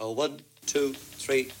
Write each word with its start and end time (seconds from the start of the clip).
Oh, 0.00 0.10
one, 0.10 0.40
two, 0.66 0.92
three. 0.92 1.52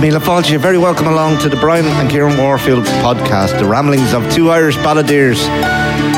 Míle 0.00 0.18
fáilte, 0.18 0.50
you're 0.50 0.58
very 0.58 0.78
welcome 0.78 1.08
along 1.08 1.38
to 1.40 1.50
the 1.50 1.56
Brian 1.56 1.84
and 1.84 2.08
Kieran 2.08 2.38
Warfield 2.38 2.84
podcast, 3.04 3.58
the 3.58 3.66
ramblings 3.66 4.14
of 4.14 4.22
two 4.32 4.50
Irish 4.50 4.76
balladeers, 4.78 5.38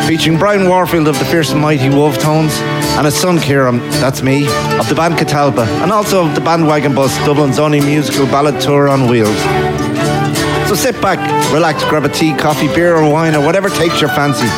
featuring 0.06 0.38
Brian 0.38 0.68
Warfield 0.68 1.08
of 1.08 1.18
the 1.18 1.24
Fierce 1.24 1.52
and 1.52 1.60
Mighty 1.60 1.88
Wolfe 1.88 2.18
Tones 2.18 2.52
and 2.96 3.04
his 3.04 3.14
son 3.14 3.38
Kieran, 3.38 3.78
that's 4.00 4.22
me, 4.22 4.46
of 4.78 4.88
the 4.88 4.94
band 4.94 5.14
Catalpa, 5.14 5.66
and 5.82 5.92
also 5.92 6.26
of 6.26 6.34
the 6.34 6.40
Bandwagon 6.40 6.94
Bus, 6.94 7.16
Dublin's 7.24 7.58
only 7.58 7.80
musical 7.80 8.26
ballad 8.26 8.60
tour 8.60 8.88
on 8.88 9.08
wheels. 9.08 9.36
So 10.68 10.74
sit 10.74 11.00
back, 11.00 11.18
relax, 11.52 11.84
grab 11.84 12.04
a 12.04 12.08
tea, 12.08 12.34
coffee, 12.34 12.68
beer, 12.68 12.96
or 12.96 13.10
wine, 13.10 13.34
or 13.34 13.44
whatever 13.44 13.68
takes 13.68 14.00
your 14.00 14.10
fancy, 14.10 14.48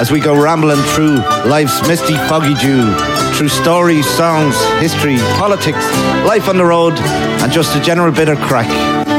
as 0.00 0.10
we 0.10 0.20
go 0.20 0.40
rambling 0.40 0.82
through 0.94 1.16
life's 1.48 1.86
misty, 1.86 2.14
foggy 2.28 2.54
dew, 2.54 2.94
through 3.34 3.48
stories, 3.48 4.06
songs, 4.06 4.56
history, 4.80 5.16
politics, 5.38 5.84
life 6.26 6.48
on 6.48 6.56
the 6.56 6.64
road, 6.64 6.98
and 6.98 7.52
just 7.52 7.76
a 7.76 7.80
general 7.80 8.12
bit 8.12 8.28
of 8.28 8.38
crack. 8.38 9.13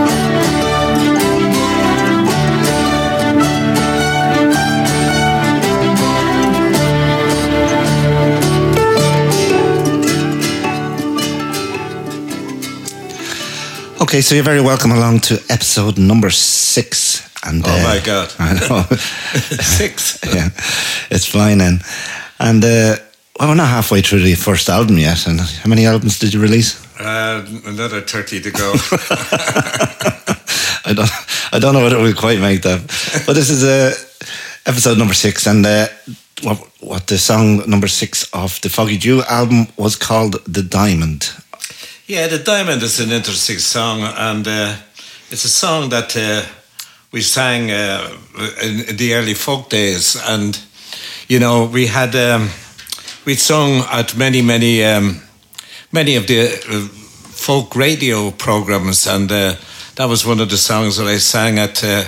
Okay, 14.05 14.21
so 14.21 14.35
you're 14.35 14.43
very 14.43 14.61
welcome 14.61 14.91
along 14.91 15.19
to 15.21 15.41
episode 15.49 15.97
number 15.97 16.29
six. 16.29 17.27
And 17.43 17.63
Oh 17.65 17.83
my 17.83 17.99
God. 18.05 18.31
I 18.39 18.53
know. 18.53 18.83
Six. 19.63 20.19
yeah, 20.35 20.49
it's 21.09 21.25
flying 21.25 21.59
in. 21.59 21.79
And 22.39 22.63
uh, 22.63 22.97
well, 23.39 23.49
we're 23.49 23.55
not 23.55 23.69
halfway 23.69 24.01
through 24.03 24.19
the 24.19 24.35
first 24.35 24.69
album 24.69 24.99
yet. 24.99 25.25
And 25.25 25.39
how 25.39 25.67
many 25.67 25.87
albums 25.87 26.19
did 26.19 26.35
you 26.35 26.39
release? 26.39 26.79
Uh, 26.99 27.47
another 27.65 27.99
30 27.99 28.41
to 28.41 28.51
go. 28.51 28.73
I 30.85 30.93
don't, 30.93 31.11
I 31.51 31.57
don't 31.57 31.73
know 31.73 31.81
whether 31.81 31.97
we'll 31.97 32.13
quite 32.13 32.39
make 32.39 32.61
that. 32.61 32.81
But 33.25 33.33
this 33.33 33.49
is 33.49 33.63
uh, 33.63 33.95
episode 34.67 34.99
number 34.99 35.15
six, 35.15 35.47
and 35.47 35.65
uh, 35.65 35.87
what, 36.43 36.59
what 36.79 37.07
the 37.07 37.17
song 37.17 37.67
number 37.67 37.87
six 37.87 38.29
of 38.33 38.61
the 38.61 38.69
Foggy 38.69 38.99
Dew 38.99 39.23
album 39.23 39.65
was 39.77 39.95
called 39.95 40.43
"The 40.45 40.61
Diamond." 40.61 41.33
Yeah, 42.07 42.27
The 42.27 42.37
Diamond 42.37 42.83
is 42.83 42.99
an 42.99 43.11
interesting 43.11 43.57
song, 43.57 44.01
and 44.03 44.47
uh, 44.47 44.75
it's 45.31 45.43
a 45.43 45.49
song 45.49 45.89
that 45.89 46.15
uh, 46.15 46.43
we 47.11 47.21
sang 47.21 47.71
uh, 47.71 48.15
in, 48.61 48.95
the 48.95 49.15
early 49.15 49.33
folk 49.33 49.71
days. 49.71 50.15
And, 50.23 50.55
you 51.27 51.39
know, 51.39 51.65
we 51.65 51.87
had, 51.87 52.15
um, 52.15 52.49
we'd 53.25 53.39
sung 53.39 53.83
at 53.91 54.15
many, 54.15 54.43
many, 54.43 54.83
um, 54.83 55.19
many 55.91 56.15
of 56.15 56.27
the 56.27 56.41
uh, 56.43 56.87
folk 57.33 57.75
radio 57.75 58.29
programs, 58.29 59.07
and 59.07 59.31
uh, 59.31 59.55
that 59.95 60.05
was 60.07 60.23
one 60.27 60.39
of 60.39 60.51
the 60.51 60.57
songs 60.57 60.97
that 60.97 61.07
I 61.07 61.17
sang 61.17 61.57
at. 61.57 61.83
Uh, 61.83 62.03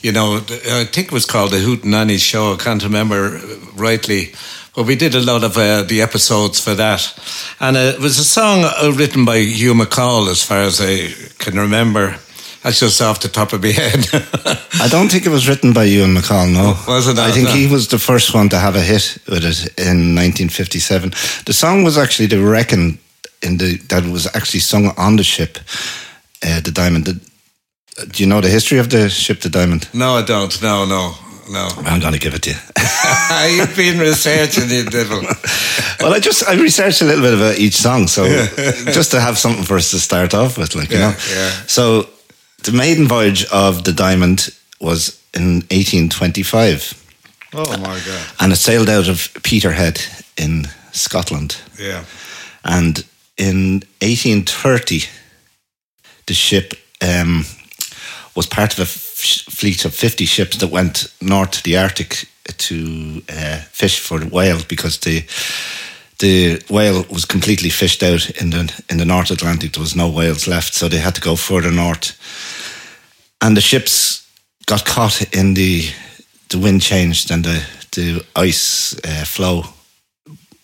you 0.00 0.10
know, 0.10 0.38
I 0.38 0.88
think 0.90 1.06
it 1.06 1.12
was 1.12 1.24
called 1.24 1.52
the 1.52 1.58
Hootenanny 1.58 2.18
Show. 2.18 2.54
I 2.54 2.56
can't 2.56 2.82
remember 2.82 3.40
rightly, 3.76 4.32
but 4.76 4.86
we 4.86 4.94
did 4.94 5.14
a 5.14 5.20
lot 5.20 5.42
of 5.42 5.56
uh, 5.56 5.82
the 5.82 6.02
episodes 6.02 6.60
for 6.60 6.74
that. 6.74 7.00
And 7.60 7.76
uh, 7.76 7.94
it 7.96 8.00
was 8.00 8.18
a 8.18 8.24
song 8.24 8.64
uh, 8.64 8.92
written 8.94 9.24
by 9.24 9.36
Ewan 9.36 9.78
MacColl, 9.78 10.28
as 10.30 10.42
far 10.42 10.58
as 10.58 10.80
I 10.80 11.08
can 11.38 11.58
remember. 11.58 12.14
That's 12.62 12.80
just 12.80 13.00
off 13.00 13.20
the 13.20 13.28
top 13.28 13.52
of 13.52 13.62
my 13.62 13.68
head. 13.72 14.06
I 14.80 14.88
don't 14.88 15.08
think 15.10 15.24
it 15.24 15.30
was 15.30 15.48
written 15.48 15.72
by 15.72 15.84
Ewan 15.84 16.14
MacColl. 16.14 16.52
No, 16.52 16.74
Was 16.86 17.08
it 17.08 17.18
I 17.18 17.30
think 17.32 17.48
No. 17.48 17.54
he 17.54 17.66
was 17.66 17.88
the 17.88 17.98
first 17.98 18.34
one 18.34 18.48
to 18.50 18.58
have 18.58 18.76
a 18.76 18.80
hit 18.82 19.18
with 19.28 19.44
it 19.44 19.78
in 19.78 20.14
1957. 20.14 21.10
The 21.46 21.52
song 21.52 21.84
was 21.84 21.96
actually 21.96 22.26
the 22.28 22.40
reckon 22.42 22.98
in 23.42 23.58
the 23.58 23.76
that 23.88 24.04
was 24.04 24.26
actually 24.34 24.60
sung 24.60 24.92
on 24.96 25.16
the 25.16 25.22
ship, 25.24 25.58
uh, 26.42 26.60
the 26.60 26.72
Diamond. 26.72 27.04
The, 27.06 27.12
do 28.08 28.22
you 28.22 28.26
know 28.28 28.40
the 28.40 28.48
history 28.50 28.78
of 28.78 28.88
the 28.88 29.08
ship, 29.08 29.40
the 29.40 29.48
Diamond? 29.48 29.88
no, 29.94 30.16
I 30.18 30.22
don't. 30.22 30.60
No, 30.62 30.84
no, 30.86 31.14
no. 31.50 31.68
I'm 31.84 32.00
going 32.00 32.12
to 32.12 32.18
give 32.18 32.34
it 32.34 32.42
to 32.42 32.50
you. 32.50 32.56
You've 33.56 33.76
been 33.76 33.98
researching, 33.98 34.68
you 34.70 34.84
devil. 34.84 35.20
well, 36.00 36.12
I 36.14 36.20
just 36.20 36.48
I 36.48 36.54
researched 36.54 37.02
a 37.02 37.04
little 37.04 37.22
bit 37.22 37.34
about 37.34 37.58
each 37.58 37.74
song, 37.76 38.06
so 38.08 38.24
just 38.92 39.10
to 39.12 39.20
have 39.20 39.38
something 39.38 39.64
for 39.64 39.76
us 39.76 39.90
to 39.90 39.98
start 39.98 40.34
off 40.34 40.58
with, 40.58 40.74
like 40.74 40.90
you 40.90 40.98
know. 40.98 41.14
yeah. 41.34 41.50
So 41.66 42.08
the 42.64 42.72
maiden 42.72 43.06
voyage 43.08 43.44
of 43.52 43.84
the 43.84 43.92
Diamond 43.92 44.50
was 44.80 45.20
in 45.34 45.62
1825, 45.70 47.02
Oh, 47.54 47.76
my 47.78 47.98
God. 48.06 48.26
and 48.40 48.52
it 48.52 48.56
sailed 48.56 48.88
out 48.88 49.08
of 49.08 49.30
Peterhead 49.42 50.00
in 50.36 50.66
Scotland, 50.92 51.56
Yeah. 51.78 52.04
and 52.64 53.04
in 53.38 53.82
1830, 54.02 55.04
the 56.26 56.34
ship 56.34 56.74
um, 57.02 57.44
was 58.36 58.46
part 58.46 58.72
of 58.74 58.78
a 58.78 58.82
f- 58.82 59.44
fleet 59.48 59.84
of 59.84 59.94
50 59.94 60.26
ships 60.26 60.58
that 60.58 60.70
went 60.70 61.12
north 61.20 61.50
to 61.52 61.62
the 61.62 61.76
Arctic 61.78 62.28
to 62.58 63.22
uh, 63.28 63.58
fish 63.72 63.98
for 63.98 64.20
whales 64.20 64.64
because 64.64 64.98
the 64.98 65.24
the 66.18 66.62
whale 66.70 67.04
was 67.10 67.26
completely 67.26 67.68
fished 67.70 68.02
out 68.02 68.30
in 68.40 68.50
the 68.50 68.82
in 68.88 68.98
the 68.98 69.04
North 69.04 69.30
Atlantic. 69.30 69.72
There 69.72 69.82
was 69.82 69.94
no 69.96 70.08
whales 70.08 70.46
left, 70.46 70.74
so 70.74 70.88
they 70.88 70.98
had 71.00 71.14
to 71.14 71.20
go 71.20 71.36
further 71.36 71.70
north. 71.70 72.16
And 73.40 73.56
the 73.56 73.60
ships 73.60 74.26
got 74.66 74.84
caught 74.84 75.34
in 75.34 75.54
the 75.54 75.90
the 76.48 76.58
wind 76.58 76.82
changed 76.82 77.30
and 77.30 77.44
the 77.44 77.62
the 77.92 78.24
ice 78.34 78.94
uh, 79.04 79.24
flow 79.24 79.64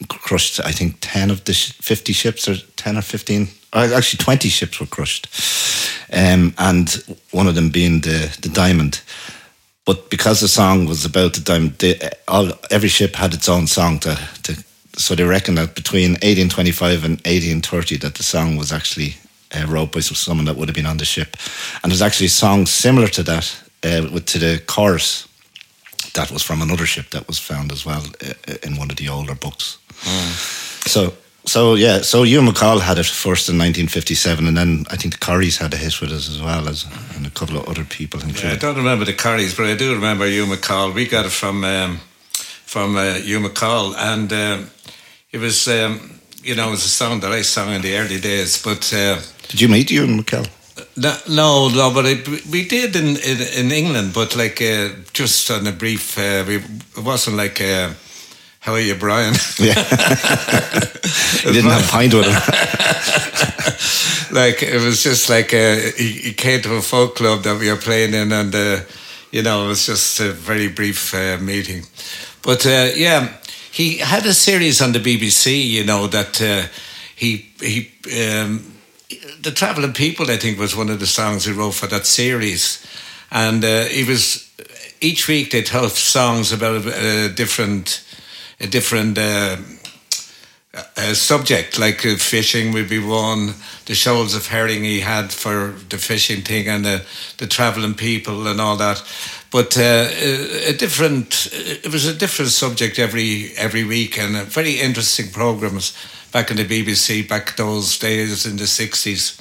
crushed. 0.09 0.61
I 0.61 0.73
think 0.73 0.97
ten 1.01 1.31
of 1.31 1.45
the 1.45 1.53
sh- 1.53 1.73
fifty 1.73 2.13
ships, 2.13 2.49
or 2.49 2.57
ten 2.77 2.97
or 2.97 3.03
fifteen, 3.03 3.49
actually 3.73 4.19
twenty 4.19 4.49
ships 4.49 4.81
were 4.81 4.87
crushed, 4.87 5.29
um, 6.13 6.55
and 6.59 7.05
one 7.31 7.47
of 7.47 7.55
them 7.55 7.71
being 7.71 8.01
the 8.01 8.37
the 8.41 8.49
Diamond. 8.49 9.03
But 9.85 10.11
because 10.11 10.41
the 10.41 10.49
song 10.49 10.87
was 10.87 11.05
about 11.05 11.35
the 11.35 11.41
diamond, 11.41 11.79
they, 11.79 11.99
all, 12.29 12.53
every 12.71 12.89
ship 12.89 13.17
had 13.17 13.35
its 13.35 13.49
own 13.49 13.67
song 13.67 13.99
to, 14.01 14.17
to. 14.45 14.65
So 14.95 15.15
they 15.15 15.25
reckon 15.25 15.57
that 15.57 15.75
between 15.75 16.13
1825 16.13 17.05
and 17.05 17.17
1830, 17.25 17.97
that 17.99 18.15
the 18.15 18.23
song 18.23 18.57
was 18.57 18.73
actually 18.73 19.17
uh, 19.53 19.67
wrote 19.67 19.93
by 19.93 20.01
someone 20.01 20.45
that 20.45 20.57
would 20.57 20.69
have 20.69 20.77
been 20.77 20.87
on 20.87 20.99
the 20.99 21.05
ship, 21.05 21.37
and 21.83 21.91
there's 21.91 22.03
actually 22.03 22.29
songs 22.29 22.71
similar 22.71 23.09
to 23.09 23.23
that 23.25 23.63
uh, 23.83 24.07
with 24.13 24.27
to 24.27 24.39
the 24.39 24.63
chorus 24.67 25.27
that 26.15 26.31
was 26.31 26.43
from 26.43 26.63
another 26.63 26.87
ship 26.87 27.11
that 27.11 27.27
was 27.27 27.39
found 27.39 27.73
as 27.73 27.85
well 27.85 28.05
uh, 28.25 28.55
in 28.63 28.77
one 28.77 28.91
of 28.91 28.97
the 28.97 29.09
older 29.09 29.35
books. 29.35 29.79
So. 30.87 31.15
So 31.45 31.75
yeah, 31.75 32.03
so 32.03 32.23
Ewan 32.23 32.47
MacColl 32.47 32.81
had 32.81 32.99
it 32.99 33.07
first 33.07 33.49
in 33.49 33.59
1957, 33.59 34.47
and 34.47 34.57
then 34.57 34.85
I 34.91 34.97
think 34.97 35.15
the 35.15 35.21
Corries 35.21 35.59
had 35.59 35.75
a 35.75 35.77
hit 35.77 36.01
with 36.01 36.13
us 36.13 36.29
as 36.29 36.41
well 36.41 36.69
as 36.69 36.87
and 37.17 37.27
a 37.27 37.31
couple 37.31 37.57
of 37.57 37.69
other 37.69 37.85
people. 37.85 38.21
Yeah, 38.21 38.53
I 38.53 38.57
don't 38.57 38.77
remember 38.77 39.05
the 39.05 39.13
Corries, 39.13 39.57
but 39.57 39.67
I 39.67 39.75
do 39.75 39.95
remember 39.95 40.27
Ewan 40.27 40.51
MacColl. 40.51 40.95
We 40.95 41.07
got 41.07 41.27
it 41.27 41.33
from 41.33 41.65
um, 41.65 41.99
from 42.65 42.97
uh, 42.97 43.19
MacColl, 43.19 43.95
and 43.97 44.33
um, 44.33 44.71
it 45.33 45.39
was 45.39 45.67
um, 45.67 46.21
you 46.45 46.55
know 46.55 46.69
it 46.69 46.73
was 46.73 46.85
a 46.85 46.89
song 46.89 47.21
that 47.21 47.33
I 47.33 47.43
sang 47.43 47.75
in 47.75 47.83
the 47.83 47.97
early 47.97 48.21
days. 48.21 48.63
But 48.63 48.93
uh, 48.95 49.21
Did 49.49 49.61
you 49.61 49.69
meet 49.69 49.91
Ewan 49.91 50.23
MacColl? 50.23 50.49
no, 50.97 51.17
no, 51.29 51.69
no, 51.69 51.93
but 51.93 52.07
it, 52.07 52.47
we 52.47 52.69
did 52.69 52.95
in, 52.95 53.17
in 53.17 53.41
in 53.59 53.73
England, 53.73 54.13
but 54.15 54.37
like 54.37 54.63
uh, 54.63 54.91
just 55.13 55.51
on 55.51 55.67
a 55.67 55.73
brief. 55.73 56.17
Uh, 56.17 56.45
we, 56.47 56.57
it 56.59 57.05
wasn't 57.05 57.37
like. 57.37 57.61
Uh, 57.61 57.95
how 58.63 58.73
are 58.75 58.81
you, 58.81 58.95
Brian? 58.95 59.35
Yeah. 59.59 59.75
you 61.45 61.53
didn't 61.53 61.73
have 61.73 61.85
a 61.85 61.89
pint 61.91 62.15
with 62.15 62.27
him. 62.27 62.33
like 64.33 64.63
it 64.63 64.81
was 64.81 65.03
just 65.03 65.29
like 65.29 65.53
uh, 65.53 65.75
he, 65.97 66.13
he 66.13 66.33
came 66.33 66.63
to 66.63 66.77
a 66.77 66.81
folk 66.81 67.17
club 67.17 67.43
that 67.43 67.59
we 67.59 67.69
were 67.69 67.77
playing 67.77 68.15
in, 68.15 68.31
and 68.31 68.55
uh, 68.55 68.79
you 69.33 69.43
know 69.43 69.65
it 69.65 69.69
was 69.69 69.87
just 69.87 70.21
a 70.21 70.31
very 70.31 70.69
brief 70.69 71.13
uh, 71.13 71.39
meeting. 71.41 71.83
But 72.43 72.65
uh, 72.65 72.91
yeah, 72.95 73.33
he 73.73 73.99
had 73.99 74.25
a 74.27 74.33
series 74.33 74.81
on 74.81 74.93
the 74.93 75.01
BBC. 75.01 75.67
You 75.67 75.83
know 75.85 76.07
that 76.07 76.41
uh, 76.41 76.69
he 77.17 77.51
he 77.59 77.91
um, 78.31 78.75
the 79.41 79.51
traveling 79.51 79.93
people. 79.93 80.31
I 80.31 80.37
think 80.37 80.61
was 80.61 80.77
one 80.77 80.89
of 80.89 81.01
the 81.01 81.09
songs 81.09 81.47
he 81.47 81.53
wrote 81.53 81.75
for 81.75 81.89
that 81.89 82.07
series, 82.07 82.79
and 83.29 83.65
uh, 83.65 83.87
he 83.87 84.05
was 84.05 84.49
each 85.01 85.27
week 85.27 85.51
they'd 85.51 85.69
have 85.71 85.91
songs 85.91 86.53
about 86.53 86.87
a, 86.87 87.25
a 87.25 87.29
different 87.29 88.05
a 88.63 88.67
different. 88.67 89.19
Uh, 89.19 89.57
a 90.97 91.15
subject 91.15 91.79
like 91.79 92.07
uh, 92.07 92.17
fishing 92.17 92.73
would 92.73 92.89
be 92.89 92.99
one 92.99 93.53
the 93.85 93.95
shoals 93.95 94.35
of 94.35 94.47
herring 94.47 94.83
he 94.83 95.01
had 95.01 95.31
for 95.31 95.75
the 95.91 95.99
fishing 95.99 96.41
thing 96.41 96.67
and 96.67 96.83
the, 96.83 97.05
the 97.37 97.47
traveling 97.47 97.93
people 97.93 98.47
and 98.47 98.59
all 98.59 98.79
that 98.79 99.03
but 99.53 99.77
uh, 99.77 100.09
a 100.67 100.73
different. 100.73 101.49
It 101.53 101.93
was 101.93 102.07
a 102.07 102.15
different 102.15 102.51
subject 102.51 102.99
every 102.99 103.53
every 103.59 103.85
week, 103.85 104.19
and 104.19 104.35
very 104.49 104.81
interesting 104.81 105.31
programs 105.31 105.95
back 106.33 106.51
in 106.51 106.57
the 106.57 106.65
BBC 106.65 107.29
back 107.29 107.55
those 107.57 107.99
days 107.99 108.47
in 108.47 108.57
the 108.57 108.67
sixties. 108.67 109.39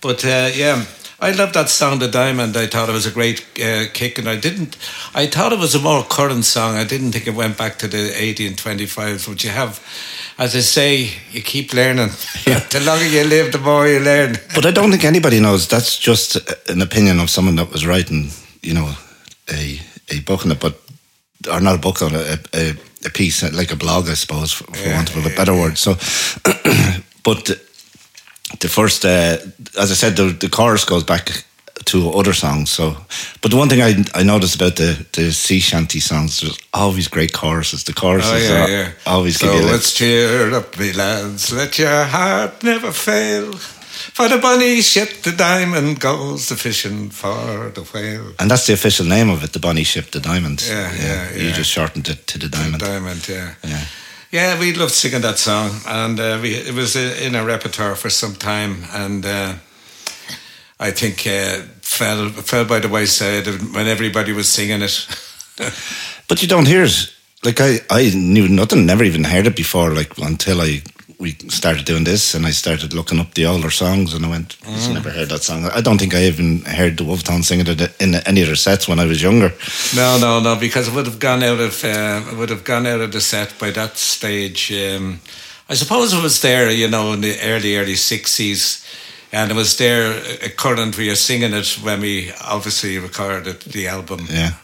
But 0.00 0.24
uh, 0.24 0.50
yeah, 0.54 0.86
I 1.22 1.30
love 1.30 1.52
that 1.52 1.68
song, 1.68 2.00
The 2.00 2.08
Diamond. 2.08 2.56
I 2.56 2.66
thought 2.66 2.88
it 2.88 2.92
was 2.92 3.06
a 3.06 3.12
great 3.12 3.46
uh, 3.62 3.84
kick, 3.92 4.18
and 4.18 4.28
I 4.28 4.34
didn't. 4.34 4.76
I 5.14 5.28
thought 5.28 5.52
it 5.52 5.58
was 5.60 5.72
a 5.76 5.78
more 5.78 6.02
current 6.02 6.44
song. 6.44 6.74
I 6.74 6.82
didn't 6.82 7.12
think 7.12 7.28
it 7.28 7.34
went 7.36 7.56
back 7.56 7.78
to 7.78 7.86
the 7.86 8.12
80 8.20 8.48
and 8.48 8.56
25s, 8.56 9.28
which 9.28 9.44
you 9.44 9.50
have. 9.50 9.78
As 10.36 10.56
I 10.56 10.60
say, 10.60 11.10
you 11.30 11.40
keep 11.40 11.72
learning. 11.72 12.10
Yeah. 12.44 12.58
the 12.58 12.80
longer 12.80 13.06
you 13.06 13.22
live, 13.22 13.52
the 13.52 13.58
more 13.58 13.86
you 13.86 14.00
learn. 14.00 14.36
But 14.52 14.66
I 14.66 14.72
don't 14.72 14.90
think 14.90 15.04
anybody 15.04 15.38
knows. 15.38 15.68
That's 15.68 15.96
just 15.96 16.36
an 16.68 16.82
opinion 16.82 17.20
of 17.20 17.30
someone 17.30 17.54
that 17.54 17.70
was 17.70 17.86
writing, 17.86 18.30
you 18.60 18.74
know, 18.74 18.92
a 19.48 19.80
a 20.10 20.18
book 20.22 20.44
on 20.44 20.50
it, 20.50 20.58
but 20.58 20.74
or 21.48 21.60
not 21.60 21.76
a 21.76 21.78
book 21.78 22.02
on 22.02 22.16
it, 22.16 22.26
a, 22.26 22.40
a, 22.52 22.74
a 23.06 23.10
piece 23.10 23.44
like 23.52 23.70
a 23.72 23.76
blog, 23.76 24.08
I 24.08 24.14
suppose, 24.14 24.50
for, 24.50 24.64
for 24.64 24.88
yeah, 24.88 24.96
want 24.96 25.14
of 25.14 25.24
a 25.24 25.36
better 25.36 25.54
yeah. 25.54 25.62
word. 25.62 25.78
So, 25.78 25.94
but 27.22 27.48
the 28.60 28.68
first, 28.68 29.04
uh, 29.04 29.38
as 29.78 29.90
I 29.90 29.94
said, 29.94 30.16
the, 30.16 30.32
the 30.32 30.48
chorus 30.48 30.84
goes 30.84 31.04
back 31.04 31.44
to 31.86 32.10
other 32.10 32.32
songs. 32.32 32.70
So, 32.70 32.96
but 33.40 33.50
the 33.50 33.56
one 33.56 33.68
thing 33.68 33.82
I 33.82 34.04
I 34.14 34.22
noticed 34.22 34.54
about 34.54 34.76
the 34.76 35.06
the 35.12 35.32
sea 35.32 35.60
shanty 35.60 36.00
songs, 36.00 36.40
there's 36.40 36.58
always 36.72 37.08
great 37.08 37.32
choruses. 37.32 37.84
The 37.84 37.92
choruses 37.92 38.50
oh, 38.50 38.54
yeah, 38.54 38.66
yeah. 38.66 38.92
always 39.06 39.38
so 39.38 39.46
give 39.46 39.62
you. 39.62 39.70
let's 39.70 39.92
cheer 39.92 40.54
up, 40.54 40.78
me 40.78 40.92
lads. 40.92 41.52
Let 41.52 41.78
your 41.78 42.04
heart 42.04 42.62
never 42.62 42.92
fail. 42.92 43.52
For 44.12 44.28
the 44.28 44.38
bonny 44.38 44.82
ship, 44.82 45.22
the 45.22 45.32
diamond 45.32 46.00
goes 46.00 46.48
the 46.48 46.56
fishing 46.56 47.10
for 47.10 47.70
the 47.70 47.82
whale. 47.82 48.32
And 48.38 48.50
that's 48.50 48.66
the 48.66 48.72
official 48.72 49.06
name 49.06 49.30
of 49.30 49.44
it, 49.44 49.52
the 49.52 49.60
bonny 49.60 49.84
ship, 49.84 50.10
the 50.10 50.20
diamond. 50.20 50.62
Yeah, 50.66 50.92
yeah, 50.94 51.30
yeah. 51.30 51.42
You 51.42 51.52
just 51.52 51.70
shortened 51.70 52.08
it 52.08 52.26
to 52.26 52.38
the 52.38 52.48
diamond. 52.48 52.80
The 52.80 52.86
diamond, 52.86 53.28
yeah. 53.28 53.54
Yeah. 53.62 53.84
Yeah, 54.32 54.58
we 54.58 54.72
loved 54.72 54.92
singing 54.92 55.20
that 55.20 55.38
song, 55.38 55.72
and 55.86 56.18
uh, 56.18 56.38
we, 56.40 56.54
it 56.54 56.74
was 56.74 56.96
uh, 56.96 57.18
in 57.20 57.36
our 57.36 57.44
repertoire 57.44 57.94
for 57.94 58.08
some 58.08 58.34
time, 58.34 58.78
and 58.90 59.26
uh, 59.26 59.56
I 60.80 60.90
think 60.90 61.26
uh, 61.26 61.60
fell 61.82 62.30
fell 62.30 62.64
by 62.64 62.78
the 62.80 62.88
wayside 62.88 63.46
when 63.74 63.86
everybody 63.86 64.32
was 64.32 64.48
singing 64.48 64.80
it. 64.80 65.06
but 66.28 66.40
you 66.40 66.48
don't 66.48 66.66
hear 66.66 66.84
it. 66.84 67.12
Like 67.44 67.60
I, 67.60 67.80
I 67.90 68.10
knew 68.14 68.48
nothing, 68.48 68.86
never 68.86 69.04
even 69.04 69.24
heard 69.24 69.46
it 69.46 69.54
before. 69.54 69.90
Like 69.90 70.16
until 70.16 70.62
I 70.62 70.82
we 71.22 71.36
started 71.48 71.84
doing 71.84 72.02
this, 72.02 72.34
and 72.34 72.44
I 72.44 72.50
started 72.50 72.92
looking 72.92 73.20
up 73.20 73.34
the 73.34 73.46
older 73.46 73.70
songs, 73.70 74.12
and 74.12 74.26
I 74.26 74.28
went, 74.28 74.58
mm. 74.60 74.90
"I 74.90 74.92
never 74.92 75.10
heard 75.10 75.28
that 75.28 75.44
song." 75.44 75.64
I 75.66 75.80
don't 75.80 75.98
think 75.98 76.14
I 76.14 76.24
even 76.24 76.62
heard 76.62 76.96
the 76.96 77.04
Wolfe 77.04 77.22
Tones 77.22 77.46
singing 77.46 77.68
it 77.68 77.80
in 78.00 78.16
any 78.26 78.40
of 78.42 78.48
their 78.48 78.56
sets 78.56 78.88
when 78.88 78.98
I 78.98 79.06
was 79.06 79.22
younger. 79.22 79.54
No, 79.94 80.18
no, 80.18 80.40
no, 80.40 80.56
because 80.56 80.88
it 80.88 80.94
would 80.94 81.06
have 81.06 81.20
gone 81.20 81.44
out 81.44 81.60
of 81.60 81.84
uh, 81.84 82.36
would 82.36 82.50
have 82.50 82.64
gone 82.64 82.86
out 82.86 83.00
of 83.00 83.12
the 83.12 83.20
set 83.20 83.54
by 83.58 83.70
that 83.70 83.96
stage. 83.96 84.72
Um, 84.72 85.20
I 85.68 85.74
suppose 85.74 86.12
it 86.12 86.22
was 86.22 86.40
there, 86.40 86.70
you 86.70 86.88
know, 86.88 87.12
in 87.12 87.20
the 87.20 87.38
early 87.44 87.76
early 87.76 87.96
sixties, 87.96 88.84
and 89.30 89.50
it 89.52 89.54
was 89.54 89.76
there 89.76 90.10
a 90.42 90.50
current 90.50 90.98
we 90.98 91.08
are 91.08 91.16
singing 91.16 91.54
it 91.54 91.78
when 91.84 92.00
we 92.00 92.32
obviously 92.44 92.98
recorded 92.98 93.60
the 93.62 93.86
album. 93.86 94.26
Yeah. 94.28 94.54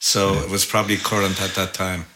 So 0.00 0.32
yeah. 0.32 0.42
it 0.42 0.50
was 0.50 0.64
probably 0.66 0.96
current 0.96 1.40
at 1.40 1.54
that 1.54 1.74
time 1.74 2.06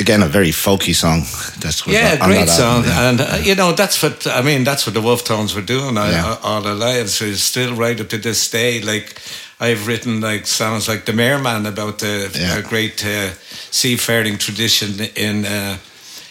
again 0.00 0.22
a 0.22 0.28
very 0.28 0.50
folky 0.50 0.94
song. 0.94 1.20
That's 1.60 1.86
what 1.86 1.94
yeah, 1.94 2.16
great 2.16 2.48
song, 2.48 2.84
yeah. 2.84 3.08
and 3.08 3.20
uh, 3.20 3.38
you 3.42 3.54
know 3.54 3.72
that's 3.72 4.02
what 4.02 4.26
I 4.26 4.42
mean. 4.42 4.64
That's 4.64 4.86
what 4.86 4.94
the 4.94 5.00
Wolfe 5.00 5.24
Tones 5.24 5.54
were 5.54 5.62
doing 5.62 5.98
all, 5.98 6.10
yeah. 6.10 6.36
all 6.42 6.62
their 6.62 6.74
lives. 6.74 7.14
So 7.14 7.32
still 7.34 7.74
right 7.74 8.00
up 8.00 8.08
to 8.08 8.18
this 8.18 8.50
day. 8.50 8.80
Like 8.80 9.20
I've 9.60 9.86
written 9.86 10.20
like 10.20 10.46
songs 10.46 10.88
like 10.88 11.04
the 11.04 11.12
Merman 11.12 11.66
about 11.66 11.98
the 11.98 12.30
yeah. 12.34 12.60
great 12.62 13.04
uh, 13.04 13.30
seafaring 13.70 14.38
tradition 14.38 15.06
in. 15.14 15.44
Uh, 15.44 15.76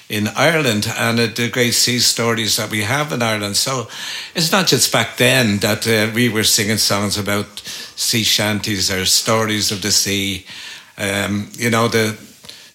in 0.09 0.27
Ireland 0.27 0.91
and 0.97 1.19
uh, 1.19 1.27
the 1.27 1.49
great 1.51 1.75
sea 1.75 1.99
stories 1.99 2.57
that 2.57 2.71
we 2.71 2.81
have 2.81 3.11
in 3.11 3.21
Ireland. 3.21 3.55
So 3.55 3.87
it's 4.33 4.51
not 4.51 4.65
just 4.65 4.91
back 4.91 5.17
then 5.17 5.59
that 5.59 5.87
uh, 5.87 6.11
we 6.15 6.29
were 6.29 6.43
singing 6.43 6.77
songs 6.77 7.15
about 7.15 7.59
sea 7.95 8.23
shanties 8.23 8.89
or 8.89 9.05
stories 9.05 9.71
of 9.71 9.83
the 9.83 9.91
sea. 9.91 10.47
Um, 10.97 11.51
you 11.53 11.69
know, 11.69 11.87
the 11.87 12.17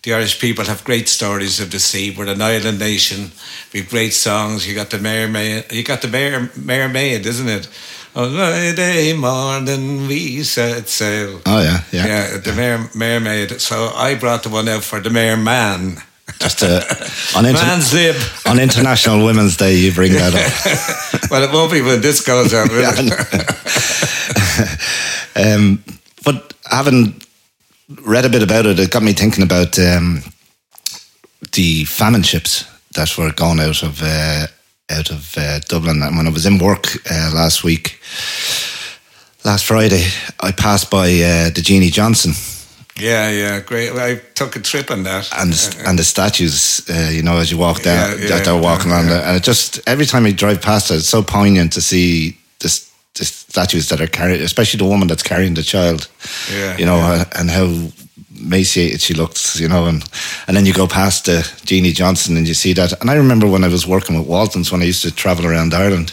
the 0.05 0.13
Irish 0.13 0.39
people 0.39 0.67
have 0.67 0.85
great 0.85 1.09
stories 1.09 1.61
of 1.61 1.71
the 1.71 1.81
sea. 1.81 2.15
We're 2.17 2.27
an 2.29 2.43
island 2.43 2.79
nation. 2.79 3.33
We 3.73 3.81
have 3.81 3.89
great 3.89 4.13
songs. 4.13 4.69
You 4.69 4.75
got 4.75 4.91
the 4.91 4.99
mermaid. 4.99 5.73
You 5.73 5.83
got 5.83 6.03
the 6.03 6.09
Mare, 6.09 6.51
mermaid, 6.57 7.25
isn't 7.25 7.49
it? 7.49 7.69
On 8.15 8.31
Friday 8.31 9.15
morning 9.15 10.07
we 10.07 10.43
set 10.45 10.89
sail. 10.89 11.41
Oh 11.47 11.61
yeah, 11.63 11.83
yeah. 11.91 12.07
Yeah, 12.07 12.37
the 12.39 12.53
Mare, 12.53 12.91
mermaid. 12.95 13.61
So 13.61 13.91
I 13.97 14.15
brought 14.15 14.43
the 14.43 14.51
one 14.51 14.69
out 14.69 14.85
for 14.85 15.01
the 15.01 15.11
merman. 15.11 15.97
Just 16.39 16.63
uh, 16.63 16.83
on, 17.37 17.47
inter- 17.47 18.15
on 18.47 18.61
International 18.61 19.25
Women's 19.25 19.57
Day, 19.57 19.75
you 19.75 19.93
bring 19.93 20.13
that 20.13 20.35
up. 20.35 20.51
well, 21.31 21.43
it 21.43 21.53
won't 21.53 21.73
be 21.73 21.81
when 21.83 22.01
this 22.03 22.21
goes 22.21 22.53
out, 22.55 22.69
will 22.71 22.85
it? 25.37 25.57
um, 25.57 25.83
but 26.25 26.55
having 26.71 27.21
read 27.89 28.25
a 28.25 28.31
bit 28.31 28.43
about 28.43 28.67
it, 28.67 28.79
it 28.79 28.91
got 28.91 29.03
me 29.03 29.13
thinking 29.13 29.43
about 29.43 29.79
um, 29.79 30.23
the 31.53 31.85
famine 31.85 32.23
ships 32.23 32.65
that 32.95 33.17
were 33.19 33.33
gone 33.33 33.61
out 33.61 33.83
of 33.83 34.03
uh, 34.03 34.47
out 34.91 35.11
of 35.11 35.37
uh, 35.37 35.61
Dublin. 35.61 36.03
And 36.03 36.17
when 36.17 36.27
I 36.27 36.31
was 36.31 36.47
in 36.47 36.59
work 36.59 36.87
uh, 37.11 37.31
last 37.35 37.65
week, 37.65 38.01
last 39.45 39.65
Friday, 39.65 40.07
I 40.41 40.53
passed 40.53 40.91
by 40.91 41.07
uh, 41.07 41.51
the 41.51 41.63
Jeanie 41.63 41.91
Johnston. 41.91 42.33
Yeah, 42.97 43.29
yeah, 43.31 43.61
great. 43.61 43.91
I 43.93 44.17
took 44.35 44.55
a 44.55 44.61
trip 44.61 44.91
on 44.91 45.03
that, 45.03 45.29
and 45.37 45.53
and 45.85 45.99
the 45.99 46.05
statues, 46.05 46.89
uh, 46.89 47.11
you 47.11 47.23
know, 47.23 47.39
as 47.39 47.51
you 47.51 47.59
walk 47.59 47.83
down, 47.83 48.11
yeah, 48.11 48.17
yeah, 48.17 48.29
that 48.29 48.45
they're 48.45 48.57
walking 48.57 48.91
yeah, 48.91 48.97
around, 48.99 49.11
and 49.11 49.37
it 49.37 49.43
just 49.43 49.81
every 49.89 50.07
time 50.07 50.27
you 50.27 50.33
drive 50.33 50.63
past 50.63 50.93
it, 50.93 50.97
it's 50.97 51.09
so 51.09 51.23
poignant 51.23 51.73
to 51.73 51.81
see 51.81 52.39
this 52.61 52.94
the 53.15 53.25
statues 53.25 53.89
that 53.89 54.01
are 54.01 54.07
carrying, 54.07 54.43
especially 54.43 54.79
the 54.79 54.85
woman 54.85 55.09
that's 55.09 55.23
carrying 55.23 55.55
the 55.55 55.63
child. 55.63 56.09
Yeah, 56.53 56.77
you 56.77 56.87
know, 56.87 56.97
yeah. 56.97 57.25
and 57.37 57.51
how 57.51 57.93
emaciated 58.37 59.01
she 59.01 59.15
looks, 59.15 59.61
you 59.61 59.69
know, 59.69 59.87
and 59.87 60.05
and 60.47 60.57
then 60.57 60.67
you 60.67 60.73
go 60.73 60.87
past 60.87 61.27
the 61.27 61.49
Jeanie 61.65 61.93
Johnston 61.93 62.37
and 62.37 62.49
you 62.49 62.55
see 62.55 62.73
that. 62.75 63.01
And 63.01 63.11
I 63.11 63.15
remember 63.15 63.47
when 63.47 63.65
I 63.65 63.69
was 63.69 63.87
working 63.87 64.19
with 64.19 64.29
Waltons 64.29 64.73
when 64.73 64.83
I 64.83 64.87
used 64.87 65.03
to 65.03 65.15
travel 65.15 65.47
around 65.47 65.75
Ireland, 65.75 66.13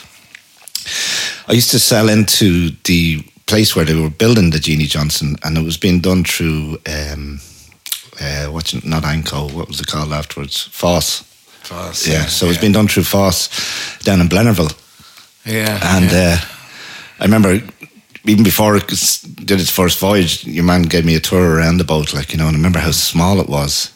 I 1.47 1.53
used 1.53 1.71
to 1.71 1.79
sell 1.79 2.09
into 2.09 2.71
the 2.83 3.23
place 3.47 3.75
where 3.75 3.85
they 3.85 3.95
were 3.95 4.09
building 4.09 4.51
the 4.51 4.59
Jeanie 4.59 4.85
Johnston, 4.85 5.35
and 5.43 5.57
it 5.57 5.63
was 5.63 5.77
being 5.77 6.01
done 6.01 6.23
through 6.23 6.77
um, 6.87 7.39
uh, 8.19 8.45
what's 8.45 8.73
not 8.85 9.03
Anco, 9.03 9.49
what 9.49 9.67
was 9.67 9.79
it 9.81 9.87
called 9.87 10.13
afterwards? 10.13 10.69
FÁS. 10.71 11.23
FÁS. 11.63 12.07
Yeah, 12.07 12.13
yeah 12.13 12.25
so 12.27 12.45
yeah. 12.45 12.51
it's 12.51 12.61
been 12.61 12.71
done 12.71 12.87
through 12.87 13.03
FÁS 13.03 14.03
down 14.03 14.21
in 14.21 14.29
Blennerville. 14.29 14.77
Yeah, 15.45 15.79
and. 15.97 16.11
Yeah. 16.11 16.37
Uh, 16.39 16.57
I 17.21 17.25
remember 17.25 17.61
even 18.25 18.43
before 18.43 18.75
it 18.75 18.87
did 18.87 19.59
its 19.59 19.69
first 19.69 19.99
voyage, 19.99 20.43
your 20.45 20.63
man 20.63 20.83
gave 20.83 21.05
me 21.05 21.15
a 21.15 21.19
tour 21.19 21.55
around 21.55 21.77
the 21.77 21.83
boat, 21.83 22.13
like 22.13 22.31
you 22.31 22.37
know, 22.37 22.47
and 22.47 22.55
I 22.55 22.57
remember 22.57 22.79
how 22.79 22.91
small 22.91 23.39
it 23.39 23.47
was. 23.47 23.91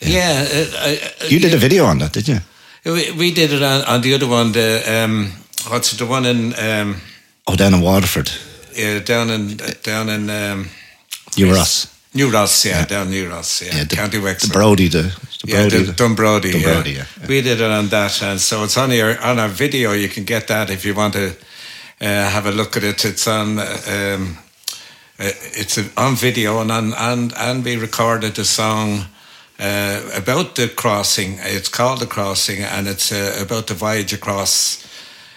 Yeah, 0.00 0.46
yeah 0.48 0.66
uh, 0.78 1.26
you 1.28 1.40
did 1.40 1.54
a 1.54 1.58
video 1.58 1.84
on 1.84 1.98
that, 1.98 2.12
did 2.12 2.28
you? 2.28 2.38
We, 2.84 3.10
we 3.12 3.32
did 3.32 3.52
it 3.52 3.62
on, 3.62 3.82
on 3.84 4.00
the 4.00 4.14
other 4.14 4.28
one. 4.28 4.52
The 4.52 4.82
um, 4.86 5.32
what's 5.68 5.92
it, 5.92 5.98
the 5.98 6.06
one 6.06 6.24
in? 6.24 6.54
Um, 6.54 7.00
oh, 7.46 7.56
down 7.56 7.74
in 7.74 7.80
Waterford. 7.80 8.30
Yeah, 8.74 9.00
down 9.00 9.30
in 9.30 9.56
down 9.82 10.08
in 10.08 10.30
um, 10.30 10.68
New 11.36 11.52
Ross. 11.52 11.92
New 12.14 12.30
Ross, 12.30 12.64
yeah, 12.64 12.78
yeah, 12.78 12.86
down 12.86 13.10
New 13.10 13.28
Ross, 13.28 13.60
yeah, 13.60 13.76
yeah 13.76 13.84
the, 13.84 13.96
County 13.96 14.18
Wexford. 14.18 14.50
The 14.50 14.54
Brodie, 14.54 14.88
the, 14.88 15.02
the 15.42 15.52
Brodie, 15.52 15.76
yeah, 15.76 15.82
the, 15.82 15.92
Dunbrody, 15.92 16.52
Dunbrody, 16.52 16.94
yeah. 16.94 17.04
yeah. 17.20 17.26
We 17.28 17.42
did 17.42 17.60
it 17.60 17.70
on 17.70 17.88
that, 17.88 18.22
and 18.22 18.40
so 18.40 18.64
it's 18.64 18.78
on 18.78 18.90
your 18.90 19.20
on 19.20 19.38
our 19.38 19.48
video. 19.48 19.92
You 19.92 20.08
can 20.08 20.24
get 20.24 20.46
that 20.48 20.70
if 20.70 20.84
you 20.84 20.94
want 20.94 21.14
to 21.14 21.30
uh, 21.30 21.34
have 22.00 22.46
a 22.46 22.52
look 22.52 22.76
at 22.76 22.84
it. 22.84 23.04
It's 23.04 23.26
on. 23.26 23.58
Um, 23.58 24.38
uh, 25.18 25.32
it's 25.54 25.78
on 25.96 26.14
video 26.14 26.60
and 26.60 26.70
on, 26.70 26.92
and 26.92 27.32
and 27.38 27.64
we 27.64 27.76
recorded 27.76 28.38
a 28.38 28.44
song 28.44 29.06
uh, 29.58 30.10
about 30.14 30.56
the 30.56 30.68
crossing. 30.68 31.38
It's 31.40 31.70
called 31.70 32.00
the 32.00 32.06
crossing, 32.06 32.62
and 32.62 32.86
it's 32.86 33.10
uh, 33.10 33.38
about 33.40 33.66
the 33.66 33.74
voyage 33.74 34.12
across 34.12 34.86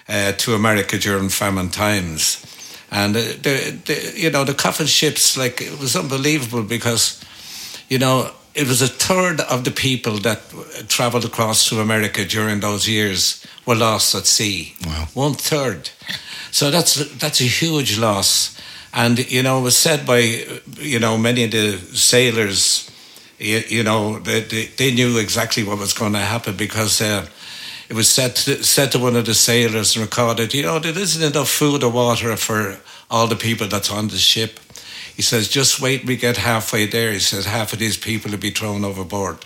uh, 0.10 0.34
to 0.34 0.54
America 0.54 0.98
during 0.98 1.30
famine 1.30 1.70
times. 1.70 2.46
And 2.92 3.16
uh, 3.16 3.22
the, 3.42 3.80
the 3.86 4.14
you 4.18 4.30
know 4.30 4.44
the 4.44 4.54
coffin 4.54 4.88
ships 4.88 5.38
like 5.38 5.62
it 5.62 5.80
was 5.80 5.96
unbelievable 5.96 6.64
because 6.64 7.24
you 7.88 8.00
know 8.00 8.32
it 8.56 8.68
was 8.68 8.82
a 8.82 8.88
third 8.88 9.40
of 9.40 9.64
the 9.64 9.72
people 9.72 10.18
that 10.18 10.42
travelled 10.90 11.24
across 11.24 11.70
to 11.70 11.80
America 11.80 12.26
during 12.26 12.60
those 12.60 12.86
years 12.86 13.46
were 13.66 13.76
lost 13.76 14.14
at 14.14 14.26
sea. 14.26 14.76
Wow. 14.86 15.08
One 15.14 15.34
third. 15.36 15.92
So 16.52 16.72
that's 16.72 16.96
that's 17.18 17.42
a 17.42 17.46
huge 17.46 17.98
loss. 17.98 18.60
And 18.94 19.20
you 19.32 19.44
know, 19.44 19.60
it 19.60 19.64
was 19.64 19.78
said 19.78 20.06
by 20.06 20.20
you 20.78 21.00
know 21.00 21.18
many 21.18 21.44
of 21.44 21.52
the 21.52 21.78
sailors, 21.96 22.90
you, 23.40 23.64
you 23.68 23.84
know, 23.84 24.20
they, 24.20 24.42
they, 24.42 24.66
they 24.66 24.94
knew 24.94 25.18
exactly 25.18 25.64
what 25.64 25.80
was 25.80 25.94
going 25.94 26.14
to 26.14 26.20
happen 26.20 26.56
because 26.56 27.02
uh, 27.02 27.26
it 27.88 27.96
was 27.96 28.10
said 28.10 28.36
to, 28.36 28.64
said 28.64 28.92
to 28.92 29.00
one 29.00 29.16
of 29.16 29.26
the 29.26 29.34
sailors 29.34 29.96
and 29.96 30.06
recorded, 30.06 30.54
you 30.54 30.64
know, 30.64 30.80
there 30.80 30.98
isn't 30.98 31.24
enough 31.24 31.50
food 31.50 31.84
or 31.84 31.92
water 31.92 32.36
for 32.36 32.78
all 33.10 33.28
the 33.28 33.36
people 33.36 33.68
that's 33.68 33.92
on 33.92 34.10
the 34.10 34.18
ship. 34.18 34.60
He 35.16 35.22
says, 35.22 35.48
just 35.48 35.82
wait, 35.82 36.06
we 36.06 36.16
get 36.16 36.38
halfway 36.38 36.86
there. 36.86 37.12
He 37.12 37.20
says, 37.20 37.46
half 37.46 37.74
of 37.74 37.80
these 37.80 37.98
people 37.98 38.32
will 38.32 38.38
be 38.38 38.52
thrown 38.52 38.86
overboard. 38.86 39.46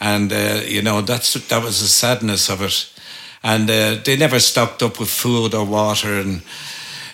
And, 0.00 0.32
uh, 0.32 0.62
you 0.66 0.82
know, 0.82 1.00
that's 1.00 1.34
that 1.34 1.62
was 1.62 1.80
the 1.80 1.88
sadness 1.88 2.50
of 2.50 2.60
it. 2.62 2.92
And 3.46 3.70
uh, 3.70 4.02
they 4.02 4.16
never 4.16 4.40
stocked 4.40 4.82
up 4.82 4.98
with 4.98 5.08
food 5.08 5.54
or 5.54 5.64
water 5.64 6.18
and 6.18 6.42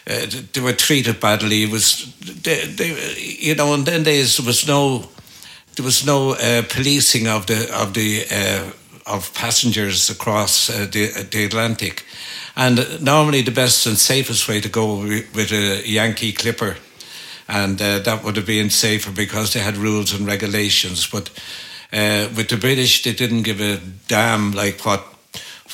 uh, 0.07 0.27
they 0.55 0.63
were 0.63 0.73
treated 0.73 1.21
badly. 1.21 1.65
It 1.65 1.71
was, 1.71 2.07
they, 2.21 2.65
they, 2.65 3.37
you 3.39 3.55
know, 3.55 3.75
and 3.75 3.85
then 3.85 4.05
there 4.05 4.23
was 4.23 4.67
no, 4.67 5.11
there 5.77 5.85
was 5.85 6.07
no 6.07 6.31
uh, 6.31 6.63
policing 6.71 7.29
of 7.29 7.45
the, 7.49 7.71
of 7.75 7.93
the, 7.93 8.25
uh, 8.31 8.71
of 9.05 9.35
passengers 9.35 10.09
across 10.09 10.71
uh, 10.71 10.87
the, 10.91 11.09
the 11.31 11.45
Atlantic. 11.45 12.07
And 12.57 13.03
normally 13.05 13.43
the 13.43 13.51
best 13.51 13.87
and 13.87 13.99
safest 13.99 14.49
way 14.49 14.63
to 14.63 14.71
go 14.71 15.01
with 15.01 15.53
a 15.53 15.87
Yankee 15.87 16.33
Clipper. 16.33 16.79
And 17.47 17.81
uh, 17.83 17.99
that 17.99 18.25
would 18.25 18.37
have 18.37 18.47
been 18.47 18.71
safer 18.71 19.11
because 19.11 19.53
they 19.53 19.61
had 19.61 19.77
rules 19.77 20.15
and 20.15 20.27
regulations. 20.27 21.07
But 21.07 21.29
uh, 21.93 22.31
with 22.35 22.49
the 22.49 22.57
British, 22.57 23.03
they 23.03 23.13
didn't 23.13 23.43
give 23.43 23.61
a 23.61 23.81
damn 24.09 24.53
like 24.53 24.81
what 24.87 25.12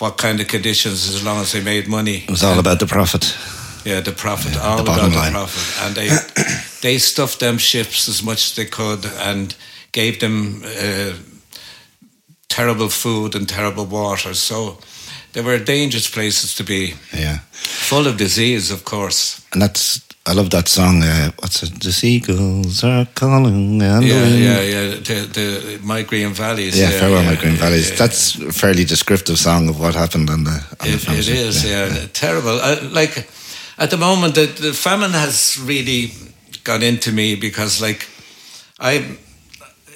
what 0.01 0.17
kind 0.17 0.41
of 0.41 0.49
conditions 0.49 1.09
as 1.09 1.23
long 1.23 1.41
as 1.41 1.53
they 1.53 1.63
made 1.63 1.89
money. 1.89 2.25
It 2.25 2.31
was 2.31 2.43
all 2.43 2.53
and, 2.53 2.61
about 2.61 2.79
the 2.79 2.87
profit. 2.87 3.37
Yeah, 3.85 4.01
the 4.01 4.13
profit, 4.13 4.55
yeah, 4.55 4.63
all 4.63 4.77
the 4.77 4.93
about 4.93 5.13
line. 5.13 5.33
the 5.33 5.39
profit. 5.39 5.83
And 5.83 5.95
they 5.95 6.09
they 6.83 6.99
stuffed 6.99 7.39
them 7.39 7.59
ships 7.59 8.09
as 8.09 8.23
much 8.23 8.51
as 8.51 8.55
they 8.55 8.67
could 8.67 9.05
and 9.07 9.55
gave 9.93 10.19
them 10.21 10.63
uh, 10.65 11.15
terrible 12.49 12.89
food 12.89 13.35
and 13.35 13.49
terrible 13.49 13.87
water. 13.87 14.35
So 14.35 14.79
they 15.33 15.43
were 15.43 15.59
dangerous 15.59 16.11
places 16.11 16.55
to 16.57 16.65
be. 16.65 16.95
Yeah. 17.13 17.39
Full 17.53 18.07
of 18.07 18.17
disease, 18.17 18.71
of 18.71 18.85
course. 18.85 19.41
And 19.53 19.63
that's 19.63 20.08
I 20.29 20.33
love 20.33 20.51
that 20.51 20.69
song. 20.69 21.03
Uh, 21.03 21.31
what's 21.39 21.63
it? 21.63 21.83
The 21.83 21.91
seagulls 21.91 22.85
are 22.85 23.07
calling. 23.15 23.81
And 23.81 24.05
yeah, 24.05 24.27
yeah, 24.27 24.61
yeah. 24.61 24.89
The, 24.97 25.29
the 25.33 25.81
My 25.83 26.03
Green 26.03 26.35
Valleys. 26.35 26.79
Yeah, 26.79 26.91
yeah 26.91 27.01
farewell, 27.01 27.23
yeah, 27.23 27.31
My 27.31 27.41
Green 27.41 27.55
Valleys. 27.55 27.89
Yeah, 27.91 27.97
That's 27.97 28.35
a 28.37 28.53
fairly 28.53 28.85
descriptive 28.85 29.39
song 29.39 29.71
of 29.71 29.81
what 29.81 29.95
happened 29.95 30.29
on 30.29 30.45
the. 30.45 30.51
On 30.81 30.89
it, 30.89 31.01
the 31.01 31.13
it 31.13 31.29
is, 31.29 31.65
yeah, 31.65 32.07
terrible. 32.13 32.61
Uh, 32.61 32.77
like 32.93 33.27
at 33.79 33.91
the 33.91 33.97
moment, 33.97 34.35
the, 34.35 34.45
the 34.45 34.75
famine 34.75 35.13
has 35.13 35.59
really 35.65 36.13
got 36.63 36.83
into 36.83 37.11
me 37.11 37.35
because, 37.35 37.81
like, 37.81 38.07
I, 38.79 39.17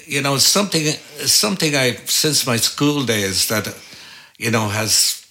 you 0.07 0.23
know, 0.23 0.37
something, 0.37 0.83
something 1.27 1.75
I 1.75 1.91
since 2.05 2.47
my 2.47 2.57
school 2.57 3.03
days 3.03 3.49
that, 3.49 3.67
you 4.39 4.49
know, 4.49 4.67
has 4.69 5.27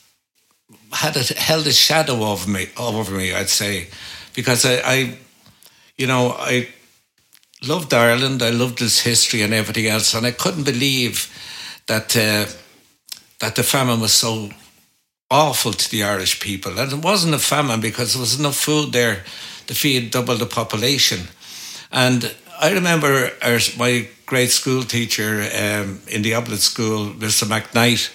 had 0.92 1.16
a, 1.16 1.24
held 1.34 1.66
a 1.66 1.72
shadow 1.72 2.22
over 2.22 2.48
me, 2.48 2.68
over 2.76 3.10
me. 3.10 3.34
I'd 3.34 3.48
say 3.48 3.88
because 4.34 4.64
I, 4.64 4.80
I, 4.84 5.18
you 5.96 6.06
know, 6.06 6.34
I 6.38 6.68
loved 7.66 7.92
Ireland. 7.94 8.42
I 8.42 8.50
loved 8.50 8.80
its 8.80 9.00
history 9.00 9.42
and 9.42 9.54
everything 9.54 9.86
else, 9.86 10.14
and 10.14 10.26
I 10.26 10.32
couldn't 10.32 10.64
believe 10.64 11.28
that 11.86 12.16
uh, 12.16 12.46
that 13.40 13.56
the 13.56 13.62
famine 13.62 14.00
was 14.00 14.12
so 14.12 14.50
awful 15.30 15.72
to 15.72 15.90
the 15.90 16.04
Irish 16.04 16.40
people. 16.40 16.78
And 16.78 16.92
it 16.92 17.02
wasn't 17.02 17.34
a 17.34 17.38
famine 17.38 17.80
because 17.80 18.12
there 18.12 18.20
was 18.20 18.38
enough 18.38 18.56
food 18.56 18.92
there 18.92 19.24
to 19.66 19.74
feed 19.74 20.10
double 20.10 20.36
the 20.36 20.46
population. 20.46 21.28
And 21.90 22.34
I 22.60 22.72
remember 22.72 23.30
our, 23.42 23.58
my 23.78 24.08
great 24.26 24.50
school 24.50 24.82
teacher 24.82 25.40
um, 25.40 26.00
in 26.06 26.22
the 26.22 26.34
Oblate 26.34 26.60
School, 26.60 27.06
Mr. 27.14 27.44
McKnight, 27.44 28.10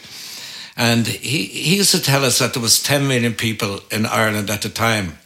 and 0.78 1.08
he, 1.08 1.46
he 1.46 1.78
used 1.78 1.92
to 1.92 2.02
tell 2.02 2.24
us 2.24 2.40
that 2.40 2.54
there 2.54 2.62
was 2.62 2.82
10 2.82 3.08
million 3.08 3.34
people 3.34 3.80
in 3.92 4.06
Ireland 4.06 4.50
at 4.50 4.62
the 4.62 4.70
time. 4.70 5.18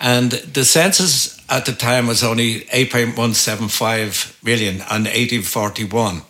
And 0.00 0.30
the 0.30 0.64
census 0.64 1.38
at 1.48 1.66
the 1.66 1.72
time 1.72 2.06
was 2.06 2.22
only 2.22 2.60
8.175 2.66 4.42
million 4.44 4.76
in 4.76 4.80
1841. 4.80 6.22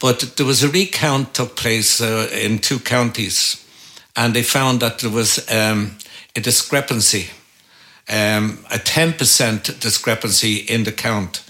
But 0.00 0.36
there 0.36 0.46
was 0.46 0.62
a 0.62 0.68
recount 0.68 1.32
took 1.32 1.56
place 1.56 2.00
uh, 2.00 2.28
in 2.32 2.58
two 2.58 2.80
counties, 2.80 3.64
and 4.16 4.34
they 4.34 4.42
found 4.42 4.80
that 4.80 4.98
there 4.98 5.10
was 5.10 5.48
um, 5.50 5.96
a 6.34 6.40
discrepancy, 6.40 7.30
um, 8.08 8.64
a 8.70 8.78
10% 8.78 9.80
discrepancy 9.80 10.56
in 10.56 10.84
the 10.84 10.92
count. 10.92 11.44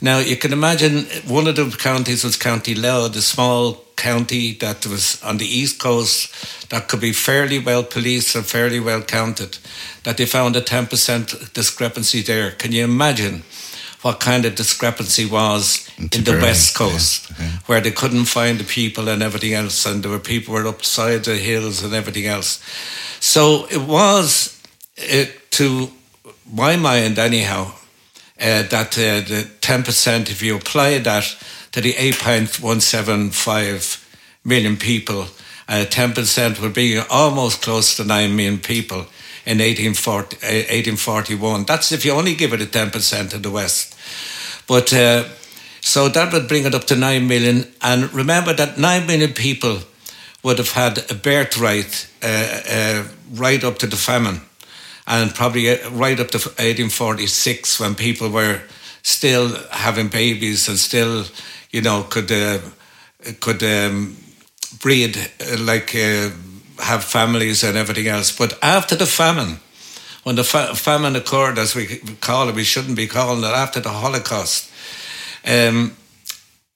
Now, 0.00 0.18
you 0.18 0.36
can 0.36 0.52
imagine 0.52 1.06
one 1.26 1.48
of 1.48 1.56
the 1.56 1.76
counties 1.76 2.24
was 2.24 2.36
County 2.36 2.74
Louth, 2.74 3.14
the 3.14 3.22
small 3.22 3.84
county 3.96 4.52
that 4.52 4.86
was 4.86 5.20
on 5.24 5.38
the 5.38 5.46
east 5.46 5.80
coast 5.80 6.70
that 6.70 6.88
could 6.88 7.00
be 7.00 7.12
fairly 7.12 7.58
well 7.58 7.82
policed 7.82 8.36
and 8.36 8.46
fairly 8.46 8.78
well 8.78 9.02
counted, 9.02 9.58
that 10.04 10.16
they 10.16 10.26
found 10.26 10.54
a 10.54 10.60
10% 10.60 11.52
discrepancy 11.52 12.22
there. 12.22 12.52
Can 12.52 12.70
you 12.70 12.84
imagine 12.84 13.42
what 14.02 14.20
kind 14.20 14.44
of 14.44 14.54
discrepancy 14.54 15.26
was 15.26 15.88
in, 15.98 16.08
in 16.14 16.24
the 16.24 16.32
west 16.32 16.76
coast, 16.76 17.30
yeah, 17.30 17.44
yeah. 17.44 17.50
where 17.66 17.80
they 17.80 17.90
couldn't 17.90 18.26
find 18.26 18.58
the 18.58 18.64
people 18.64 19.08
and 19.08 19.22
everything 19.22 19.54
else, 19.54 19.84
and 19.84 20.04
there 20.04 20.10
were 20.12 20.20
people 20.20 20.54
were 20.54 20.68
upside 20.68 21.24
the 21.24 21.36
hills 21.36 21.82
and 21.82 21.92
everything 21.92 22.26
else. 22.26 22.62
So 23.18 23.66
it 23.68 23.80
was, 23.80 24.62
it, 24.96 25.50
to 25.52 25.90
my 26.52 26.76
mind 26.76 27.18
anyhow, 27.18 27.72
uh, 28.40 28.62
that 28.64 28.96
uh, 28.96 29.20
the 29.26 29.48
10%, 29.60 30.30
if 30.30 30.40
you 30.42 30.56
apply 30.56 30.98
that 30.98 31.36
to 31.72 31.80
the 31.80 31.94
8.175 31.94 34.04
million 34.44 34.76
people, 34.76 35.26
uh, 35.68 35.84
10% 35.84 36.60
would 36.60 36.72
be 36.72 36.96
almost 36.98 37.62
close 37.62 37.96
to 37.96 38.04
9 38.04 38.36
million 38.36 38.58
people 38.58 39.06
in 39.44 39.58
1840, 39.58 40.36
1841. 40.36 41.60
Uh, 41.60 41.64
That's 41.64 41.90
if 41.92 42.04
you 42.04 42.12
only 42.12 42.34
give 42.34 42.52
it 42.52 42.62
a 42.62 42.66
10% 42.66 43.34
in 43.34 43.42
the 43.42 43.50
West. 43.50 43.96
But 44.66 44.92
uh, 44.92 45.24
so 45.80 46.08
that 46.08 46.32
would 46.32 46.48
bring 46.48 46.64
it 46.64 46.74
up 46.74 46.84
to 46.84 46.96
9 46.96 47.26
million. 47.26 47.66
And 47.82 48.12
remember 48.14 48.54
that 48.54 48.78
9 48.78 49.06
million 49.06 49.32
people 49.32 49.80
would 50.42 50.58
have 50.58 50.72
had 50.72 51.10
a 51.10 51.14
birthright 51.14 52.08
right 52.22 53.64
up 53.64 53.78
to 53.78 53.86
the 53.86 53.96
famine 53.96 54.42
and 55.08 55.34
probably 55.34 55.68
right 55.90 56.20
up 56.20 56.30
to 56.30 56.38
1846 56.38 57.80
when 57.80 57.94
people 57.94 58.28
were 58.28 58.60
still 59.02 59.56
having 59.70 60.08
babies 60.08 60.68
and 60.68 60.78
still, 60.78 61.24
you 61.70 61.80
know, 61.80 62.02
could 62.02 62.30
uh, 62.30 62.58
could 63.40 63.62
um, 63.62 64.16
breed 64.80 65.16
uh, 65.16 65.56
like 65.58 65.94
uh, 65.94 66.28
have 66.78 67.02
families 67.02 67.64
and 67.64 67.76
everything 67.76 68.06
else. 68.06 68.36
But 68.36 68.58
after 68.62 68.96
the 68.96 69.06
famine, 69.06 69.60
when 70.24 70.36
the 70.36 70.44
fa- 70.44 70.74
famine 70.74 71.16
occurred, 71.16 71.58
as 71.58 71.74
we 71.74 71.86
call 72.20 72.50
it, 72.50 72.54
we 72.54 72.64
shouldn't 72.64 72.96
be 72.96 73.06
calling 73.06 73.44
it 73.44 73.56
after 73.56 73.80
the 73.80 73.88
Holocaust. 73.88 74.70
Um, 75.46 75.96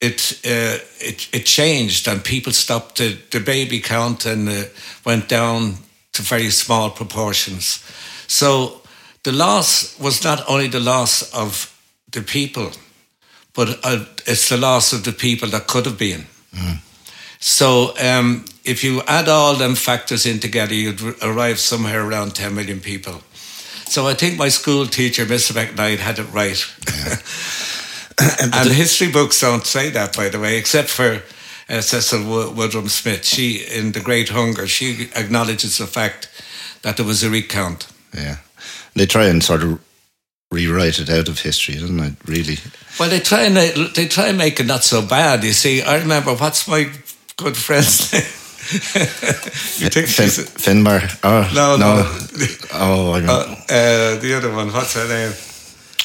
it, 0.01 0.41
uh, 0.43 0.79
it 0.99 1.29
it 1.31 1.45
changed 1.45 2.07
and 2.07 2.23
people 2.23 2.51
stopped 2.51 2.97
the, 2.97 3.17
the 3.29 3.39
baby 3.39 3.79
count 3.79 4.25
and 4.25 4.49
uh, 4.49 4.63
went 5.05 5.29
down 5.29 5.77
to 6.13 6.23
very 6.23 6.49
small 6.49 6.89
proportions. 6.89 7.79
So 8.33 8.81
the 9.21 9.31
loss 9.31 9.99
was 9.99 10.23
not 10.23 10.43
only 10.49 10.67
the 10.67 10.79
loss 10.79 11.31
of 11.33 11.69
the 12.11 12.23
people, 12.23 12.71
but 13.53 13.79
uh, 13.83 14.05
it's 14.25 14.49
the 14.49 14.57
loss 14.57 14.91
of 14.91 15.03
the 15.03 15.11
people 15.11 15.49
that 15.49 15.67
could 15.67 15.85
have 15.85 15.99
been. 15.99 16.25
Mm. 16.51 16.79
So 17.39 17.93
um, 18.01 18.45
if 18.65 18.83
you 18.83 19.03
add 19.07 19.29
all 19.29 19.53
them 19.53 19.75
factors 19.75 20.25
in 20.25 20.39
together, 20.39 20.73
you'd 20.73 20.99
arrive 21.21 21.59
somewhere 21.59 22.01
around 22.01 22.33
10 22.33 22.55
million 22.55 22.79
people. 22.79 23.21
So 23.85 24.07
I 24.07 24.15
think 24.15 24.39
my 24.39 24.49
school 24.49 24.87
teacher, 24.87 25.25
Mr. 25.27 25.53
McKnight, 25.53 25.99
had 25.99 26.17
it 26.17 26.33
right. 26.33 26.65
Yeah. 26.87 27.17
and 28.41 28.71
history 28.71 29.11
books 29.11 29.41
don't 29.41 29.65
say 29.65 29.91
that, 29.91 30.17
by 30.17 30.29
the 30.29 30.39
way, 30.39 30.57
except 30.57 30.89
for 30.89 31.21
uh, 31.69 31.81
Cecil 31.81 32.51
Woodham-Smith. 32.53 33.25
She, 33.25 33.57
in 33.57 33.91
The 33.91 34.01
Great 34.01 34.29
Hunger, 34.29 34.65
she 34.65 35.09
acknowledges 35.15 35.77
the 35.77 35.85
fact 35.85 36.29
that 36.81 36.97
there 36.97 37.05
was 37.05 37.21
a 37.23 37.29
recount. 37.29 37.92
Yeah. 38.13 38.37
They 38.95 39.05
try 39.05 39.25
and 39.25 39.43
sort 39.43 39.63
of 39.63 39.79
rewrite 40.51 40.99
it 40.99 41.09
out 41.09 41.27
of 41.27 41.39
history, 41.39 41.75
doesn't 41.75 41.99
it? 41.99 42.13
Really. 42.25 42.57
Well, 42.99 43.09
they 43.09 43.19
try 43.19 43.43
and 43.43 43.57
they 43.95 44.07
try 44.07 44.27
and 44.27 44.37
make 44.37 44.59
it 44.59 44.67
not 44.67 44.83
so 44.83 45.01
bad. 45.01 45.43
You 45.43 45.51
see, 45.53 45.81
I 45.81 45.97
remember 45.97 46.33
what's 46.35 46.67
my 46.67 46.89
good 47.37 47.57
friend's 47.57 48.13
name. 48.13 48.21
you 49.83 49.89
think 49.89 50.07
fin- 50.07 50.83
Finbar? 50.85 51.19
Oh 51.23 51.49
no, 51.53 51.75
no. 51.75 51.95
no. 51.95 52.47
Oh, 52.73 53.11
I 53.13 53.21
uh, 53.25 53.55
uh, 53.69 54.19
the 54.19 54.35
other 54.37 54.51
one. 54.51 54.71
What's 54.71 54.93
her 54.93 55.07
name? 55.07 55.33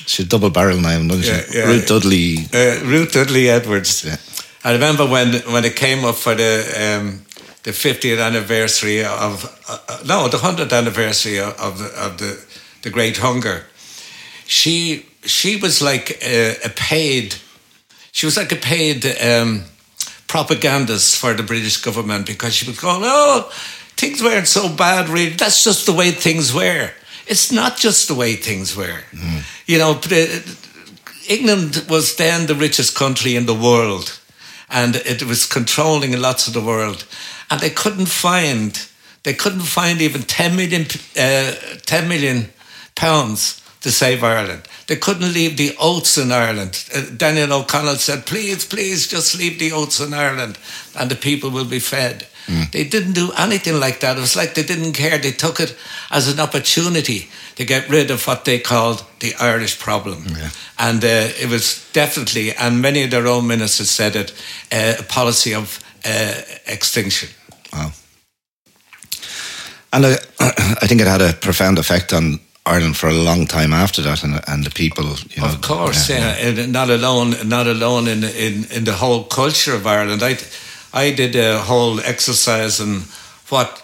She's 0.06 0.26
double 0.26 0.50
barrel 0.50 0.80
name, 0.80 1.08
doesn't 1.08 1.24
yeah, 1.24 1.42
she? 1.42 1.58
Yeah. 1.58 1.66
Ruth 1.66 1.86
Dudley. 1.86 2.36
Uh, 2.52 2.82
Ruth 2.84 3.12
Dudley 3.12 3.50
Edwards. 3.50 4.04
Yeah. 4.04 4.16
I 4.64 4.72
remember 4.72 5.06
when 5.06 5.34
when 5.52 5.64
it 5.64 5.76
came 5.76 6.04
up 6.04 6.16
for 6.16 6.34
the 6.34 6.98
um, 7.00 7.24
the 7.68 7.74
50th 7.74 8.18
anniversary 8.30 9.04
of 9.04 9.44
uh, 9.68 9.98
no 10.06 10.26
the 10.28 10.38
100th 10.38 10.72
anniversary 10.72 11.38
of 11.38 11.78
the 11.78 11.90
of 12.06 12.16
the 12.16 12.32
the 12.82 12.90
Great 12.90 13.18
Hunger. 13.18 13.58
She 14.46 15.04
she 15.24 15.56
was 15.56 15.82
like 15.82 16.06
a, 16.22 16.56
a 16.64 16.70
paid, 16.70 17.34
she 18.12 18.24
was 18.26 18.36
like 18.36 18.52
a 18.52 18.56
paid 18.56 19.04
um, 19.20 19.64
propagandist 20.28 21.16
for 21.16 21.34
the 21.34 21.42
British 21.42 21.76
government 21.76 22.26
because 22.26 22.54
she 22.54 22.66
was 22.70 22.80
going, 22.80 23.02
oh, 23.04 23.50
things 23.96 24.22
weren't 24.22 24.48
so 24.48 24.74
bad, 24.74 25.08
really. 25.10 25.36
That's 25.36 25.64
just 25.64 25.84
the 25.84 25.92
way 25.92 26.10
things 26.10 26.54
were. 26.54 26.90
it's 27.26 27.52
not 27.52 27.76
just 27.76 28.08
the 28.08 28.14
way 28.14 28.36
things 28.36 28.74
were. 28.74 29.00
You 29.66 29.78
know, 29.78 30.00
England 31.28 31.84
was 31.90 32.16
then 32.16 32.46
the 32.46 32.54
richest 32.54 32.96
country 32.96 33.36
in 33.36 33.44
the 33.44 33.60
world, 33.68 34.18
and 34.70 34.96
it 34.96 35.22
was 35.22 35.44
controlling 35.44 36.18
lots 36.18 36.46
of 36.48 36.54
the 36.54 36.62
world, 36.62 37.04
and 37.50 37.60
they 37.60 37.70
couldn't 37.70 38.06
find 38.06 38.88
they 39.28 39.34
couldn't 39.34 39.60
find 39.60 40.00
even 40.00 40.22
10 40.22 40.56
million, 40.56 40.86
uh, 41.18 41.52
10 41.84 42.08
million 42.08 42.48
pounds 42.94 43.62
to 43.82 43.90
save 43.90 44.24
Ireland. 44.24 44.62
They 44.86 44.96
couldn't 44.96 45.32
leave 45.34 45.56
the 45.56 45.76
oats 45.78 46.16
in 46.16 46.32
Ireland. 46.32 46.84
Uh, 46.94 47.02
Daniel 47.16 47.52
O'Connell 47.52 47.96
said, 47.96 48.26
please, 48.26 48.64
please 48.64 49.06
just 49.06 49.38
leave 49.38 49.58
the 49.58 49.72
oats 49.72 50.00
in 50.00 50.14
Ireland 50.14 50.58
and 50.98 51.10
the 51.10 51.16
people 51.16 51.50
will 51.50 51.66
be 51.66 51.78
fed. 51.78 52.26
Mm. 52.46 52.70
They 52.70 52.84
didn't 52.84 53.12
do 53.12 53.30
anything 53.36 53.78
like 53.78 54.00
that. 54.00 54.16
It 54.16 54.20
was 54.20 54.34
like 54.34 54.54
they 54.54 54.62
didn't 54.62 54.94
care. 54.94 55.18
They 55.18 55.32
took 55.32 55.60
it 55.60 55.76
as 56.10 56.32
an 56.32 56.40
opportunity 56.40 57.28
to 57.56 57.66
get 57.66 57.88
rid 57.90 58.10
of 58.10 58.26
what 58.26 58.46
they 58.46 58.58
called 58.58 59.04
the 59.20 59.34
Irish 59.34 59.78
problem. 59.78 60.24
Yeah. 60.30 60.50
And 60.78 61.04
uh, 61.04 61.28
it 61.38 61.50
was 61.50 61.86
definitely, 61.92 62.54
and 62.54 62.80
many 62.80 63.02
of 63.02 63.10
their 63.10 63.26
own 63.26 63.46
ministers 63.46 63.90
said 63.90 64.16
it, 64.16 64.32
uh, 64.72 64.94
a 65.00 65.02
policy 65.02 65.54
of 65.54 65.78
uh, 66.06 66.40
extinction. 66.66 67.28
Wow. 67.72 67.92
And 69.92 70.06
I, 70.06 70.16
I 70.40 70.86
think 70.86 71.00
it 71.00 71.06
had 71.06 71.22
a 71.22 71.32
profound 71.32 71.78
effect 71.78 72.12
on 72.12 72.40
Ireland 72.66 72.96
for 72.96 73.08
a 73.08 73.12
long 73.12 73.46
time 73.46 73.72
after 73.72 74.02
that, 74.02 74.22
and, 74.22 74.40
and 74.46 74.64
the 74.64 74.70
people. 74.70 75.04
You 75.30 75.42
know, 75.42 75.48
of 75.48 75.60
course, 75.60 76.10
yeah, 76.10 76.36
yeah. 76.38 76.50
yeah. 76.50 76.66
not 76.66 76.90
alone, 76.90 77.34
not 77.48 77.66
alone 77.66 78.08
in, 78.08 78.24
in 78.24 78.66
in 78.70 78.84
the 78.84 78.92
whole 78.92 79.24
culture 79.24 79.74
of 79.74 79.86
Ireland. 79.86 80.22
I 80.22 80.36
I 80.92 81.14
did 81.14 81.34
a 81.36 81.58
whole 81.58 82.00
exercise 82.00 82.80
on 82.80 83.04
what 83.48 83.82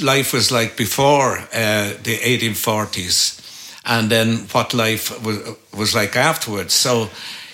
life 0.00 0.32
was 0.32 0.50
like 0.50 0.76
before 0.76 1.38
uh, 1.52 1.92
the 2.02 2.16
1840s, 2.18 3.40
and 3.84 4.10
then 4.10 4.46
what 4.52 4.72
life 4.72 5.10
was 5.22 5.38
was 5.76 5.94
like 5.94 6.16
afterwards. 6.16 6.74
So 6.74 7.10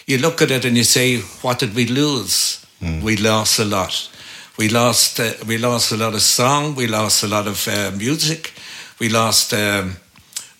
you 0.06 0.18
look 0.18 0.40
at 0.42 0.50
it 0.50 0.64
and 0.64 0.76
you 0.76 0.84
say, 0.84 1.20
what 1.42 1.58
did 1.58 1.74
we 1.74 1.86
lose? 1.86 2.64
Mm. 2.80 3.02
We 3.02 3.16
lost 3.16 3.58
a 3.58 3.64
lot. 3.64 4.08
We 4.58 4.68
lost 4.68 5.20
uh, 5.20 5.32
we 5.46 5.56
lost 5.58 5.92
a 5.92 5.96
lot 5.96 6.14
of 6.14 6.20
song. 6.20 6.74
We 6.74 6.86
lost 6.86 7.22
a 7.22 7.28
lot 7.28 7.46
of 7.46 7.68
uh, 7.68 7.92
music. 7.96 8.52
We 8.98 9.08
lost. 9.08 9.52
Um, 9.52 9.96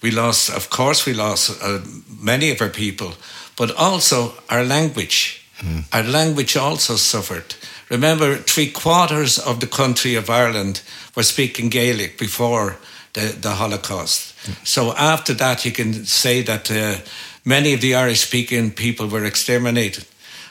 we 0.00 0.10
lost, 0.10 0.50
of 0.50 0.70
course, 0.70 1.04
we 1.06 1.14
lost 1.14 1.62
uh, 1.62 1.80
many 2.20 2.50
of 2.50 2.60
our 2.60 2.68
people, 2.68 3.14
but 3.56 3.74
also 3.74 4.34
our 4.48 4.64
language. 4.64 5.44
Mm. 5.58 5.84
Our 5.92 6.04
language 6.04 6.56
also 6.56 6.96
suffered. 6.96 7.56
Remember, 7.90 8.36
three 8.36 8.70
quarters 8.70 9.38
of 9.38 9.58
the 9.58 9.66
country 9.66 10.14
of 10.14 10.30
Ireland 10.30 10.82
were 11.16 11.24
speaking 11.24 11.68
Gaelic 11.68 12.16
before 12.18 12.76
the, 13.14 13.34
the 13.40 13.56
Holocaust. 13.56 14.34
Mm. 14.46 14.66
So 14.66 14.94
after 14.94 15.34
that, 15.34 15.64
you 15.64 15.72
can 15.72 16.04
say 16.04 16.42
that 16.42 16.70
uh, 16.70 17.00
many 17.44 17.74
of 17.74 17.80
the 17.80 17.96
Irish 17.96 18.20
speaking 18.20 18.70
people 18.70 19.08
were 19.08 19.24
exterminated 19.24 20.06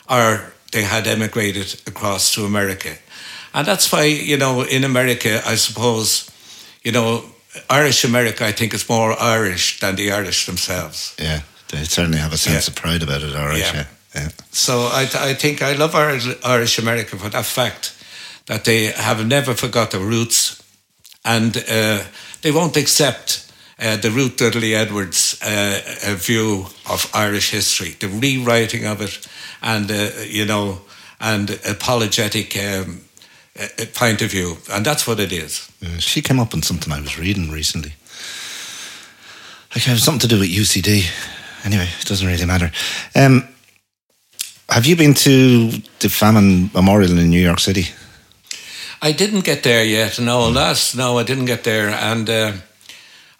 or 0.09 0.53
they 0.71 0.83
had 0.83 1.07
emigrated 1.07 1.81
across 1.87 2.33
to 2.33 2.45
America. 2.45 2.97
And 3.57 3.65
that's 3.65 3.91
why, 3.91 4.03
you 4.03 4.37
know, 4.37 4.61
in 4.61 4.83
America, 4.83 5.41
I 5.43 5.55
suppose, 5.55 6.29
you 6.83 6.91
know, 6.91 7.23
Irish 7.71 8.03
America, 8.03 8.45
I 8.45 8.51
think, 8.51 8.75
is 8.75 8.87
more 8.87 9.19
Irish 9.19 9.79
than 9.79 9.95
the 9.95 10.11
Irish 10.11 10.45
themselves. 10.45 11.15
Yeah, 11.17 11.41
they 11.69 11.83
certainly 11.85 12.19
have 12.19 12.33
a 12.33 12.37
sense 12.37 12.67
yeah. 12.67 12.71
of 12.71 12.75
pride 12.75 13.01
about 13.01 13.23
it, 13.23 13.35
Irish. 13.35 13.73
Yeah. 13.73 13.85
yeah. 14.13 14.21
yeah. 14.21 14.29
So 14.51 14.91
I, 14.93 15.05
th- 15.05 15.23
I 15.23 15.33
think 15.33 15.63
I 15.63 15.73
love 15.73 15.95
Irish 15.95 16.77
America 16.77 17.17
for 17.17 17.29
that 17.29 17.45
fact 17.45 17.95
that 18.45 18.63
they 18.63 18.91
have 18.91 19.25
never 19.25 19.55
forgot 19.55 19.89
their 19.89 20.01
roots 20.01 20.61
and 21.25 21.57
uh, 21.67 22.03
they 22.43 22.51
won't 22.51 22.77
accept 22.77 23.51
uh, 23.79 23.97
the 23.97 24.11
Ruth 24.11 24.37
Dudley 24.37 24.75
Edwards 24.75 25.41
uh, 25.41 25.81
view 26.15 26.67
of 26.87 27.09
Irish 27.11 27.49
history, 27.49 27.95
the 27.99 28.07
rewriting 28.07 28.85
of 28.85 29.01
it, 29.01 29.27
and 29.63 29.89
uh, 29.89 30.11
you 30.27 30.45
know, 30.45 30.81
and 31.19 31.59
apologetic 31.65 32.55
um, 32.55 33.01
point 33.93 34.21
of 34.21 34.31
view, 34.31 34.57
and 34.71 34.85
that's 34.85 35.07
what 35.07 35.19
it 35.19 35.31
is. 35.31 35.69
Yeah, 35.81 35.97
she 35.99 36.21
came 36.21 36.39
up 36.39 36.53
on 36.53 36.61
something 36.61 36.91
I 36.93 37.01
was 37.01 37.17
reading 37.17 37.51
recently. 37.51 37.93
Like 39.71 39.77
it 39.77 39.89
have 39.89 39.99
something 39.99 40.27
to 40.29 40.35
do 40.35 40.39
with 40.39 40.49
UCD. 40.49 41.05
Anyway, 41.65 41.87
it 41.99 42.05
doesn't 42.05 42.27
really 42.27 42.45
matter. 42.45 42.71
Um, 43.15 43.47
have 44.69 44.85
you 44.85 44.95
been 44.95 45.13
to 45.13 45.69
the 45.99 46.09
Famine 46.09 46.69
Memorial 46.73 47.17
in 47.17 47.29
New 47.29 47.41
York 47.41 47.59
City? 47.59 47.87
I 49.01 49.11
didn't 49.11 49.45
get 49.45 49.63
there 49.63 49.83
yet. 49.83 50.19
No, 50.19 50.49
mm. 50.49 50.55
last 50.55 50.95
no, 50.95 51.19
I 51.19 51.23
didn't 51.23 51.45
get 51.45 51.63
there, 51.63 51.89
and 51.89 52.29
uh, 52.29 52.53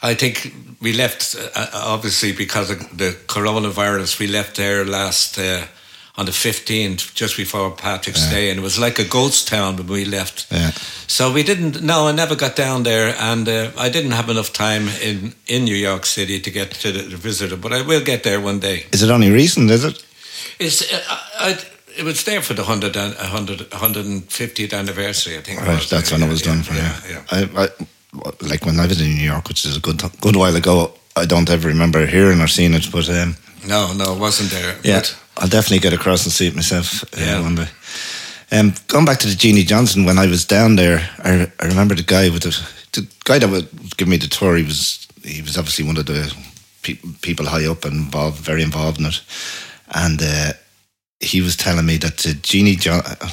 I 0.01 0.13
think 0.13 0.53
we 0.81 0.93
left 0.93 1.35
uh, 1.55 1.67
obviously 1.73 2.31
because 2.33 2.69
of 2.71 2.97
the 2.97 3.15
coronavirus. 3.27 4.19
We 4.19 4.27
left 4.27 4.57
there 4.57 4.85
last. 4.85 5.37
Uh, 5.37 5.65
on 6.17 6.25
the 6.25 6.31
15th, 6.31 7.13
just 7.13 7.37
before 7.37 7.71
Patrick's 7.71 8.25
yeah. 8.25 8.31
Day, 8.31 8.49
and 8.49 8.59
it 8.59 8.63
was 8.63 8.79
like 8.79 8.97
a 8.97 9.03
ghost 9.03 9.47
town 9.47 9.75
when 9.77 9.87
we 9.87 10.03
left. 10.03 10.47
Yeah. 10.51 10.71
So 11.07 11.31
we 11.31 11.43
didn't. 11.43 11.83
No, 11.83 12.07
I 12.07 12.11
never 12.11 12.35
got 12.35 12.55
down 12.55 12.83
there, 12.83 13.15
and 13.19 13.47
uh, 13.47 13.71
I 13.77 13.89
didn't 13.89 14.11
have 14.11 14.29
enough 14.29 14.51
time 14.51 14.87
in 15.01 15.33
in 15.45 15.63
New 15.65 15.75
York 15.75 16.05
City 16.05 16.39
to 16.39 16.51
get 16.51 16.71
to 16.81 16.91
the, 16.91 17.03
the 17.03 17.17
visitor. 17.17 17.57
But 17.57 17.71
I 17.71 17.81
will 17.83 18.03
get 18.03 18.23
there 18.23 18.41
one 18.41 18.59
day. 18.59 18.85
Is 18.91 19.03
it 19.03 19.11
only 19.11 19.29
recent? 19.29 19.71
Is 19.71 19.83
it? 19.83 20.03
It's. 20.59 20.81
Uh, 20.81 21.01
I, 21.39 21.57
it 21.97 22.03
was 22.03 22.23
there 22.25 22.43
for 22.43 22.53
the 22.53 22.61
100, 22.61 22.95
100, 22.95 23.71
150th 23.71 24.73
anniversary, 24.73 25.35
I 25.35 25.41
think. 25.41 25.61
Right, 25.61 25.81
that's 25.89 26.11
when 26.11 26.21
it 26.21 26.29
was 26.29 26.43
done 26.43 26.61
for. 26.61 26.75
Yeah, 26.75 26.99
yeah. 27.09 27.23
I, 27.31 27.49
I, 27.55 27.69
like 28.41 28.65
when 28.65 28.79
I 28.79 28.85
was 28.85 29.01
in 29.01 29.07
New 29.15 29.23
York, 29.23 29.47
which 29.47 29.65
is 29.65 29.77
a 29.77 29.79
good 29.79 30.01
good 30.21 30.35
while 30.35 30.55
ago. 30.55 30.93
I 31.15 31.25
don't 31.25 31.49
ever 31.49 31.67
remember 31.67 32.05
hearing 32.05 32.41
or 32.41 32.47
seeing 32.47 32.75
it, 32.75 32.91
but 32.91 33.09
um, 33.09 33.35
no, 33.67 33.93
no, 33.93 34.15
it 34.15 34.19
wasn't 34.19 34.51
there. 34.51 34.77
Yeah, 34.83 34.99
but, 34.99 35.17
I'll 35.37 35.49
definitely 35.49 35.79
get 35.79 35.93
across 35.93 36.23
and 36.25 36.31
see 36.31 36.47
it 36.47 36.55
myself 36.55 37.03
uh, 37.13 37.41
one 37.41 37.55
day. 37.55 37.67
Um, 38.51 38.73
going 38.87 39.05
back 39.05 39.19
to 39.19 39.27
the 39.27 39.35
Jeanie 39.35 39.63
Johnston, 39.63 40.05
when 40.05 40.17
I 40.17 40.27
was 40.27 40.45
down 40.45 40.77
there, 40.77 41.09
I, 41.19 41.51
I 41.59 41.65
remember 41.65 41.95
the 41.95 42.03
guy 42.03 42.29
with 42.29 42.43
the, 42.43 42.57
the 42.93 43.07
guy 43.25 43.39
that 43.39 43.49
would 43.49 43.97
give 43.97 44.07
me 44.07 44.17
the 44.17 44.27
tour. 44.27 44.55
He 44.55 44.63
was 44.63 45.05
he 45.23 45.41
was 45.41 45.57
obviously 45.57 45.85
one 45.85 45.97
of 45.97 46.05
the 46.05 46.33
pe- 46.81 46.99
people 47.21 47.45
high 47.45 47.65
up 47.65 47.83
and 47.83 48.05
involved, 48.05 48.37
very 48.37 48.63
involved 48.63 48.99
in 48.99 49.07
it, 49.07 49.21
and 49.93 50.21
uh, 50.21 50.53
he 51.19 51.41
was 51.41 51.57
telling 51.57 51.85
me 51.85 51.97
that 51.97 52.17
the 52.17 52.33
Jeanie 52.35 52.77
John, 52.77 53.01
I 53.05 53.27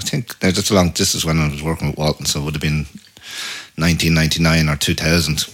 think 0.00 0.42
now 0.42 0.50
that's 0.50 0.70
long. 0.70 0.92
This 0.92 1.14
is 1.14 1.24
when 1.24 1.38
I 1.38 1.48
was 1.48 1.62
working 1.62 1.88
with 1.88 1.98
Walton, 1.98 2.26
so 2.26 2.40
it 2.40 2.44
would 2.44 2.54
have 2.54 2.62
been 2.62 2.86
1999 3.76 4.68
or 4.68 4.76
2000, 4.76 5.44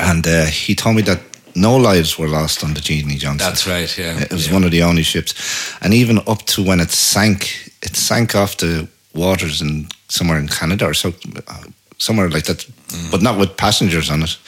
and 0.00 0.26
uh, 0.26 0.46
he 0.46 0.74
told 0.74 0.96
me 0.96 1.02
that 1.02 1.20
no 1.58 1.76
lives 1.76 2.18
were 2.18 2.28
lost 2.28 2.64
on 2.64 2.74
the 2.74 2.80
Jeanie 2.80 3.16
Johnston. 3.16 3.38
That's 3.38 3.66
right. 3.66 3.98
Yeah, 3.98 4.20
it 4.20 4.32
was 4.32 4.46
yeah. 4.46 4.54
one 4.54 4.64
of 4.64 4.70
the 4.70 4.82
only 4.82 5.02
ships, 5.02 5.34
and 5.82 5.92
even 5.92 6.18
up 6.26 6.42
to 6.46 6.62
when 6.62 6.80
it 6.80 6.90
sank, 6.90 7.72
it 7.82 7.96
sank 7.96 8.34
off 8.34 8.56
the 8.56 8.88
waters 9.14 9.60
in 9.60 9.88
somewhere 10.08 10.38
in 10.38 10.48
Canada 10.48 10.86
or 10.86 10.94
so, 10.94 11.12
uh, 11.46 11.64
somewhere 11.98 12.30
like 12.30 12.44
that, 12.44 12.58
mm. 12.88 13.10
but 13.10 13.22
not 13.22 13.38
with 13.38 13.56
passengers 13.56 14.10
on 14.10 14.22
it. 14.22 14.38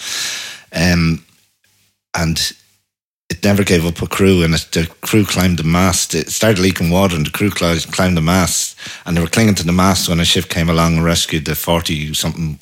Um, 0.73 1.25
and 2.15 2.53
it 3.29 3.45
never 3.45 3.63
gave 3.65 3.87
up 3.87 4.03
a 4.03 4.07
crew, 4.07 4.43
and 4.43 4.55
it, 4.55 4.69
the 4.73 4.87
crew 5.03 5.25
climbed 5.25 5.59
the 5.59 5.65
mast. 5.65 6.15
It 6.15 6.31
started 6.31 6.59
leaking 6.59 6.91
water, 6.91 7.17
and 7.17 7.27
the 7.27 7.31
crew 7.31 7.51
climbed 7.51 8.17
the 8.17 8.23
mast, 8.23 8.77
and 9.05 9.17
they 9.17 9.21
were 9.21 9.29
clinging 9.29 9.55
to 9.57 9.67
the 9.67 9.73
mast 9.73 10.09
when 10.09 10.21
a 10.21 10.25
ship 10.25 10.49
came 10.49 10.69
along 10.69 10.97
and 10.97 11.05
rescued 11.05 11.45
the 11.45 11.55
forty 11.55 12.13
something 12.15 12.59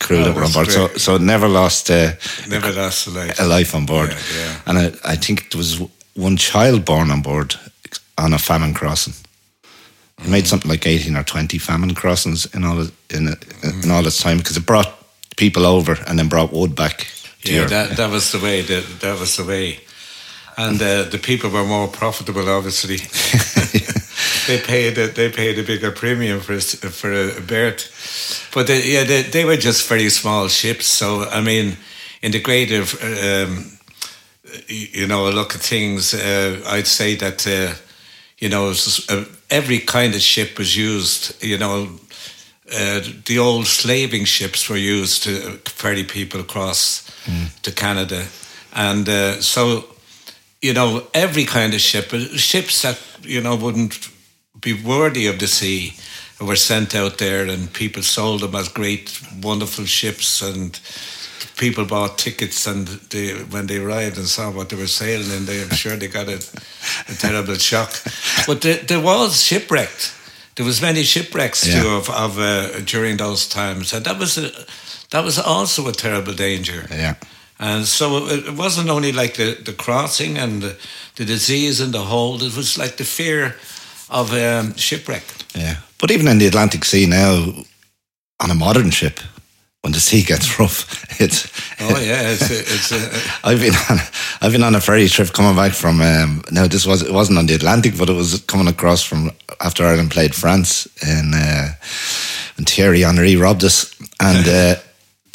crew 0.00 0.18
oh, 0.18 0.24
that 0.24 0.34
were 0.34 0.44
on 0.44 0.52
board. 0.52 0.70
So, 0.70 0.88
so 0.96 1.18
never 1.18 1.48
lost 1.48 1.90
uh, 1.90 2.12
never 2.48 2.72
lost 2.72 3.06
a 3.06 3.10
life. 3.10 3.40
a 3.40 3.44
life 3.44 3.74
on 3.74 3.86
board. 3.86 4.10
Yeah, 4.10 4.16
yeah. 4.36 4.60
And 4.66 4.78
I, 4.78 5.12
I 5.12 5.16
think 5.16 5.50
there 5.50 5.58
was 5.58 5.80
one 6.14 6.36
child 6.36 6.84
born 6.84 7.10
on 7.10 7.22
board 7.22 7.54
on 8.18 8.32
a 8.32 8.38
famine 8.38 8.74
crossing. 8.74 9.14
It 10.18 10.28
made 10.28 10.46
something 10.46 10.70
like 10.70 10.86
eighteen 10.86 11.16
or 11.16 11.24
twenty 11.24 11.58
famine 11.58 11.94
crossings 11.94 12.46
in 12.54 12.64
all 12.64 12.80
in 13.10 13.36
in 13.82 13.90
all 13.90 14.06
its 14.06 14.22
time 14.22 14.38
because 14.38 14.56
it 14.56 14.66
brought 14.66 14.92
people 15.36 15.66
over 15.66 15.96
and 16.06 16.18
then 16.18 16.28
brought 16.28 16.52
wood 16.52 16.74
back. 16.74 17.06
yeah, 17.42 17.64
that 17.66 17.96
that 17.96 18.10
was 18.10 18.30
the 18.32 18.38
way. 18.38 18.62
That 18.62 18.84
that 19.00 19.18
was 19.18 19.36
the 19.36 19.44
way, 19.44 19.80
and 20.56 20.80
uh, 20.80 21.04
the 21.10 21.18
people 21.18 21.50
were 21.50 21.64
more 21.64 21.88
profitable, 21.88 22.48
obviously. 22.48 22.98
they 24.46 24.58
paid 24.58 24.98
a, 24.98 25.08
they 25.08 25.30
paid 25.30 25.58
a 25.58 25.62
bigger 25.62 25.90
premium 25.90 26.40
for 26.40 26.60
for 26.60 27.12
a 27.12 27.40
berth, 27.40 28.50
but 28.54 28.66
they, 28.66 28.82
yeah, 28.92 29.04
they, 29.04 29.22
they 29.22 29.44
were 29.44 29.56
just 29.56 29.88
very 29.88 30.10
small 30.10 30.48
ships. 30.48 30.86
So 30.86 31.24
I 31.24 31.40
mean, 31.40 31.76
in 32.22 32.32
the 32.32 32.40
greater, 32.40 32.82
um, 32.82 33.78
you 34.68 35.06
know, 35.06 35.28
look 35.30 35.54
at 35.54 35.60
things, 35.60 36.14
uh, 36.14 36.60
I'd 36.66 36.86
say 36.86 37.16
that 37.16 37.46
uh, 37.46 37.74
you 38.38 38.48
know 38.48 38.74
uh, 39.08 39.24
every 39.50 39.78
kind 39.78 40.14
of 40.14 40.20
ship 40.20 40.58
was 40.58 40.76
used. 40.76 41.42
You 41.42 41.58
know, 41.58 41.88
uh, 42.72 43.00
the 43.26 43.38
old 43.38 43.66
slaving 43.66 44.24
ships 44.24 44.68
were 44.68 44.76
used 44.76 45.22
to 45.24 45.58
ferry 45.66 46.04
people 46.04 46.40
across 46.40 47.10
mm. 47.24 47.60
to 47.62 47.72
Canada, 47.72 48.26
and 48.74 49.08
uh, 49.08 49.40
so 49.40 49.84
you 50.60 50.72
know 50.72 51.06
every 51.12 51.44
kind 51.44 51.74
of 51.74 51.80
ship, 51.80 52.12
uh, 52.12 52.36
ships 52.36 52.82
that 52.82 52.98
you 53.22 53.40
know 53.40 53.56
wouldn't 53.56 54.08
be 54.62 54.72
worthy 54.72 55.26
of 55.26 55.38
the 55.38 55.46
sea 55.46 55.94
were 56.40 56.56
sent 56.56 56.94
out 56.94 57.18
there 57.18 57.46
and 57.46 57.72
people 57.72 58.02
sold 58.02 58.40
them 58.40 58.54
as 58.54 58.68
great, 58.68 59.20
wonderful 59.42 59.84
ships 59.84 60.42
and 60.42 60.80
people 61.56 61.84
bought 61.84 62.18
tickets 62.18 62.66
and 62.66 62.88
they, 63.10 63.32
when 63.50 63.66
they 63.66 63.78
arrived 63.78 64.16
and 64.16 64.26
saw 64.26 64.50
what 64.50 64.68
they 64.68 64.76
were 64.76 64.86
sailing 64.88 65.30
in, 65.30 65.46
they, 65.46 65.62
I'm 65.62 65.70
sure 65.70 65.96
they 65.96 66.08
got 66.08 66.28
a, 66.28 66.42
a 67.08 67.14
terrible 67.14 67.54
shock. 67.54 67.92
But 68.46 68.60
the, 68.62 68.74
there 68.86 69.00
was 69.00 69.44
shipwrecked. 69.44 70.14
There 70.56 70.66
was 70.66 70.82
many 70.82 71.02
shipwrecks 71.04 71.66
Yeah. 71.66 71.82
too 71.82 71.88
of, 71.90 72.10
of 72.10 72.38
uh, 72.38 72.80
during 72.80 73.16
those 73.18 73.46
times, 73.48 73.92
and 73.92 74.04
that 74.04 74.18
was 74.18 74.36
a, 74.38 74.50
that 75.10 75.24
was 75.24 75.38
also 75.38 75.88
a 75.88 75.92
terrible 75.92 76.34
danger. 76.34 76.86
Yeah. 76.90 77.14
And 77.58 77.86
so 77.86 78.26
it, 78.26 78.56
wasn't 78.56 78.90
only 78.90 79.12
like 79.12 79.34
the, 79.34 79.54
the 79.64 79.72
crossing 79.72 80.36
and 80.38 80.60
the, 80.62 80.76
the 81.14 81.24
disease 81.24 81.80
in 81.80 81.92
the 81.92 82.00
hold; 82.04 82.42
it 82.42 82.56
was 82.56 82.76
like 82.76 82.96
the 82.96 83.04
fear 83.04 83.54
of 84.12 84.32
um, 84.32 84.74
shipwreck. 84.76 85.24
Yeah. 85.54 85.76
But 85.98 86.10
even 86.10 86.28
in 86.28 86.38
the 86.38 86.46
Atlantic 86.46 86.84
Sea 86.84 87.06
now, 87.06 87.52
on 88.40 88.50
a 88.50 88.54
modern 88.54 88.90
ship, 88.90 89.20
when 89.82 89.92
the 89.92 90.00
sea 90.00 90.22
gets 90.22 90.58
rough, 90.58 91.04
it's. 91.20 91.48
Oh 91.80 91.98
yeah, 92.00 92.30
it's 92.30 92.50
a, 92.50 92.58
it's 92.60 92.92
a, 92.92 93.38
I've 93.48 93.60
been 93.60 93.74
on, 93.90 93.98
I've 94.40 94.52
been 94.52 94.62
on 94.62 94.74
a 94.74 94.80
ferry 94.80 95.08
trip 95.08 95.32
coming 95.32 95.56
back 95.56 95.72
from. 95.72 96.00
Um, 96.00 96.42
now 96.50 96.66
this 96.66 96.86
was 96.86 97.02
it 97.02 97.12
wasn't 97.12 97.38
on 97.38 97.46
the 97.46 97.54
Atlantic, 97.54 97.98
but 97.98 98.08
it 98.08 98.14
was 98.14 98.40
coming 98.42 98.68
across 98.68 99.02
from 99.02 99.32
after 99.60 99.84
Ireland 99.84 100.10
played 100.10 100.34
France 100.34 100.86
in 101.02 101.32
uh, 101.34 101.72
and 102.56 102.68
Thierry 102.68 103.00
Henry 103.00 103.36
robbed 103.36 103.64
us, 103.64 103.92
and 104.20 104.48
uh, 104.48 104.74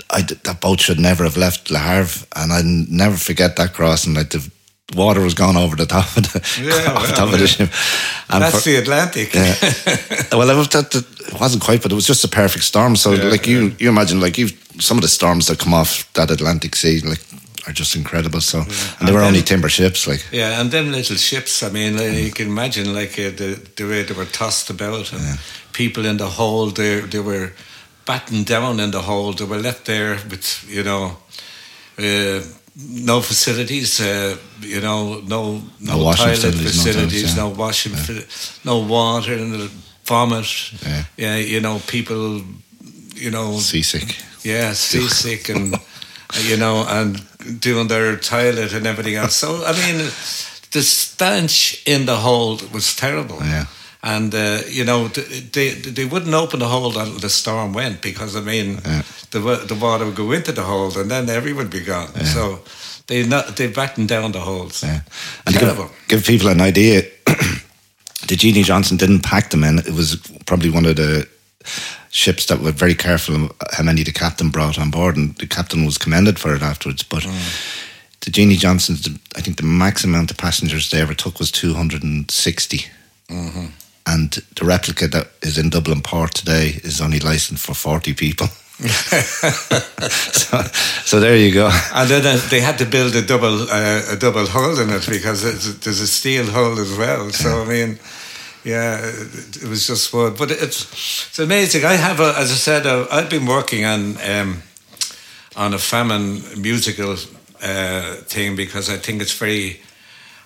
I 0.10 0.22
that 0.22 0.62
boat 0.62 0.80
should 0.80 1.00
never 1.00 1.24
have 1.24 1.38
left 1.38 1.70
Le 1.70 1.80
Havre, 1.80 2.26
and 2.36 2.54
I 2.54 2.62
never 2.64 3.18
forget 3.18 3.56
that 3.58 3.74
crossing. 3.74 4.14
Like 4.14 4.30
the 4.30 4.50
water 4.96 5.22
was 5.22 5.34
going 5.34 5.58
over 5.58 5.76
the 5.76 5.86
top 5.86 6.16
of 6.18 6.24
the 6.24 6.40
Yeah, 6.62 6.94
well, 6.96 7.08
top 7.16 7.34
of 7.34 7.40
the 7.40 7.48
ship. 7.48 7.70
And 8.30 8.42
that's 8.44 8.64
for- 8.64 8.70
the 8.70 8.78
Atlantic. 8.78 9.34
yeah. 9.34 9.56
well, 10.38 10.50
it, 10.50 10.56
was, 10.56 10.68
it 10.74 11.40
wasn't 11.40 11.64
quite, 11.64 11.82
but 11.82 11.92
it 11.92 11.96
was 11.96 12.08
just 12.08 12.24
a 12.24 12.28
perfect 12.30 12.64
storm. 12.64 12.96
So, 12.96 13.12
Yeah, 13.14 13.30
like 13.30 13.48
you, 13.48 13.76
you 13.80 13.90
imagine, 13.90 14.22
like 14.22 14.38
you, 14.38 14.48
some 14.80 14.98
of 14.98 15.02
the 15.02 15.10
storms 15.10 15.48
that 15.48 15.60
come 15.60 15.74
off 15.74 16.12
that 16.14 16.32
Atlantic 16.32 16.76
Sea, 16.76 17.02
like, 17.02 17.20
are 17.68 17.74
just 17.74 17.96
incredible. 17.96 18.40
So, 18.42 18.60
and 18.60 19.08
they 19.08 19.12
were 19.12 19.20
then- 19.20 19.28
only 19.28 19.42
timber 19.42 19.70
ships, 19.70 20.08
like. 20.08 20.26
Yeah, 20.32 20.62
and 20.62 20.72
them 20.72 20.92
little 20.92 21.18
ships. 21.18 21.64
I 21.64 21.70
mean, 21.70 21.98
like, 21.98 22.14
you 22.24 22.32
can 22.32 22.48
imagine 22.48 22.94
like 22.94 23.20
uh, 23.20 23.32
the 23.36 23.60
the 23.76 23.84
way 23.84 24.04
they 24.04 24.14
were 24.16 24.26
tossed 24.32 24.70
about, 24.70 25.12
and 25.14 25.38
people 25.74 26.06
in 26.06 26.18
the 26.18 26.28
hold. 26.28 26.76
They 26.78 27.02
they 27.02 27.20
were 27.20 27.52
battened 28.06 28.46
down 28.46 28.80
in 28.80 28.92
the 28.92 29.02
hold. 29.02 29.38
They 29.40 29.46
were 29.46 29.62
left 29.62 29.84
there 29.86 30.18
with 30.30 30.64
you 30.70 30.84
know. 30.84 31.18
Uh, 32.00 32.42
no 32.80 33.22
facilities, 33.22 34.00
uh, 34.00 34.38
you 34.62 34.80
know, 34.82 35.20
no 35.28 35.62
No 35.80 35.98
no, 35.98 36.04
washing 36.04 36.26
toilet 36.26 36.38
facilities, 36.38 36.64
no 36.78 36.84
facilities, 36.84 37.22
toilets, 37.22 37.38
yeah. 37.38 37.44
no 37.44 37.50
washing, 37.50 37.96
fa- 37.96 38.28
no 38.66 38.78
water, 38.80 39.34
and 39.34 39.54
the 39.54 39.70
vomit. 40.06 40.72
Yeah. 40.86 41.04
yeah, 41.18 41.36
you 41.38 41.60
know, 41.60 41.80
people, 41.88 42.42
you 43.16 43.32
know, 43.32 43.58
Seasick. 43.60 44.16
yeah, 44.44 44.74
seasick 44.88 45.50
and 45.50 45.76
you 46.44 46.58
know, 46.58 46.86
and 46.88 47.22
doing 47.60 47.88
their 47.88 48.16
toilet 48.18 48.74
and 48.74 48.86
everything 48.86 49.16
else. 49.16 49.36
So 49.36 49.64
I 49.66 49.72
mean, 49.74 49.98
the 50.72 50.82
stench 50.84 51.82
in 51.86 52.06
the 52.06 52.16
hold 52.18 52.72
was 52.74 52.96
terrible. 52.96 53.38
Yeah. 53.42 53.66
And 54.04 54.34
uh, 54.34 54.62
you 54.70 54.84
know 54.86 55.08
they 55.54 55.70
they 55.94 56.06
wouldn't 56.06 56.34
open 56.34 56.60
the 56.60 56.68
hold 56.68 56.96
until 56.98 57.20
the 57.20 57.30
storm 57.30 57.74
went 57.74 58.02
because 58.02 58.36
I 58.36 58.42
mean 58.42 58.80
Yeah. 58.86 59.02
the 59.32 59.40
the 59.68 59.76
water 59.76 60.06
would 60.06 60.16
go 60.16 60.32
into 60.32 60.52
the 60.52 60.62
hold 60.64 60.98
and 60.98 61.10
then 61.10 61.30
everyone 61.30 61.64
would 61.66 61.72
be 61.72 61.84
gone. 61.86 62.26
So 62.26 62.60
they 63.08 63.26
not 63.28 63.56
they 63.56 63.68
battened 63.68 64.08
down 64.10 64.32
the 64.32 64.40
holds. 64.40 64.82
Yeah. 64.84 65.02
And 65.46 65.56
to 65.56 65.60
give, 65.60 65.62
Terrible. 65.62 65.90
give 66.08 66.24
people 66.26 66.50
an 66.50 66.62
idea, 66.62 67.02
the 68.28 68.36
Jeannie 68.36 68.64
Johnston 68.64 68.98
didn't 68.98 69.24
pack 69.24 69.50
them 69.50 69.64
in. 69.64 69.80
It 69.80 69.94
was 69.96 70.16
probably 70.46 70.70
one 70.70 70.86
of 70.90 70.96
the 70.96 71.26
ships 72.10 72.46
that 72.46 72.60
were 72.62 72.72
very 72.72 72.96
careful 72.96 73.50
how 73.72 73.84
many 73.84 74.04
the 74.04 74.12
captain 74.12 74.50
brought 74.50 74.78
on 74.80 74.92
board, 74.92 75.18
and 75.18 75.36
the 75.38 75.48
captain 75.48 75.86
was 75.86 75.98
commended 75.98 76.38
for 76.40 76.56
it 76.56 76.62
afterwards. 76.62 77.04
But 77.04 77.24
the 78.22 78.32
Jeannie 78.32 78.58
Johnstons, 78.58 79.08
I 79.38 79.42
think 79.42 79.58
the 79.58 79.64
max 79.66 80.04
amount 80.04 80.32
of 80.32 80.38
passengers 80.38 80.90
they 80.90 81.02
ever 81.02 81.16
took 81.16 81.40
was 81.40 81.52
260. 81.52 82.86
And 83.30 83.57
the 84.32 84.66
replica 84.66 85.08
that 85.08 85.28
is 85.42 85.58
in 85.58 85.70
Dublin 85.70 86.02
Port 86.02 86.34
today 86.34 86.80
is 86.84 87.02
only 87.02 87.20
licensed 87.20 87.66
for 87.66 87.74
40 87.74 88.14
people. 88.14 88.48
so, 88.80 90.62
so 91.04 91.20
there 91.20 91.36
you 91.36 91.52
go. 91.52 91.70
And 91.96 92.10
then 92.10 92.26
uh, 92.26 92.40
they 92.50 92.62
had 92.62 92.78
to 92.78 92.86
build 92.86 93.16
a 93.16 93.24
double 93.24 93.64
uh, 93.64 94.04
a 94.12 94.16
double 94.16 94.46
hull 94.46 94.80
in 94.80 94.92
it 94.92 95.08
because 95.10 95.44
it's, 95.44 95.80
there's 95.80 96.00
a 96.00 96.06
steel 96.06 96.46
hull 96.46 96.80
as 96.80 96.96
well. 96.96 97.32
So 97.32 97.64
I 97.64 97.66
mean, 97.66 97.98
yeah, 98.64 99.00
it, 99.00 99.64
it 99.64 99.68
was 99.68 99.88
just 99.88 100.10
fun. 100.10 100.36
But 100.38 100.52
it's 100.52 100.84
it's 101.30 101.40
amazing. 101.40 101.86
I 101.86 101.94
have, 101.94 102.20
a, 102.20 102.36
as 102.38 102.52
I 102.52 102.56
said, 102.56 102.86
uh, 102.86 103.08
I've 103.12 103.32
been 103.32 103.48
working 103.48 103.84
on 103.84 104.18
um, 104.30 104.62
on 105.56 105.74
a 105.74 105.80
famine 105.80 106.44
musical 106.62 107.16
uh, 107.64 108.16
thing 108.28 108.56
because 108.56 108.90
I 108.90 108.98
think 108.98 109.22
it's 109.22 109.34
very. 109.34 109.82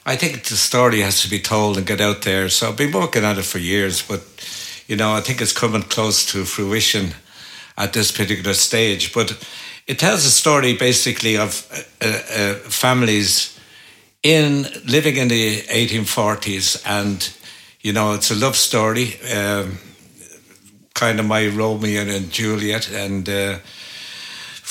I 0.05 0.15
think 0.15 0.45
the 0.45 0.55
story 0.55 1.01
has 1.01 1.21
to 1.21 1.29
be 1.29 1.39
told 1.39 1.77
and 1.77 1.85
get 1.85 2.01
out 2.01 2.23
there. 2.23 2.49
So 2.49 2.69
I've 2.69 2.77
been 2.77 2.91
working 2.91 3.23
on 3.23 3.37
it 3.37 3.45
for 3.45 3.59
years, 3.59 4.01
but 4.01 4.21
you 4.87 4.95
know, 4.95 5.13
I 5.13 5.21
think 5.21 5.41
it's 5.41 5.53
coming 5.53 5.83
close 5.83 6.25
to 6.31 6.43
fruition 6.43 7.13
at 7.77 7.93
this 7.93 8.11
particular 8.11 8.55
stage. 8.55 9.13
But 9.13 9.37
it 9.85 9.99
tells 9.99 10.25
a 10.25 10.31
story 10.31 10.75
basically 10.75 11.37
of 11.37 11.67
uh, 12.01 12.07
uh, 12.07 12.53
families 12.69 13.59
in 14.23 14.63
living 14.85 15.17
in 15.17 15.27
the 15.27 15.61
1840s, 15.61 16.81
and 16.85 17.31
you 17.81 17.93
know, 17.93 18.13
it's 18.13 18.31
a 18.31 18.35
love 18.35 18.55
story, 18.55 19.19
um, 19.31 19.77
kind 20.93 21.19
of 21.19 21.25
my 21.27 21.47
Romeo 21.47 22.01
and 22.01 22.31
Juliet, 22.31 22.91
and. 22.91 23.29
Uh, 23.29 23.57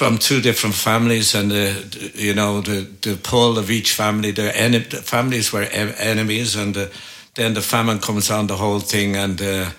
from 0.01 0.17
two 0.17 0.41
different 0.41 0.75
families, 0.75 1.35
and 1.35 1.51
the, 1.51 2.11
you 2.15 2.33
know 2.33 2.63
the 2.63 2.87
the 3.03 3.17
pull 3.17 3.59
of 3.59 3.71
each 3.71 3.93
family. 3.93 4.33
Their 4.33 4.51
en- 4.57 4.89
the 4.89 5.03
families 5.03 5.53
were 5.53 5.69
en- 5.71 5.95
enemies, 5.99 6.57
and 6.57 6.75
the, 6.75 6.91
then 7.35 7.53
the 7.53 7.61
famine 7.61 7.99
comes 7.99 8.31
on 8.31 8.47
the 8.47 8.57
whole 8.57 8.81
thing, 8.81 9.15
and 9.15 9.39
uh, 9.43 9.71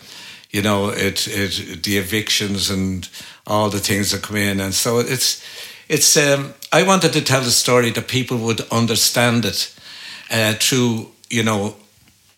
you 0.51 0.62
know 0.62 0.89
it 0.89 1.27
it 1.27 1.81
the 1.81 1.97
evictions 1.97 2.69
and 2.69 3.10
all 3.47 3.71
the 3.71 3.79
things 3.79 4.12
that 4.12 4.21
come 4.21 4.38
in, 4.38 4.60
and 4.60 4.75
so 4.75 4.99
it's 4.99 5.41
it's. 5.88 6.15
Um, 6.15 6.53
I 6.71 6.84
wanted 6.84 7.13
to 7.13 7.21
tell 7.21 7.41
the 7.41 7.49
story 7.49 7.89
that 7.91 8.07
people 8.07 8.38
would 8.38 8.62
understand 8.71 9.45
it 9.45 9.73
uh, 10.29 10.53
through 10.60 11.07
you 11.31 11.43
know 11.43 11.75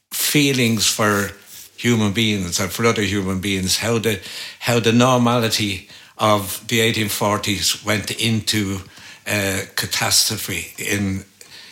feelings 0.10 0.88
for 0.88 1.32
human 1.76 2.14
beings 2.14 2.62
and 2.62 2.72
for 2.72 2.86
other 2.86 3.04
human 3.04 3.42
beings, 3.42 3.80
how 3.80 4.00
the 4.00 4.22
how 4.60 4.80
the 4.80 4.94
normality 4.94 5.90
of 6.18 6.66
the 6.68 6.80
1840s 6.80 7.86
went 7.86 8.12
into 8.12 8.80
uh, 9.28 9.62
catastrophe 9.76 10.74
in 10.78 11.24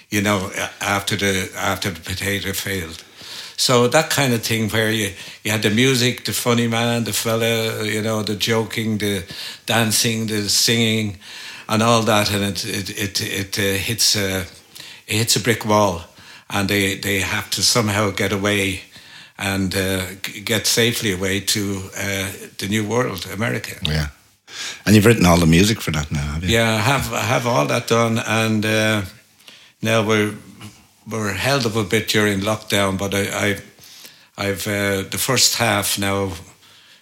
you 0.09 0.21
know 0.21 0.51
after 0.79 1.15
the 1.15 1.49
after 1.55 1.89
the 1.89 1.99
potato 1.99 2.53
failed. 2.53 3.03
So 3.57 3.87
that 3.89 4.09
kind 4.09 4.33
of 4.33 4.41
thing 4.41 4.69
where 4.69 4.91
you, 4.91 5.11
you 5.43 5.51
had 5.51 5.61
the 5.61 5.69
music, 5.69 6.25
the 6.25 6.33
funny 6.33 6.67
man, 6.67 7.03
the 7.03 7.13
fella, 7.13 7.83
you 7.83 8.01
know, 8.01 8.23
the 8.23 8.35
joking, 8.35 8.97
the 8.97 9.23
dancing, 9.67 10.25
the 10.25 10.49
singing, 10.49 11.19
and 11.69 11.83
all 11.83 12.01
that, 12.01 12.31
and 12.31 12.43
it 12.43 12.65
it 12.65 12.89
it, 12.89 13.21
it 13.21 13.59
uh, 13.59 13.77
hits 13.77 14.15
a 14.15 14.47
it 15.07 15.15
hits 15.17 15.35
a 15.35 15.39
brick 15.39 15.63
wall, 15.63 16.01
and 16.49 16.69
they 16.69 16.95
they 16.95 17.19
have 17.19 17.49
to 17.51 17.61
somehow 17.61 18.09
get 18.09 18.31
away 18.31 18.81
and 19.37 19.75
uh, 19.75 20.05
get 20.43 20.65
safely 20.67 21.13
away 21.13 21.39
to 21.39 21.89
uh, 21.97 22.31
the 22.57 22.67
new 22.67 22.83
world, 22.83 23.27
America. 23.31 23.75
Yeah. 23.83 24.07
And 24.85 24.95
you've 24.95 25.05
written 25.05 25.25
all 25.25 25.37
the 25.37 25.45
music 25.45 25.81
for 25.81 25.91
that 25.91 26.11
now, 26.11 26.33
have 26.33 26.43
you? 26.43 26.49
Yeah, 26.49 26.75
I 26.75 26.79
have 26.79 27.13
I 27.13 27.21
have 27.21 27.47
all 27.47 27.65
that 27.67 27.87
done, 27.87 28.19
and 28.19 28.65
uh, 28.65 29.01
now 29.81 30.05
we're 30.05 30.33
we're 31.09 31.33
held 31.33 31.65
up 31.65 31.75
a 31.75 31.83
bit 31.83 32.07
during 32.07 32.41
lockdown, 32.41 32.97
but 32.97 33.13
I, 33.13 33.23
I 33.47 33.57
I've 34.37 34.67
uh, 34.67 35.03
the 35.09 35.17
first 35.17 35.55
half 35.57 35.97
now 35.97 36.33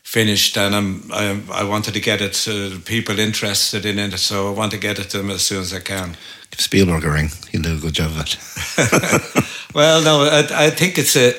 finished, 0.04 0.58
and 0.58 0.76
I'm, 0.76 1.12
I'm 1.12 1.52
I 1.52 1.64
wanted 1.64 1.94
to 1.94 2.00
get 2.00 2.22
it 2.22 2.34
to 2.34 2.80
people 2.80 3.20
interested 3.20 3.86
in 3.86 4.00
it, 4.00 4.18
so 4.18 4.48
I 4.48 4.52
want 4.52 4.72
to 4.72 4.80
get 4.80 5.00
it 5.00 5.10
to 5.12 5.18
them 5.18 5.30
as 5.30 5.42
soon 5.42 5.62
as 5.62 5.74
I 5.74 5.80
can. 5.80 6.18
Give 6.52 6.62
Spielberg 6.62 7.04
a 7.04 7.12
ring. 7.12 7.30
He'll 7.52 7.62
do 7.62 7.76
a 7.76 7.80
good 7.80 7.94
job 7.94 8.12
of 8.12 8.22
it. 8.22 9.46
Well, 9.74 10.02
no, 10.02 10.24
I, 10.24 10.66
I 10.66 10.70
think 10.72 10.98
it's 10.98 11.16
a, 11.16 11.36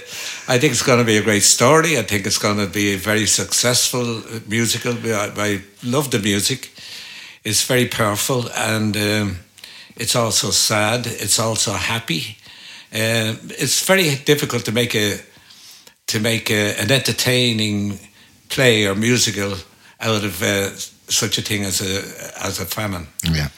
I 0.50 0.58
think 0.58 0.72
it's 0.72 0.82
going 0.82 0.98
to 0.98 1.04
be 1.04 1.16
a 1.16 1.22
great 1.22 1.44
story. 1.44 1.96
I 1.96 2.02
think 2.02 2.26
it's 2.26 2.38
going 2.38 2.58
to 2.58 2.66
be 2.66 2.94
a 2.94 2.98
very 2.98 3.26
successful 3.26 4.18
uh, 4.18 4.40
musical. 4.48 4.94
I, 4.94 5.30
I 5.36 5.60
love 5.84 6.10
the 6.10 6.18
music. 6.18 6.72
It's 7.44 7.64
very 7.64 7.86
powerful, 7.86 8.50
and 8.56 8.96
um, 8.96 9.36
it's 9.96 10.16
also 10.16 10.50
sad. 10.50 11.06
It's 11.06 11.38
also 11.38 11.72
happy. 11.72 12.36
Uh, 12.92 13.36
it's 13.60 13.86
very 13.86 14.16
difficult 14.24 14.64
to 14.64 14.72
make 14.72 14.96
a, 14.96 15.20
to 16.08 16.18
make 16.18 16.50
a, 16.50 16.74
an 16.80 16.90
entertaining 16.90 18.00
play 18.48 18.86
or 18.86 18.96
musical 18.96 19.54
out 20.00 20.24
of 20.24 20.42
uh, 20.42 20.70
such 21.08 21.38
a 21.38 21.42
thing 21.42 21.64
as 21.64 21.80
a 21.80 22.02
as 22.44 22.60
a 22.60 22.64
famine 22.64 23.06
yeah. 23.24 23.48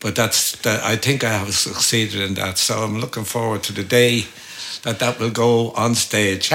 but 0.00 0.14
that's 0.14 0.56
that 0.62 0.82
I 0.82 0.96
think 0.96 1.24
I 1.24 1.30
have 1.30 1.52
succeeded 1.54 2.20
in 2.20 2.34
that. 2.34 2.58
So 2.58 2.82
I'm 2.84 3.00
looking 3.00 3.24
forward 3.24 3.62
to 3.64 3.72
the 3.72 3.84
day 3.84 4.24
that 4.82 4.98
that 4.98 5.18
will 5.18 5.30
go 5.30 5.70
on 5.72 5.94
stage. 5.94 6.50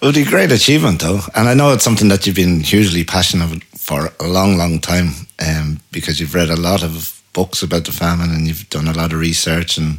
It 0.00 0.04
would 0.06 0.14
be 0.14 0.22
a 0.22 0.24
great 0.24 0.52
achievement, 0.52 1.00
though. 1.00 1.20
And 1.34 1.48
I 1.48 1.54
know 1.54 1.72
it's 1.72 1.82
something 1.82 2.08
that 2.08 2.24
you've 2.24 2.36
been 2.36 2.60
hugely 2.60 3.02
passionate 3.02 3.64
for 3.74 4.12
a 4.20 4.28
long, 4.28 4.56
long 4.56 4.78
time 4.78 5.26
um, 5.40 5.80
because 5.90 6.20
you've 6.20 6.34
read 6.34 6.50
a 6.50 6.56
lot 6.56 6.84
of 6.84 7.20
books 7.32 7.62
about 7.62 7.84
the 7.84 7.92
famine 7.92 8.30
and 8.30 8.46
you've 8.46 8.70
done 8.70 8.86
a 8.86 8.92
lot 8.92 9.12
of 9.12 9.18
research 9.18 9.76
and 9.76 9.98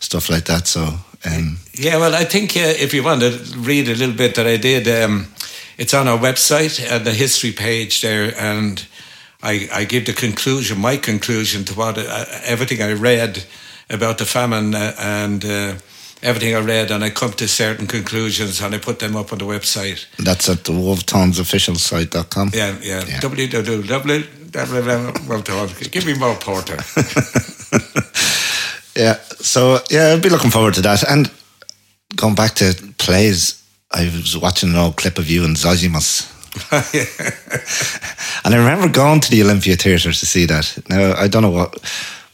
stuff 0.00 0.30
like 0.30 0.46
that. 0.46 0.66
So, 0.66 0.98
um, 1.26 1.58
yeah, 1.74 1.98
well, 1.98 2.14
I 2.14 2.24
think 2.24 2.56
uh, 2.56 2.60
if 2.60 2.94
you 2.94 3.02
want 3.02 3.20
to 3.20 3.38
read 3.58 3.88
a 3.88 3.94
little 3.94 4.14
bit 4.14 4.34
that 4.36 4.46
I 4.46 4.56
did, 4.56 4.88
um, 4.88 5.28
it's 5.76 5.92
on 5.92 6.08
our 6.08 6.18
website 6.18 6.80
at 6.90 7.04
the 7.04 7.12
history 7.12 7.52
page 7.52 8.00
there, 8.00 8.34
and 8.38 8.86
I, 9.42 9.68
I 9.72 9.84
give 9.84 10.06
the 10.06 10.12
conclusion, 10.12 10.80
my 10.80 10.96
conclusion 10.96 11.64
to 11.64 11.74
what 11.74 11.98
uh, 11.98 12.24
everything 12.44 12.80
I 12.80 12.92
read 12.92 13.44
about 13.90 14.18
the 14.18 14.24
famine 14.24 14.74
uh, 14.74 14.94
and 14.98 15.44
uh, 15.44 15.74
everything 16.22 16.54
I 16.54 16.60
read, 16.60 16.90
and 16.90 17.04
I 17.04 17.10
come 17.10 17.32
to 17.32 17.46
certain 17.46 17.86
conclusions, 17.86 18.60
and 18.60 18.74
I 18.74 18.78
put 18.78 18.98
them 18.98 19.16
up 19.16 19.32
on 19.32 19.38
the 19.38 19.44
website. 19.44 20.06
That's 20.18 20.48
at 20.48 20.64
the 20.64 20.72
Wolftones 20.72 21.38
official 21.38 21.76
site.com. 21.76 22.50
Yeah, 22.54 22.76
yeah. 22.82 23.04
yeah. 23.06 23.20
www. 23.20 24.26
Give 25.90 26.06
me 26.06 26.14
more 26.14 26.36
porter. 26.36 26.76
yeah, 28.96 29.18
so 29.40 29.78
yeah, 29.90 30.06
I'll 30.08 30.20
be 30.20 30.28
looking 30.28 30.50
forward 30.50 30.74
to 30.74 30.82
that. 30.82 31.02
And 31.08 31.30
going 32.14 32.34
back 32.34 32.54
to 32.54 32.74
plays, 32.98 33.62
I 33.90 34.04
was 34.04 34.36
watching 34.36 34.70
an 34.70 34.76
old 34.76 34.96
clip 34.96 35.18
of 35.18 35.28
you 35.28 35.44
and 35.44 35.56
Zosimus. 35.56 36.30
and 38.44 38.54
I 38.54 38.58
remember 38.58 38.88
going 38.88 39.20
to 39.20 39.30
the 39.30 39.42
Olympia 39.42 39.76
Theatre 39.76 40.12
to 40.12 40.26
see 40.26 40.46
that. 40.46 40.78
Now 40.88 41.14
I 41.14 41.26
don't 41.26 41.42
know 41.42 41.50
what 41.50 41.74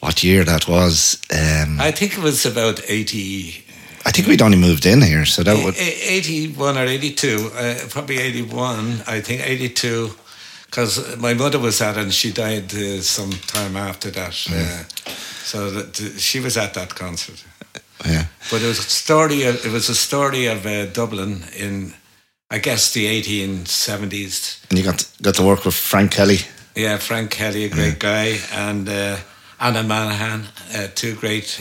what 0.00 0.22
year 0.22 0.44
that 0.44 0.66
was. 0.66 1.20
Um, 1.30 1.80
I 1.80 1.92
think 1.92 2.12
it 2.12 2.22
was 2.22 2.44
about 2.44 2.80
eighty. 2.88 3.64
I 4.04 4.10
think 4.10 4.28
we'd 4.28 4.42
only 4.42 4.58
moved 4.58 4.86
in 4.86 5.02
here, 5.02 5.26
so 5.26 5.42
that 5.42 5.62
would 5.62 5.76
eighty-one 5.76 6.78
or 6.78 6.86
eighty-two, 6.86 7.50
uh, 7.54 7.74
probably 7.90 8.18
eighty-one. 8.18 9.02
I 9.06 9.20
think 9.20 9.46
eighty-two, 9.46 10.10
because 10.66 11.16
my 11.18 11.34
mother 11.34 11.58
was 11.58 11.80
at 11.80 11.96
it 11.96 12.02
and 12.02 12.12
she 12.12 12.32
died 12.32 12.74
uh, 12.74 13.02
some 13.02 13.30
time 13.30 13.76
after 13.76 14.10
that. 14.10 14.32
Mm. 14.32 14.56
Uh, 14.56 15.10
so 15.44 15.70
that 15.70 16.18
she 16.18 16.40
was 16.40 16.56
at 16.56 16.74
that 16.74 16.94
concert. 16.94 17.44
Yeah, 18.06 18.24
but 18.50 18.62
it 18.62 18.66
was 18.66 18.78
a 18.78 18.82
story. 18.82 19.44
Of, 19.44 19.66
it 19.66 19.70
was 19.70 19.90
a 19.90 19.94
story 19.94 20.46
of 20.46 20.64
uh, 20.64 20.86
Dublin 20.86 21.44
in, 21.54 21.92
I 22.50 22.58
guess, 22.58 22.92
the 22.92 23.06
eighteen 23.06 23.66
seventies. 23.66 24.64
And 24.70 24.78
you 24.78 24.84
got 24.84 25.00
to, 25.00 25.22
got 25.22 25.34
to 25.34 25.42
work 25.42 25.64
with 25.66 25.74
Frank 25.74 26.12
Kelly. 26.12 26.38
Yeah, 26.74 26.96
Frank 26.96 27.30
Kelly, 27.30 27.64
a 27.64 27.68
great 27.68 28.02
yeah. 28.02 28.38
guy, 28.38 28.38
and 28.52 28.88
uh, 28.88 29.16
Anna 29.60 29.82
Manahan, 29.82 30.44
uh, 30.74 30.88
two 30.94 31.14
great 31.14 31.60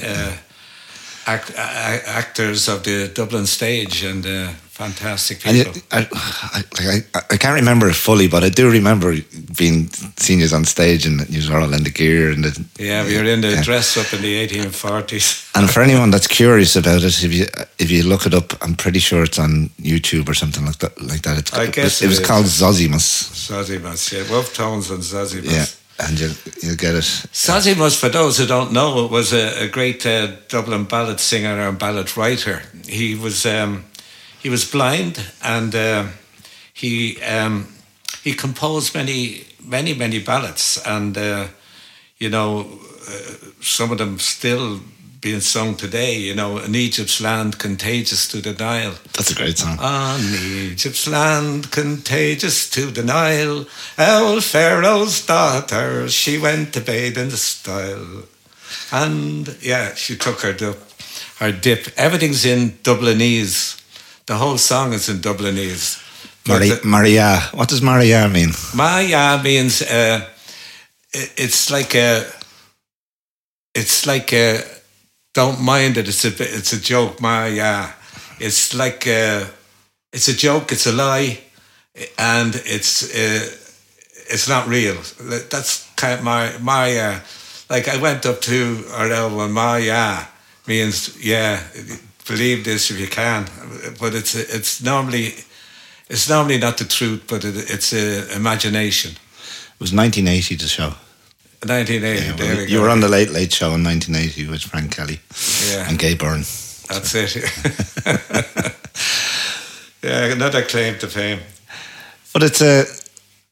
act, 1.29 1.53
actors 1.55 2.67
of 2.67 2.83
the 2.83 3.07
Dublin 3.13 3.45
stage 3.45 4.03
and 4.03 4.25
uh, 4.25 4.49
fantastic 4.67 5.39
people. 5.39 5.73
You, 5.73 5.81
I, 5.91 6.07
I, 6.11 6.63
I, 6.79 7.21
I, 7.31 7.37
can't 7.37 7.55
remember 7.55 7.89
it 7.89 7.95
fully, 7.95 8.27
but 8.27 8.43
I 8.43 8.49
do 8.49 8.71
remember 8.71 9.13
being 9.57 9.89
seniors 10.17 10.53
on 10.53 10.65
stage 10.65 11.05
and 11.05 11.29
you 11.29 11.51
were 11.51 11.59
all 11.59 11.73
in 11.73 11.83
the 11.83 11.89
gear 11.89 12.31
and 12.31 12.43
the, 12.45 12.65
yeah, 12.79 13.05
we 13.05 13.17
were 13.17 13.25
in 13.25 13.41
the 13.41 13.51
yeah. 13.51 13.63
dress 13.63 13.97
up 13.97 14.13
in 14.13 14.21
the 14.21 14.47
1840s. 14.47 15.51
and 15.55 15.69
for 15.69 15.81
anyone 15.81 16.11
that's 16.11 16.27
curious 16.27 16.75
about 16.75 17.03
it, 17.03 17.23
if 17.23 17.33
you 17.33 17.45
if 17.77 17.91
you 17.91 18.03
look 18.03 18.25
it 18.25 18.33
up, 18.33 18.53
I'm 18.63 18.75
pretty 18.75 18.99
sure 18.99 19.23
it's 19.23 19.39
on 19.39 19.69
YouTube 19.81 20.29
or 20.29 20.33
something 20.33 20.65
like 20.65 20.77
that. 20.77 20.99
Like 21.01 21.21
that, 21.23 21.37
it's, 21.39 21.53
I 21.53 21.67
guess 21.67 22.01
it, 22.01 22.05
it 22.05 22.09
was 22.09 22.19
called 22.19 22.45
Zosimus. 22.45 23.07
Zosimus, 23.49 24.13
yeah, 24.13 24.31
Wolfe 24.31 24.55
Tones 24.55 24.89
and 24.89 25.03
Zosimus. 25.03 25.51
Yeah 25.51 25.65
and 25.99 26.19
you 26.19 26.29
you 26.61 26.75
get 26.75 26.95
it. 26.95 27.03
Zosimus, 27.33 27.99
for 27.99 28.09
those 28.09 28.37
who 28.37 28.45
don't 28.45 28.71
know, 28.71 29.07
was 29.07 29.33
a, 29.33 29.65
a 29.65 29.67
great 29.67 30.05
uh, 30.05 30.27
Dublin 30.47 30.85
ballad 30.85 31.19
singer 31.19 31.59
and 31.59 31.77
ballad 31.77 32.15
writer. 32.15 32.61
He 32.87 33.15
was 33.15 33.45
um, 33.45 33.85
he 34.41 34.49
was 34.49 34.69
blind, 34.69 35.23
and 35.43 35.75
uh, 35.75 36.07
he 36.73 37.21
um, 37.23 37.67
he 38.23 38.33
composed 38.33 38.95
many 38.95 39.45
many 39.63 39.93
many 39.93 40.19
ballads, 40.19 40.81
and 40.85 41.17
uh, 41.17 41.47
you 42.17 42.29
know 42.29 42.79
uh, 43.07 43.33
some 43.61 43.91
of 43.91 43.97
them 43.97 44.19
still 44.19 44.79
being 45.21 45.41
sung 45.41 45.75
today, 45.75 46.17
you 46.17 46.33
know, 46.33 46.59
in 46.59 46.75
Egypt's 46.75 47.19
land, 47.19 47.59
contagious 47.59 48.27
to 48.27 48.37
the 48.37 48.53
Nile. 48.53 48.95
That's 49.13 49.31
a 49.31 49.35
great 49.35 49.57
song. 49.57 49.77
On 49.79 50.19
Egypt's 50.19 51.07
land, 51.07 51.71
contagious 51.71 52.69
to 52.71 52.85
the 52.85 53.03
Nile, 53.03 53.65
El 53.97 54.41
Pharaoh's 54.41 55.25
daughter, 55.25 56.07
she 56.09 56.37
went 56.37 56.73
to 56.73 56.81
bathe 56.81 57.17
in 57.17 57.29
the 57.29 57.37
style. 57.37 58.23
And 58.91 59.57
yeah, 59.61 59.93
she 59.95 60.15
took 60.15 60.41
her 60.41 60.53
dip. 60.53 60.77
Her 61.39 61.51
dip. 61.51 61.87
Everything's 61.97 62.45
in 62.45 62.77
Dublinese. 62.83 63.81
The 64.25 64.35
whole 64.35 64.57
song 64.57 64.93
is 64.93 65.09
in 65.09 65.21
Dublinese. 65.21 66.01
Maria, 66.47 66.77
Maria. 66.83 67.39
What 67.53 67.69
does 67.69 67.81
Maria 67.81 68.27
mean? 68.29 68.51
Maria 68.73 69.39
means 69.43 69.81
uh, 69.81 70.25
it's 71.13 71.69
like 71.69 71.95
a. 71.95 72.25
It's 73.75 74.05
like 74.07 74.33
a 74.33 74.63
don't 75.33 75.61
mind 75.61 75.97
it. 75.97 76.07
It's 76.07 76.25
a 76.25 76.29
it's 76.29 76.73
a 76.73 76.79
joke. 76.81 77.21
My 77.21 77.47
yeah, 77.47 77.93
it's 78.39 78.73
like 78.73 79.07
uh, 79.07 79.45
it's 80.11 80.27
a 80.27 80.35
joke. 80.35 80.71
It's 80.71 80.87
a 80.87 80.91
lie, 80.91 81.39
and 82.17 82.55
it's 82.65 83.03
uh, 83.15 83.49
it's 84.29 84.47
not 84.47 84.67
real. 84.67 84.97
That's 85.49 85.89
kind 85.95 86.13
of 86.19 86.23
my 86.23 86.57
my 86.59 86.97
uh, 86.97 87.19
like 87.69 87.87
I 87.87 87.97
went 87.97 88.25
up 88.25 88.41
to 88.41 88.75
Arel 88.97 89.43
and 89.45 89.53
my 89.53 89.77
yeah 89.77 90.25
means 90.67 91.17
yeah 91.23 91.61
believe 92.27 92.63
this 92.63 92.91
if 92.91 92.99
you 92.99 93.07
can, 93.07 93.45
but 93.99 94.13
it's 94.13 94.35
it's 94.35 94.81
normally 94.81 95.33
it's 96.09 96.27
normally 96.29 96.57
not 96.57 96.77
the 96.77 96.85
truth, 96.85 97.23
but 97.27 97.43
it, 97.43 97.55
it's 97.69 97.93
a 97.93 98.35
imagination. 98.35 99.11
It 99.11 99.79
was 99.79 99.93
1980 99.93 100.55
the 100.55 100.67
show. 100.67 100.93
1980. 101.65 102.25
Yeah, 102.25 102.35
well, 102.35 102.61
you 102.67 102.81
were 102.81 102.89
on 102.89 103.01
the 103.01 103.09
Late 103.09 103.31
Late 103.31 103.53
Show 103.53 103.73
in 103.73 103.83
1980 103.83 104.47
with 104.49 104.61
Frank 104.61 104.95
Kelly 104.95 105.19
yeah. 105.69 105.89
and 105.89 105.99
Gay 105.99 106.15
Byrne. 106.15 106.45
That's 106.87 107.13
it. 107.15 107.35
yeah, 110.01 110.31
another 110.31 110.63
claim 110.63 110.97
to 110.99 111.07
fame. 111.07 111.39
But 112.33 112.43
it's 112.43 112.61
a 112.61 112.85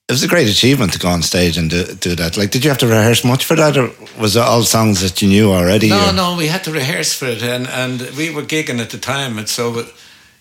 it 0.08 0.14
was 0.14 0.24
a 0.24 0.28
great 0.28 0.48
achievement 0.48 0.94
to 0.94 1.00
go 1.00 1.10
on 1.10 1.22
stage 1.22 1.58
and 1.58 1.70
do, 1.70 1.84
do, 1.84 2.16
that. 2.16 2.38
Like, 2.38 2.52
did 2.52 2.64
you 2.64 2.70
have 2.70 2.78
to 2.78 2.88
rehearse 2.88 3.26
much 3.26 3.44
for 3.44 3.58
that, 3.58 3.76
or 3.76 3.92
was 4.18 4.38
it 4.38 4.42
all 4.42 4.64
songs 4.64 5.02
that 5.02 5.22
you 5.22 5.28
knew 5.28 5.52
already? 5.52 5.90
No, 5.90 6.10
or? 6.10 6.14
no, 6.14 6.38
we 6.38 6.48
had 6.48 6.64
to 6.64 6.72
rehearse 6.72 7.14
for 7.14 7.26
it, 7.26 7.44
and, 7.44 7.68
and 7.68 8.00
we 8.16 8.30
were 8.30 8.44
gigging 8.44 8.80
at 8.80 8.90
the 8.90 8.98
time, 8.98 9.38
and 9.38 9.50
so 9.50 9.86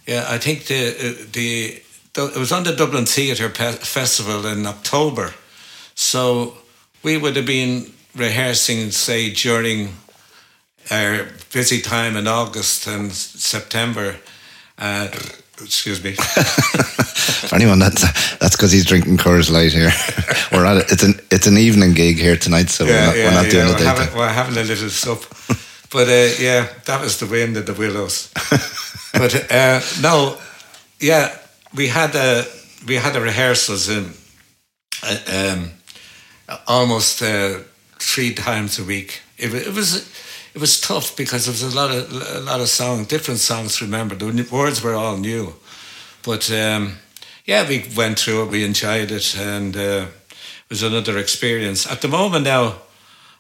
yeah, 0.07 0.25
I 0.29 0.39
think 0.39 0.67
the 0.67 1.27
the, 1.33 1.83
the 2.15 2.33
it 2.37 2.39
was 2.39 2.53
on 2.53 2.63
the 2.63 2.77
Dublin 2.77 3.07
Theatre 3.07 3.51
Festival 3.51 4.47
in 4.47 4.67
October, 4.67 5.35
so 5.97 6.57
we 7.03 7.17
would 7.17 7.37
have 7.37 7.47
been 7.47 7.93
rehearsing, 8.15 8.91
say, 8.91 9.33
during 9.33 9.95
our 10.91 11.27
busy 11.53 11.81
time 11.81 12.17
in 12.17 12.27
August 12.27 12.87
and 12.87 13.13
September. 13.13 14.17
Uh, 14.79 15.09
excuse 15.63 16.03
me. 16.03 16.13
For 17.47 17.55
anyone 17.57 17.79
that's 17.79 18.03
that's 18.39 18.57
because 18.57 18.73
he's 18.73 18.85
drinking 18.85 19.19
Coors 19.19 19.51
Light 19.51 19.73
here. 19.73 19.91
we're 20.53 20.65
at 20.65 20.79
it. 20.79 20.93
It's 20.93 21.03
an 21.03 21.15
it's 21.31 21.47
an 21.47 21.59
evening 21.59 21.93
gig 21.93 22.17
here 22.17 22.37
tonight, 22.37 22.71
so 22.71 22.85
yeah, 22.85 22.91
we're 22.91 23.07
not, 23.07 23.17
yeah, 23.17 23.25
we're 23.25 23.35
not 23.35 23.45
yeah, 23.45 23.51
doing 23.51 23.67
we're. 23.67 23.85
Having, 23.85 24.19
we're 24.19 24.29
having 24.29 24.57
a 24.57 24.65
little 24.65 24.91
sup, 24.91 25.21
but 25.91 26.09
uh, 26.09 26.35
yeah, 26.41 26.69
that 26.85 27.01
was 27.01 27.19
the 27.19 27.27
wind 27.27 27.57
of 27.57 27.67
the 27.67 27.75
willows. 27.75 28.33
but 29.13 29.53
uh, 29.53 29.81
no, 30.01 30.39
yeah, 31.01 31.37
we 31.75 31.89
had 31.89 32.15
a 32.15 32.45
we 32.87 32.95
had 32.97 33.17
a 33.17 33.21
rehearsals 33.21 33.89
in. 33.89 34.13
Uh, 35.03 35.53
um, 35.53 35.71
almost 36.67 37.23
uh, 37.23 37.59
three 37.99 38.33
times 38.35 38.79
a 38.79 38.85
week. 38.85 39.23
It, 39.39 39.53
it, 39.55 39.75
was 39.75 40.09
it 40.55 40.61
was 40.61 40.81
tough 40.81 41.17
because 41.17 41.47
there 41.47 41.53
was 41.53 41.75
a 41.75 41.77
lot 41.77 41.91
of 41.91 42.11
a 42.13 42.41
lot 42.41 42.61
of 42.61 42.69
songs, 42.69 43.07
different 43.07 43.41
songs 43.41 43.81
remember. 43.81 44.15
The 44.15 44.49
words 44.51 44.83
were 44.83 44.95
all 44.95 45.17
new, 45.17 45.55
but 46.23 46.51
um, 46.51 46.99
yeah, 47.45 47.69
we 47.69 47.85
went 47.97 48.19
through 48.19 48.45
it. 48.45 48.51
We 48.51 48.65
enjoyed 48.65 49.11
it, 49.11 49.37
and 49.37 49.77
uh, 49.77 50.07
it 50.09 50.71
was 50.71 50.83
another 50.83 51.19
experience. 51.19 51.91
At 51.91 52.01
the 52.01 52.09
moment 52.09 52.45
now, 52.45 52.77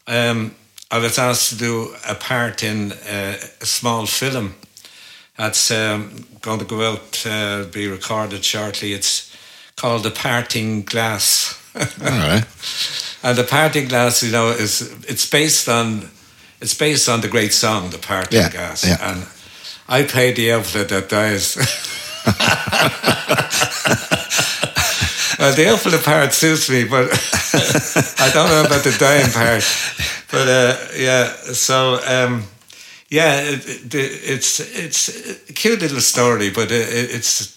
um, 0.06 0.54
I 0.90 0.98
was 0.98 1.18
asked 1.18 1.50
to 1.50 1.56
do 1.56 1.94
a 2.08 2.14
part 2.14 2.62
in 2.62 2.92
uh, 2.92 3.36
a 3.60 3.66
small 3.66 4.06
film 4.06 4.54
that's 5.36 5.70
um, 5.70 6.26
going 6.40 6.60
to 6.60 6.64
go 6.64 6.92
out, 6.92 7.26
uh, 7.26 7.64
be 7.64 7.88
recorded 7.88 8.44
shortly. 8.44 8.92
It's 8.92 9.34
called 9.76 10.04
The 10.04 10.10
Parting 10.10 10.82
Glass. 10.82 11.60
All 12.00 12.10
right. 12.10 12.44
and 13.22 13.36
the 13.36 13.46
parting 13.48 13.88
glass, 13.88 14.22
you 14.22 14.32
know, 14.32 14.48
is 14.48 14.80
it's 15.08 15.28
based 15.28 15.68
on 15.68 16.08
it's 16.60 16.74
based 16.74 17.08
on 17.08 17.20
the 17.20 17.28
great 17.28 17.52
song, 17.52 17.90
The 17.90 17.98
Parting 17.98 18.38
yeah, 18.38 18.50
Glass. 18.50 18.86
Yeah. 18.86 18.96
And 19.00 19.26
I 19.88 20.04
played 20.04 20.36
the 20.36 20.52
outfit 20.52 20.88
that 20.88 21.08
dies. 21.08 21.56
well, 25.38 25.54
the 25.54 25.68
outfit 25.68 26.02
part 26.02 26.32
suits 26.32 26.70
me, 26.70 26.84
but 26.84 27.04
I 28.20 28.30
don't 28.32 28.48
know 28.48 28.64
about 28.64 28.84
the 28.84 28.96
dying 28.98 29.30
part. 29.30 29.64
But 30.30 30.48
uh, 30.48 30.76
yeah, 30.96 31.32
so 31.52 32.00
um, 32.06 32.44
yeah, 33.10 33.42
it, 33.42 33.66
it, 33.66 33.94
it's 33.94 34.60
it's 34.60 35.50
a 35.50 35.52
cute 35.52 35.80
little 35.80 36.00
story, 36.00 36.50
but 36.50 36.72
it, 36.72 37.14
it's 37.14 37.55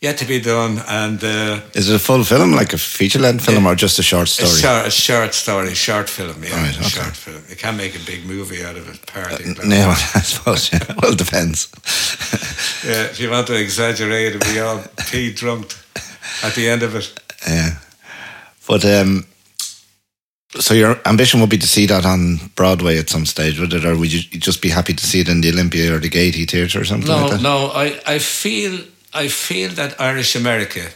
yet 0.00 0.18
to 0.18 0.24
be 0.24 0.40
done, 0.40 0.78
and 0.88 1.22
uh, 1.22 1.60
Is 1.74 1.88
it 1.90 1.94
a 1.96 1.98
full 1.98 2.24
film, 2.24 2.52
like 2.52 2.72
a 2.72 2.78
feature 2.78 3.18
length 3.20 3.44
film, 3.44 3.66
or 3.66 3.74
just 3.74 3.98
a 3.98 4.02
short 4.02 4.28
a 4.28 4.30
story? 4.30 4.50
short, 4.60 4.86
a 4.86 4.90
short 4.90 5.34
story, 5.34 5.74
short 5.74 6.08
film. 6.08 6.42
Yeah, 6.42 6.56
Right, 6.62 6.76
a 6.76 6.80
okay. 6.80 6.88
short 6.88 7.16
film. 7.16 7.42
You 7.48 7.56
can't 7.56 7.76
make 7.76 7.94
a 7.94 8.04
big 8.06 8.24
movie 8.24 8.64
out 8.64 8.76
of 8.76 8.88
it. 8.88 9.06
Party. 9.06 9.44
N- 9.44 9.56
No, 9.68 9.88
I 10.14 10.22
suppose. 10.22 10.72
Yeah. 10.72 10.84
Well, 11.00 11.12
it 11.12 11.18
depends. 11.18 11.68
Yeah, 12.82 13.04
if 13.10 13.20
you 13.20 13.28
want 13.30 13.46
to 13.48 13.60
exaggerate 13.60 14.36
it, 14.36 14.46
we 14.48 14.58
all 14.58 14.82
pee 15.10 15.34
drunk 15.34 15.74
at 16.42 16.54
the 16.54 16.66
end 16.66 16.82
of 16.82 16.94
it. 16.94 17.12
Yeah. 17.46 17.76
But 18.66 18.86
um, 18.86 19.26
so 20.58 20.72
your 20.72 20.98
ambition 21.04 21.40
would 21.40 21.50
be 21.50 21.58
to 21.58 21.66
see 21.66 21.84
that 21.86 22.06
on 22.06 22.38
Broadway 22.56 22.96
at 22.98 23.10
some 23.10 23.26
stage, 23.26 23.60
would 23.60 23.74
it, 23.74 23.84
or 23.84 23.98
would 23.98 24.10
you 24.10 24.22
just 24.40 24.62
be 24.62 24.70
happy 24.70 24.94
to 24.94 25.06
see 25.06 25.20
it 25.20 25.28
in 25.28 25.42
the 25.42 25.50
Olympia 25.50 25.94
or 25.94 25.98
the 25.98 26.08
Gaiety 26.08 26.46
Theatre 26.46 26.80
or 26.80 26.84
something 26.86 27.06
No, 27.08 27.20
like 27.26 27.30
that? 27.32 27.42
no, 27.42 27.66
I, 27.74 28.00
I 28.06 28.18
feel 28.18 28.80
I 29.12 29.28
feel 29.28 29.70
that 29.70 30.00
Irish 30.00 30.36
America 30.36 30.90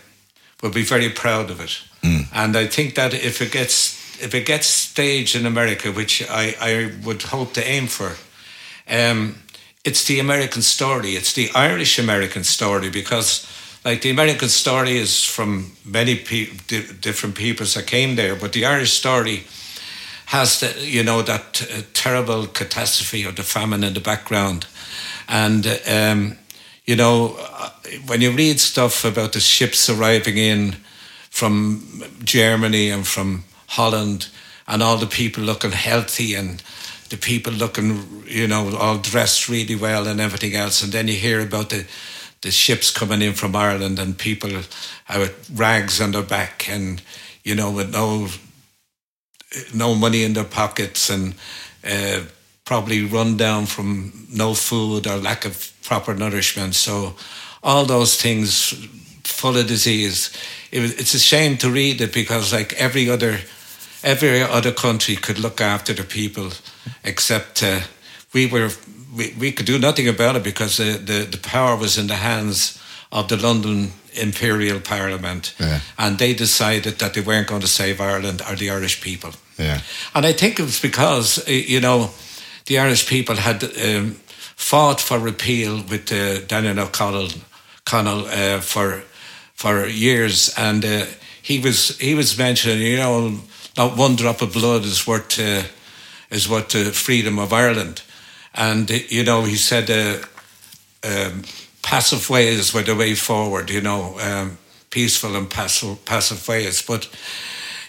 will 0.62 0.70
be 0.72 0.84
very 0.84 1.10
proud 1.10 1.50
of 1.50 1.60
it, 1.60 1.82
and 2.32 2.56
I 2.56 2.66
think 2.68 2.94
that 2.94 3.14
if 3.14 3.40
it 3.40 3.52
gets 3.52 3.94
if 4.22 4.34
it 4.34 4.46
gets 4.46 4.66
staged 4.66 5.34
in 5.36 5.46
America, 5.46 5.90
which 5.90 6.22
I, 6.30 6.54
I 6.60 6.92
would 7.04 7.22
hope 7.22 7.52
to 7.54 7.66
aim 7.66 7.88
for, 7.88 8.16
um, 8.88 9.34
it's 9.84 10.04
the 10.04 10.20
American 10.20 10.62
story. 10.62 11.16
It's 11.16 11.32
the 11.32 11.50
Irish 11.54 11.98
American 11.98 12.44
story 12.44 12.90
because, 12.90 13.46
like, 13.84 14.00
the 14.02 14.10
American 14.10 14.48
story 14.48 14.96
is 14.96 15.24
from 15.24 15.72
many 15.84 16.14
pe- 16.16 16.50
di- 16.68 16.92
different 17.00 17.34
peoples 17.34 17.74
that 17.74 17.86
came 17.86 18.16
there, 18.16 18.36
but 18.36 18.52
the 18.52 18.64
Irish 18.64 18.92
story 18.92 19.44
has 20.26 20.60
the, 20.60 20.72
you 20.80 21.02
know 21.02 21.22
that 21.22 21.62
uh, 21.62 21.82
terrible 21.92 22.46
catastrophe 22.46 23.24
of 23.24 23.34
the 23.34 23.42
famine 23.42 23.84
in 23.84 23.94
the 23.94 24.00
background, 24.00 24.66
and 25.28 25.66
um, 25.88 26.38
you 26.84 26.96
know 26.96 27.36
uh, 27.38 27.70
when 28.06 28.20
you 28.20 28.30
read 28.30 28.60
stuff 28.60 29.04
about 29.04 29.32
the 29.32 29.40
ships 29.40 29.88
arriving 29.88 30.36
in 30.36 30.76
from 31.30 32.02
Germany 32.22 32.90
and 32.90 33.06
from 33.06 33.44
Holland, 33.68 34.28
and 34.66 34.82
all 34.82 34.96
the 34.96 35.06
people 35.06 35.42
looking 35.42 35.72
healthy 35.72 36.34
and 36.34 36.62
the 37.10 37.16
people 37.16 37.52
looking 37.52 38.24
you 38.26 38.46
know 38.46 38.76
all 38.76 38.98
dressed 38.98 39.48
really 39.48 39.76
well 39.76 40.06
and 40.06 40.20
everything 40.20 40.54
else, 40.54 40.82
and 40.82 40.92
then 40.92 41.08
you 41.08 41.14
hear 41.14 41.40
about 41.40 41.70
the 41.70 41.86
the 42.42 42.50
ships 42.50 42.90
coming 42.90 43.22
in 43.22 43.32
from 43.32 43.56
Ireland 43.56 43.98
and 43.98 44.18
people 44.18 44.50
with 44.50 45.50
rags 45.54 46.00
on 46.00 46.12
their 46.12 46.22
back 46.22 46.68
and 46.68 47.00
you 47.42 47.54
know 47.54 47.70
with 47.70 47.90
no 47.90 48.28
no 49.74 49.94
money 49.94 50.24
in 50.24 50.34
their 50.34 50.44
pockets 50.44 51.10
and 51.10 51.34
uh, 51.84 52.20
probably 52.64 53.04
run 53.04 53.36
down 53.36 53.66
from 53.66 54.26
no 54.32 54.54
food 54.54 55.06
or 55.06 55.16
lack 55.16 55.44
of 55.44 55.72
proper 55.84 56.14
nourishment. 56.14 56.74
So 56.74 57.14
all 57.62 57.84
those 57.86 58.16
things 58.20 58.72
full 59.24 59.56
of 59.56 59.66
disease. 59.66 60.30
It, 60.70 60.80
was- 60.80 60.94
it's 60.98 61.14
a 61.14 61.18
shame 61.18 61.56
to 61.58 61.70
read 61.70 62.00
it 62.00 62.12
because 62.12 62.52
like 62.52 62.72
every 62.74 63.08
other 63.10 63.38
every 64.02 64.42
other 64.42 64.72
country 64.72 65.16
could 65.16 65.38
look 65.38 65.60
after 65.60 65.94
the 65.94 66.02
people 66.04 66.50
except 67.02 67.62
uh, 67.62 67.80
we 68.34 68.46
were 68.46 68.70
we, 69.16 69.34
we 69.38 69.52
could 69.52 69.66
do 69.66 69.78
nothing 69.78 70.08
about 70.08 70.36
it 70.36 70.42
because 70.42 70.76
the, 70.76 70.98
the, 70.98 71.24
the 71.30 71.38
power 71.38 71.76
was 71.76 71.96
in 71.96 72.06
the 72.08 72.14
hands 72.16 72.78
of 73.12 73.28
the 73.28 73.36
London 73.36 73.92
Imperial 74.20 74.80
Parliament 74.80 75.54
Yeah. 75.58 75.80
and 75.96 76.18
they 76.18 76.34
decided 76.34 76.98
that 76.98 77.12
they 77.14 77.20
weren't 77.22 77.46
going 77.46 77.60
to 77.62 77.66
save 77.68 78.00
Ireland 78.00 78.42
or 78.48 78.56
the 78.56 78.70
Irish 78.70 79.00
people. 79.00 79.30
Yeah. 79.58 79.80
And 80.14 80.26
I 80.26 80.32
think 80.32 80.58
it 80.58 80.64
was 80.64 80.80
because, 80.80 81.42
you 81.48 81.80
know, 81.80 82.10
the 82.66 82.78
Irish 82.78 83.06
people 83.08 83.36
had 83.36 83.62
um, 83.64 84.16
fought 84.56 85.00
for 85.00 85.18
repeal 85.18 85.82
with 85.88 86.12
uh, 86.12 86.40
Daniel 86.46 86.80
O'Connell 86.80 87.28
Connell, 87.84 88.26
uh, 88.26 88.60
for 88.60 89.02
for 89.54 89.86
years, 89.86 90.52
and 90.56 90.84
uh, 90.84 91.06
he 91.42 91.58
was 91.58 91.98
he 91.98 92.14
was 92.14 92.38
mentioning, 92.38 92.82
you 92.82 92.96
know, 92.96 93.40
not 93.76 93.96
one 93.96 94.16
drop 94.16 94.42
of 94.42 94.52
blood 94.52 94.84
is 94.84 95.06
worth 95.06 95.38
uh, 95.38 95.62
is 96.30 96.48
worth 96.48 96.70
the 96.70 96.84
freedom 96.92 97.38
of 97.38 97.52
Ireland, 97.52 98.02
and 98.54 98.90
uh, 98.90 98.94
you 99.08 99.22
know 99.22 99.42
he 99.44 99.56
said 99.56 99.90
uh, 99.90 100.18
um, 101.04 101.42
passive 101.82 102.30
ways 102.30 102.72
were 102.72 102.82
the 102.82 102.94
way 102.94 103.14
forward, 103.14 103.70
you 103.70 103.80
know, 103.80 104.18
um, 104.20 104.58
peaceful 104.90 105.36
and 105.36 105.50
passive 105.50 106.04
passive 106.04 106.48
ways, 106.48 106.82
but 106.82 107.08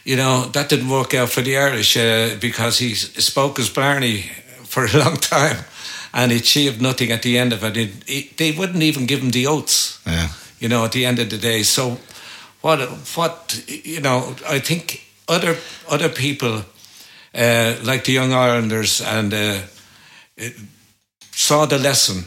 you 0.03 0.15
know, 0.15 0.45
that 0.51 0.69
didn't 0.69 0.89
work 0.89 1.15
out 1.15 1.29
for 1.29 1.41
the 1.41 1.57
Irish 1.57 1.97
uh, 1.97 2.35
because 2.39 2.77
he 2.77 2.93
spoke 2.93 3.57
as 3.59 3.69
Blarney 3.69 4.29
for 4.63 4.85
a 4.85 4.97
long 5.03 5.15
time 5.15 5.65
and 6.15 6.31
he 6.31 6.37
achieved 6.37 6.81
nothing 6.81 7.11
at 7.11 7.21
the 7.21 7.37
end 7.37 7.53
of 7.53 7.63
it. 7.63 7.77
It- 7.77 8.03
it- 8.07 8.37
they 8.37 8.51
wouldn't 8.51 8.83
even 8.83 9.05
give 9.05 9.21
him 9.21 9.31
the 9.31 9.47
oaths, 9.47 9.99
Yeah. 10.05 10.29
you 10.59 10.67
know, 10.69 10.85
at 10.85 10.91
the 10.91 11.05
end 11.05 11.19
of 11.19 11.29
the 11.29 11.37
day. 11.37 11.63
So, 11.63 11.99
what, 12.61 12.79
what 13.15 13.55
you 13.67 13.99
know, 14.01 14.35
I 14.57 14.59
think 14.59 15.01
other 15.27 15.57
other 15.89 16.09
people 16.09 16.63
uh, 17.35 17.73
like 17.83 18.03
the 18.05 18.13
Young 18.13 18.31
Irelanders 18.33 19.01
and 19.01 19.33
uh, 19.33 19.59
saw 21.31 21.65
the 21.67 21.77
lesson 21.77 22.23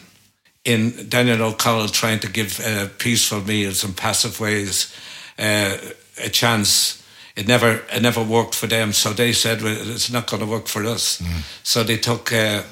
in 0.65 1.09
Daniel 1.09 1.43
O'Connell 1.43 1.89
trying 1.89 2.21
to 2.21 2.29
give 2.29 2.61
uh, 2.61 2.89
peaceful 2.99 3.41
meals 3.41 3.85
and 3.85 3.97
passive 3.97 4.39
ways 4.41 4.93
uh, 5.39 5.77
a 6.25 6.29
chance. 6.29 7.03
It 7.37 7.47
never 7.47 7.81
it 7.93 8.03
never 8.03 8.23
worked 8.23 8.55
for 8.55 8.67
them, 8.69 8.93
so 8.93 9.13
they 9.13 9.33
said 9.33 9.63
well, 9.63 9.91
it's 9.95 10.11
not 10.11 10.27
going 10.31 10.41
to 10.43 10.47
work 10.51 10.67
for 10.69 10.85
us. 10.85 11.23
So 11.63 11.85
they 11.85 11.97
took 11.99 12.33
uh, 12.33 12.63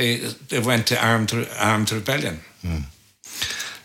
they 0.00 0.16
they 0.48 0.60
went 0.60 0.86
to 0.86 0.94
armed 0.94 1.32
armed 1.58 1.92
rebellion. 1.92 2.40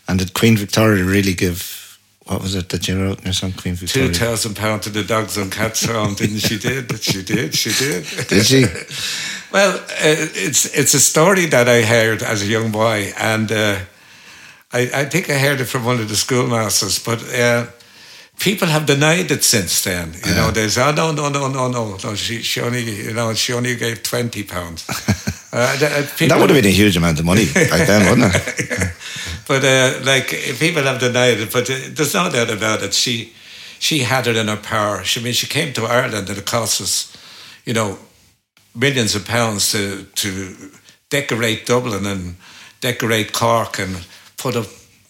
And 0.08 0.20
did 0.20 0.34
Queen 0.34 0.58
Victoria 0.58 1.04
really 1.04 1.34
give, 1.34 2.00
what 2.28 2.42
was 2.42 2.54
it 2.54 2.70
that 2.70 2.88
you 2.88 3.02
wrote 3.02 3.20
in 3.20 3.26
your 3.26 3.34
song, 3.34 3.54
Queen 3.54 3.76
Victoria? 3.76 4.08
Two 4.08 4.14
thousand 4.14 4.56
pound 4.56 4.84
to 4.84 4.90
the 4.90 5.04
dogs 5.04 5.38
and 5.38 5.52
cats 5.52 5.86
home, 5.86 6.14
didn't 6.16 6.40
she? 6.40 6.58
Did 6.58 7.02
she 7.02 7.24
did 7.24 7.56
she 7.56 7.72
did? 7.72 8.06
Did 8.28 8.46
she? 8.46 8.66
Well, 9.52 9.78
uh, 9.78 10.40
it's 10.46 10.66
it's 10.66 10.94
a 10.94 11.00
story 11.00 11.46
that 11.48 11.68
I 11.68 11.82
heard 11.84 12.22
as 12.24 12.42
a 12.42 12.46
young 12.46 12.72
boy, 12.72 13.14
and 13.18 13.50
uh, 13.52 13.78
I, 14.74 15.02
I 15.02 15.06
think 15.10 15.30
I 15.30 15.38
heard 15.38 15.62
it 15.62 15.70
from 15.70 15.86
one 15.86 16.02
of 16.02 16.10
the 16.10 16.16
schoolmasters. 16.16 17.00
But 17.00 17.24
uh, 17.34 17.68
people 18.38 18.68
have 18.68 18.86
denied 18.86 19.32
it 19.32 19.44
since 19.44 19.82
then. 19.82 20.14
You 20.26 20.36
know, 20.36 20.52
there's 20.52 20.78
oh 20.78 20.92
no 20.92 21.14
no 21.14 21.30
no 21.30 21.48
no 21.48 21.70
no 21.70 21.98
no. 22.04 22.16
She 22.16 22.42
she 22.42 22.62
only 22.62 22.84
you 22.84 23.14
know 23.14 23.34
she 23.34 23.54
only 23.54 23.76
gave 23.78 24.02
twenty 24.02 24.44
pounds. 24.44 24.84
Uh, 25.56 25.60
uh, 25.60 26.28
that 26.28 26.38
would 26.40 26.50
have 26.50 26.62
been 26.62 26.66
a 26.66 26.76
huge 26.76 26.98
amount 26.98 27.18
of 27.20 27.26
money 27.26 27.46
back 27.54 27.88
then, 27.88 28.10
wouldn't 28.10 28.36
it? 28.36 28.92
but 29.48 29.64
uh, 29.64 30.00
like 30.04 30.28
people 30.60 30.84
have 30.84 31.00
denied 31.00 31.40
it, 31.40 31.52
but 31.54 31.70
uh, 31.70 31.76
there's 31.96 32.14
no 32.14 32.30
doubt 32.30 32.50
about 32.50 32.84
it. 32.84 32.94
She 32.94 33.32
she 33.80 34.00
had 34.00 34.28
it 34.28 34.36
in 34.36 34.48
her 34.48 34.58
power. 34.58 35.04
She 35.04 35.20
I 35.22 35.24
mean 35.24 35.34
she 35.34 35.48
came 35.48 35.72
to 35.74 35.86
Ireland 35.86 36.30
and 36.30 36.38
it 36.38 36.46
cost 36.46 36.82
us, 36.82 37.16
you 37.66 37.74
know, 37.74 37.98
millions 38.76 39.16
of 39.16 39.26
pounds 39.26 39.72
to 39.72 40.04
to 40.16 40.56
decorate 41.10 41.66
Dublin 41.66 42.06
and 42.06 42.36
decorate 42.82 43.32
Cork 43.32 43.80
and 43.80 44.06
put 44.38 44.56
up 44.56 44.66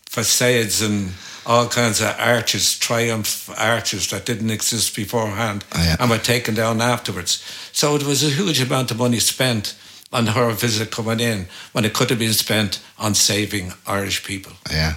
facades 0.10 0.82
and 0.82 1.12
all 1.48 1.68
kinds 1.68 2.02
of 2.02 2.16
arches, 2.20 2.78
triumph 2.80 3.50
arches 3.58 4.08
that 4.10 4.26
didn't 4.26 4.50
exist 4.52 4.96
beforehand 4.96 5.64
Oh, 5.74 5.84
yeah. 5.84 5.96
and 6.00 6.10
were 6.10 6.18
taken 6.20 6.56
down 6.56 6.82
afterwards. 6.82 7.40
So 7.72 7.96
it 7.96 8.04
was 8.04 8.24
a 8.24 8.30
huge 8.30 8.62
amount 8.62 8.92
of 8.92 8.98
money 8.98 9.20
spent 9.20 9.76
on 10.12 10.28
her 10.28 10.52
visit 10.52 10.92
coming 10.92 11.20
in 11.20 11.48
when 11.74 11.86
it 11.86 11.94
could 11.94 12.10
have 12.10 12.20
been 12.20 12.34
spent 12.34 12.84
on 12.98 13.14
saving 13.14 13.74
Irish 13.88 14.24
people. 14.24 14.54
Yeah. 14.72 14.96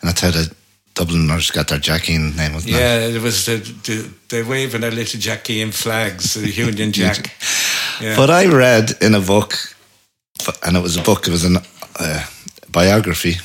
And 0.00 0.08
that's 0.08 0.20
how 0.20 0.30
the 0.30 0.54
Dubliners 0.94 1.50
got 1.50 1.68
their 1.68 1.78
Jackeen 1.78 2.36
name, 2.36 2.54
wasn't 2.54 2.74
it? 2.74 2.78
Yeah, 2.78 2.98
it 3.06 3.22
was 3.22 3.46
the, 3.46 3.56
the 3.56 4.10
they 4.28 4.42
waving 4.42 4.80
their 4.80 4.90
little 4.90 5.20
Jackie 5.20 5.60
in 5.60 5.70
flags, 5.70 6.34
the 6.34 6.50
Union 6.50 6.92
Jack. 7.00 7.32
Yeah. 8.00 8.16
But 8.16 8.30
I 8.30 8.46
read 8.46 8.92
in 9.00 9.14
a 9.14 9.20
book, 9.20 9.54
and 10.66 10.76
it 10.76 10.82
was 10.82 10.96
a 10.96 11.02
book, 11.02 11.26
it 11.26 11.30
was 11.30 11.44
a 11.44 11.62
uh, 12.00 12.26
biography 12.70 13.36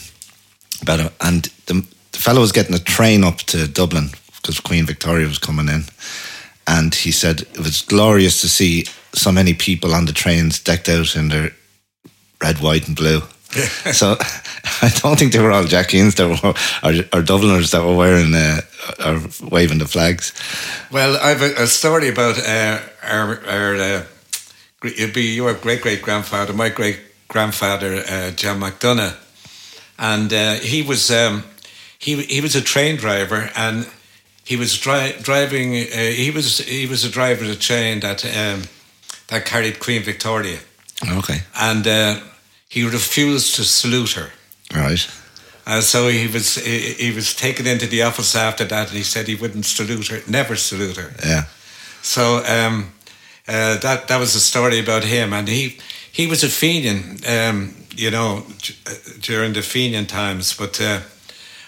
about 0.82 0.99
it, 0.99 1.13
and 1.21 1.43
the, 1.67 1.86
the 2.12 2.17
fellow 2.17 2.41
was 2.41 2.51
getting 2.51 2.75
a 2.75 2.79
train 2.79 3.23
up 3.23 3.38
to 3.38 3.67
Dublin 3.67 4.10
because 4.43 4.60
Queen 4.60 4.86
Victoria 4.86 5.27
was 5.27 5.39
coming 5.39 5.69
in. 5.69 5.86
And 6.67 6.93
he 6.93 7.12
said 7.12 7.41
it 7.41 7.60
was 7.60 7.82
glorious 7.82 8.41
to 8.41 8.49
see 8.49 8.86
so 9.13 9.32
many 9.32 9.54
people 9.54 9.94
on 9.94 10.06
the 10.06 10.13
trains 10.13 10.60
decked 10.60 10.90
out 10.90 11.15
in 11.15 11.29
their 11.29 11.52
red, 12.42 12.60
white, 12.60 12.88
and 12.88 12.96
blue. 12.96 13.21
so 13.92 14.17
I 14.81 14.90
don't 15.02 15.17
think 15.17 15.31
they 15.31 15.40
were 15.40 15.52
all 15.52 15.63
Jackeens 15.63 16.15
that 16.15 16.27
were, 16.27 16.54
or, 16.83 17.19
or 17.19 17.23
Dubliners 17.23 17.71
that 17.71 17.83
were 17.83 17.96
wearing 17.96 18.33
uh, 18.33 18.62
or 19.06 19.21
waving 19.50 19.77
the 19.77 19.88
flags. 19.88 20.33
Well, 20.92 21.17
I 21.17 21.29
have 21.29 21.42
a, 21.42 21.63
a 21.63 21.67
story 21.67 22.10
about 22.10 22.40
uh, 22.40 22.79
our, 23.04 23.46
our 23.48 23.75
uh, 23.75 24.04
it'd 24.83 25.13
be 25.13 25.35
your 25.35 25.54
great 25.54 25.81
great 25.81 26.02
grandfather, 26.02 26.54
my 26.54 26.69
great 26.69 27.00
grandfather, 27.27 28.04
uh, 28.08 28.31
John 28.31 28.60
McDonough, 28.60 29.15
and 29.98 30.33
uh, 30.33 30.56
he 30.56 30.81
was 30.81 31.12
um, 31.12 31.44
he 32.00 32.21
he 32.23 32.42
was 32.42 32.56
a 32.56 32.62
train 32.62 32.98
driver, 32.98 33.50
and 33.56 33.88
he 34.44 34.56
was 34.56 34.77
dri- 34.77 35.15
driving. 35.21 35.75
Uh, 35.75 36.12
he 36.12 36.31
was 36.31 36.58
he 36.58 36.88
was 36.88 37.06
a 37.06 37.10
driver 37.10 37.46
of 37.46 37.52
a 37.52 37.56
train 37.56 38.00
that 38.02 38.25
um, 38.25 38.63
that 39.28 39.46
carried 39.46 39.80
Queen 39.80 40.04
Victoria, 40.04 40.60
Okay. 41.17 41.42
and 41.56 41.86
uh, 41.88 42.19
he 42.69 42.84
refused 42.86 43.56
to 43.56 43.63
salute 43.63 44.12
her. 44.12 44.30
Right. 44.74 45.08
And 45.65 45.84
so 45.84 46.08
he 46.10 46.28
was 46.28 46.56
he, 46.56 46.94
he 47.10 47.12
was 47.15 47.34
taken 47.36 47.65
into 47.67 47.88
the 47.88 48.04
office 48.04 48.36
after 48.36 48.65
that, 48.65 48.88
and 48.90 48.98
he 48.98 49.04
said 49.04 49.28
he 49.28 49.36
wouldn't 49.36 49.65
salute 49.65 50.08
her, 50.10 50.21
never 50.28 50.56
salute 50.58 50.98
her. 50.98 51.12
Yeah. 51.26 51.44
So 52.02 52.44
um, 52.46 52.92
uh, 53.48 53.78
that 53.80 54.08
that 54.08 54.19
was 54.19 54.36
a 54.36 54.40
story 54.40 54.80
about 54.80 55.04
him, 55.04 55.34
and 55.34 55.48
he 55.48 55.78
he 56.12 56.28
was 56.28 56.44
a 56.44 56.48
Fenian, 56.50 57.17
um, 57.28 57.74
you 57.96 58.12
know, 58.12 58.44
d- 58.62 58.76
uh, 58.86 58.92
during 59.21 59.54
the 59.54 59.62
Fenian 59.62 60.06
times, 60.06 60.54
but 60.58 60.80
uh, 60.82 61.00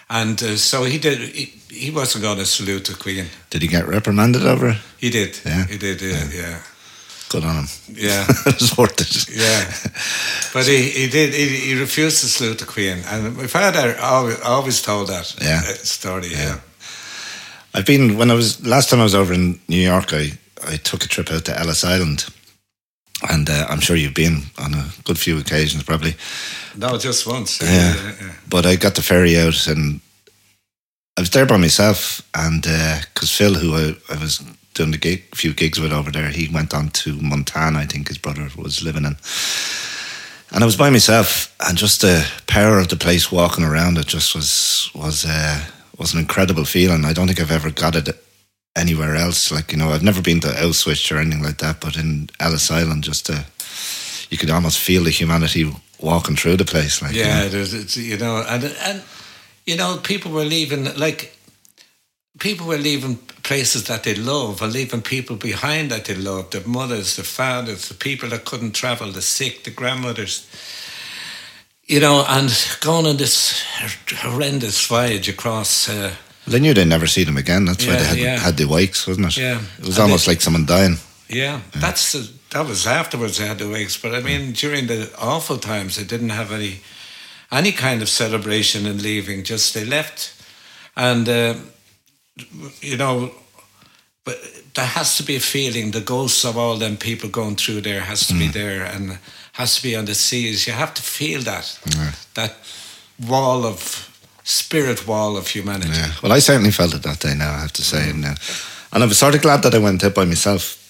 and 0.10 0.42
uh, 0.44 0.58
so 0.58 0.84
he 0.84 0.98
did. 1.00 1.18
He, 1.20 1.52
he 1.76 1.92
wasn't 1.92 2.24
going 2.24 2.38
to 2.40 2.46
salute 2.46 2.86
the 2.86 2.94
Queen. 2.96 3.26
Did 3.50 3.62
he 3.62 3.68
get 3.68 3.88
reprimanded 3.88 4.44
over 4.46 4.70
it? 4.70 4.78
He 4.98 5.10
did. 5.10 5.40
Yeah. 5.46 5.66
He 5.68 5.78
did. 5.78 6.02
Yeah. 6.02 6.28
Yeah. 6.34 6.58
Good 7.30 7.44
on 7.44 7.56
him. 7.56 7.68
Yeah. 7.94 8.26
it 8.46 8.60
was 8.62 8.78
worth 8.78 9.02
it. 9.02 9.30
Yeah, 9.36 9.66
but 10.54 10.68
he, 10.68 10.90
he 10.90 11.08
did 11.10 11.34
he, 11.34 11.48
he 11.48 11.80
refused 11.80 12.22
to 12.22 12.28
salute 12.28 12.60
the 12.60 12.66
Queen, 12.66 13.00
and 13.08 13.36
my 13.36 13.48
father 13.48 13.96
always, 14.02 14.40
always 14.42 14.82
told 14.82 15.08
that 15.10 15.36
Yeah. 15.42 15.62
uh, 15.66 15.74
story. 15.84 16.28
Yeah. 16.32 16.60
I've 17.74 17.86
been 17.86 18.18
when 18.18 18.32
I 18.32 18.36
was 18.36 18.66
last 18.66 18.90
time 18.90 19.00
I 19.02 19.04
was 19.04 19.16
over 19.16 19.34
in 19.34 19.60
New 19.68 19.82
York. 19.82 20.14
I 20.14 20.32
I 20.74 20.78
took 20.78 21.04
a 21.04 21.08
trip 21.08 21.32
out 21.32 21.46
to 21.46 21.60
Ellis 21.60 21.84
Island, 21.84 22.26
and 23.30 23.50
uh, 23.50 23.66
I'm 23.70 23.82
sure 23.82 23.96
you've 23.98 24.14
been 24.14 24.44
on 24.58 24.74
a 24.74 24.86
good 25.04 25.18
few 25.18 25.38
occasions, 25.40 25.84
probably. 25.84 26.16
no, 26.78 26.98
just 26.98 27.26
once. 27.28 27.60
Yeah. 27.62 27.96
yeah. 28.22 28.32
But 28.48 28.66
I 28.66 28.76
got 28.78 28.94
the 28.96 29.02
ferry 29.02 29.38
out, 29.38 29.68
and 29.68 30.00
I 31.18 31.22
was 31.22 31.30
there 31.32 31.46
by 31.48 31.58
myself, 31.58 32.22
and 32.34 32.62
because 32.62 33.32
Phil, 33.36 33.56
who 33.56 33.74
I, 33.76 33.96
I 34.14 34.18
was 34.22 34.42
doing 34.76 34.92
the 34.92 34.98
gig, 34.98 35.24
few 35.34 35.54
gigs 35.54 35.80
with 35.80 35.92
over 35.92 36.12
there, 36.12 36.30
he 36.30 36.48
went 36.54 36.74
on 36.74 36.90
to 36.90 37.16
Montana. 37.22 37.80
I 37.80 37.86
think 37.86 38.08
his 38.10 38.20
brother 38.20 38.48
was 38.56 38.84
living 38.84 39.06
in. 39.06 39.18
And 40.52 40.64
I 40.64 40.66
was 40.66 40.78
by 40.78 40.90
myself, 40.92 41.54
and 41.68 41.78
just 41.78 42.02
the 42.02 42.26
power 42.48 42.78
of 42.80 42.88
the 42.90 42.96
place, 42.96 43.32
walking 43.32 43.64
around 43.66 43.98
it, 43.98 44.06
just 44.08 44.36
was 44.36 44.92
was 44.94 45.26
uh, 45.26 45.60
was 45.98 46.14
an 46.14 46.20
incredible 46.20 46.66
feeling. 46.66 47.04
I 47.04 47.14
don't 47.14 47.28
think 47.28 47.42
I've 47.42 47.52
ever 47.52 47.72
got 47.72 47.96
it 47.96 48.10
anywhere 48.76 49.16
else. 49.16 49.52
Like 49.52 49.72
you 49.72 49.78
know, 49.78 49.90
I've 49.90 50.04
never 50.04 50.22
been 50.22 50.40
to 50.42 50.48
Auschwitz 50.48 51.12
or 51.12 51.20
anything 51.20 51.44
like 51.44 51.58
that, 51.58 51.82
but 51.82 51.98
in 51.98 52.30
Ellis 52.40 52.70
Island, 52.70 53.04
just 53.04 53.30
uh, 53.30 53.44
you 54.30 54.38
could 54.38 54.52
almost 54.52 54.80
feel 54.80 55.04
the 55.04 55.10
humanity 55.12 55.72
walking 56.00 56.36
through 56.36 56.58
the 56.58 56.66
place. 56.66 57.02
Like 57.02 57.14
you 57.16 57.22
Yeah, 57.22 57.42
know. 57.44 57.50
there's, 57.50 57.74
it's, 57.74 57.98
you 57.98 58.18
know, 58.18 58.44
and 58.48 58.64
and 58.64 59.02
you 59.66 59.76
know, 59.76 59.98
people 59.98 60.32
were 60.32 60.46
leaving 60.46 60.96
like 60.96 61.35
people 62.40 62.68
were 62.68 62.78
leaving 62.78 63.18
places 63.44 63.84
that 63.84 64.04
they 64.04 64.16
love, 64.16 64.62
and 64.62 64.74
leaving 64.74 65.02
people 65.02 65.36
behind 65.36 65.90
that 65.92 66.06
they 66.06 66.16
love. 66.16 66.50
The 66.50 66.62
mothers, 66.68 67.16
the 67.16 67.24
fathers, 67.24 67.88
the 67.88 67.94
people 67.96 68.30
that 68.30 68.46
couldn't 68.46 68.72
travel, 68.74 69.12
the 69.12 69.22
sick, 69.22 69.64
the 69.64 69.72
grandmothers. 69.72 70.48
You 71.88 72.00
know, 72.00 72.26
and 72.28 72.50
going 72.82 73.06
on 73.06 73.18
this 73.18 73.64
horrendous 74.22 74.88
voyage 74.88 75.30
across. 75.30 75.88
Uh, 75.88 76.16
They 76.48 76.60
knew 76.60 76.74
they'd 76.74 76.88
never 76.88 77.08
see 77.08 77.24
them 77.26 77.38
again. 77.38 77.66
That's 77.66 77.86
why 77.86 77.96
they 77.96 78.06
had, 78.06 78.18
yeah. 78.18 78.40
had 78.40 78.58
the 78.58 78.66
wakes, 78.66 79.06
wasn't 79.08 79.28
it? 79.28 79.38
Yeah. 79.38 79.62
It 79.80 79.86
was 79.86 79.98
And 79.98 80.04
almost 80.04 80.26
they- 80.26 80.32
like 80.32 80.42
someone 80.42 80.66
dying. 80.66 80.98
Yeah, 81.28 81.62
that's 81.74 82.12
the, 82.12 82.30
that 82.52 82.68
was 82.68 82.86
afterwards. 82.86 83.38
They 83.38 83.48
had 83.48 83.58
the 83.58 83.68
wakes, 83.68 83.98
but 83.98 84.14
I 84.14 84.22
mean, 84.22 84.52
during 84.54 84.86
the 84.88 85.10
awful 85.18 85.58
times, 85.58 85.96
they 85.96 86.04
didn't 86.04 86.30
have 86.30 86.52
any 86.52 86.82
any 87.52 87.72
kind 87.72 88.02
of 88.04 88.10
celebration 88.10 88.86
in 88.86 89.02
leaving. 89.02 89.44
Just 89.44 89.74
they 89.74 89.86
left, 89.86 90.34
and 90.96 91.28
uh, 91.28 91.56
you 92.82 92.98
know, 92.98 93.32
but 94.24 94.38
there 94.74 94.86
has 94.86 95.18
to 95.18 95.24
be 95.24 95.36
a 95.36 95.40
feeling. 95.40 95.92
The 95.92 96.02
ghosts 96.02 96.44
of 96.46 96.58
all 96.58 96.78
them 96.78 96.98
people 96.98 97.30
going 97.30 97.56
through 97.56 97.82
there 97.82 98.02
has 98.02 98.28
to 98.28 98.34
be 98.34 98.48
there, 98.48 98.84
and 98.84 99.20
has 99.54 99.76
to 99.76 99.84
be 99.84 99.96
on 99.96 100.06
the 100.06 100.16
seas. 100.16 100.68
You 100.68 100.74
have 100.74 100.94
to 100.94 101.02
feel 101.02 101.42
that 101.42 101.80
that 102.34 102.56
wall 103.28 103.66
of 103.66 104.12
spirit 104.44 105.08
wall 105.08 105.38
of 105.38 105.48
humanity. 105.48 105.92
Yeah. 105.94 106.12
Well, 106.22 106.32
I 106.32 106.40
certainly 106.40 106.72
felt 106.72 106.94
it 106.94 107.04
that 107.04 107.20
day. 107.20 107.36
Now 107.36 107.54
I 107.54 107.60
have 107.60 107.74
to 107.74 107.82
say, 107.82 108.10
and, 108.10 108.26
uh, 108.26 108.36
and 108.92 109.04
I 109.04 109.08
was 109.08 109.18
sort 109.18 109.36
of 109.36 109.42
glad 109.42 109.64
that 109.64 109.74
I 109.74 109.80
went 109.80 110.04
out 110.04 110.14
by 110.14 110.26
myself 110.26 110.82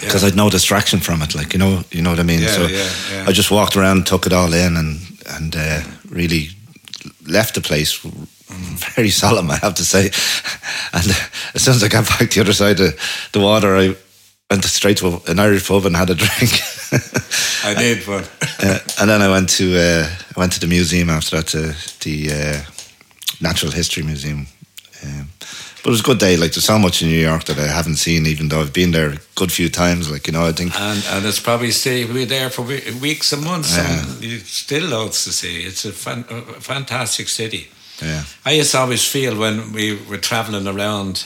because 0.00 0.22
I'd 0.22 0.36
no 0.36 0.50
distraction 0.50 1.00
from 1.00 1.22
it. 1.22 1.34
Like 1.34 1.52
you 1.52 1.58
know, 1.58 1.82
you 1.90 2.02
know 2.02 2.10
what 2.10 2.20
I 2.20 2.24
mean. 2.24 2.40
Yeah, 2.40 2.48
so 2.48 2.66
yeah, 2.66 2.90
yeah. 3.12 3.24
I 3.26 3.32
just 3.32 3.50
walked 3.50 3.76
around, 3.76 4.06
took 4.06 4.26
it 4.26 4.32
all 4.32 4.52
in, 4.52 4.76
and 4.76 5.00
and 5.30 5.56
uh, 5.56 5.80
really 6.08 6.50
left 7.26 7.54
the 7.54 7.60
place 7.60 8.04
very 8.96 9.10
solemn. 9.10 9.50
I 9.50 9.56
have 9.56 9.74
to 9.74 9.84
say. 9.84 10.06
And 10.92 11.06
as 11.54 11.62
soon 11.62 11.74
as 11.74 11.82
I 11.82 11.88
got 11.88 12.08
back 12.08 12.30
to 12.30 12.34
the 12.34 12.40
other 12.40 12.52
side 12.52 12.80
of 12.80 12.94
the 13.32 13.40
water, 13.40 13.76
I 13.76 13.94
went 14.50 14.64
straight 14.64 14.96
to 14.98 15.20
an 15.26 15.38
Irish 15.38 15.66
pub 15.68 15.84
and 15.86 15.96
had 15.96 16.10
a 16.10 16.14
drink. 16.24 16.52
I 17.64 17.74
did, 17.74 18.04
but 18.06 18.30
Uh, 18.60 18.78
and 19.00 19.08
then 19.08 19.22
I 19.22 19.28
went 19.28 19.48
to 19.50 19.78
uh, 19.78 20.10
I 20.36 20.40
went 20.40 20.52
to 20.54 20.60
the 20.60 20.66
museum 20.66 21.10
after 21.10 21.36
that, 21.36 21.46
to 21.48 21.74
the 22.00 22.32
uh, 22.32 22.60
Natural 23.40 23.70
History 23.70 24.02
Museum. 24.02 24.48
Um, 25.04 25.28
but 25.38 25.86
it 25.86 25.90
was 25.90 26.00
a 26.00 26.02
good 26.02 26.18
day. 26.18 26.36
Like 26.36 26.50
there's 26.54 26.64
so 26.64 26.76
much 26.76 27.02
in 27.02 27.08
New 27.08 27.20
York 27.20 27.44
that 27.44 27.56
I 27.56 27.68
haven't 27.68 27.98
seen, 27.98 28.26
even 28.26 28.48
though 28.48 28.60
I've 28.60 28.72
been 28.72 28.90
there 28.90 29.10
a 29.10 29.18
good 29.36 29.52
few 29.52 29.68
times. 29.68 30.10
Like 30.10 30.26
you 30.26 30.32
know, 30.32 30.44
I 30.48 30.52
think 30.52 30.72
and 30.80 31.04
and 31.12 31.24
it's 31.24 31.38
probably 31.38 31.70
stay 31.70 32.04
be 32.04 32.24
there 32.24 32.50
for 32.50 32.62
weeks 33.00 33.32
and 33.32 33.44
months, 33.44 33.76
Yeah. 33.76 34.02
and 34.10 34.24
you 34.24 34.38
still 34.40 34.88
loads 34.88 35.22
to 35.24 35.30
see. 35.32 35.62
It's 35.62 35.84
a, 35.84 35.92
fan, 35.92 36.24
a 36.30 36.40
fantastic 36.60 37.28
city. 37.28 37.68
Yeah, 38.02 38.24
I 38.44 38.52
used 38.52 38.72
to 38.72 38.78
always 38.78 39.04
feel 39.06 39.36
when 39.38 39.72
we 39.72 39.98
were 40.08 40.18
traveling 40.20 40.66
around 40.66 41.24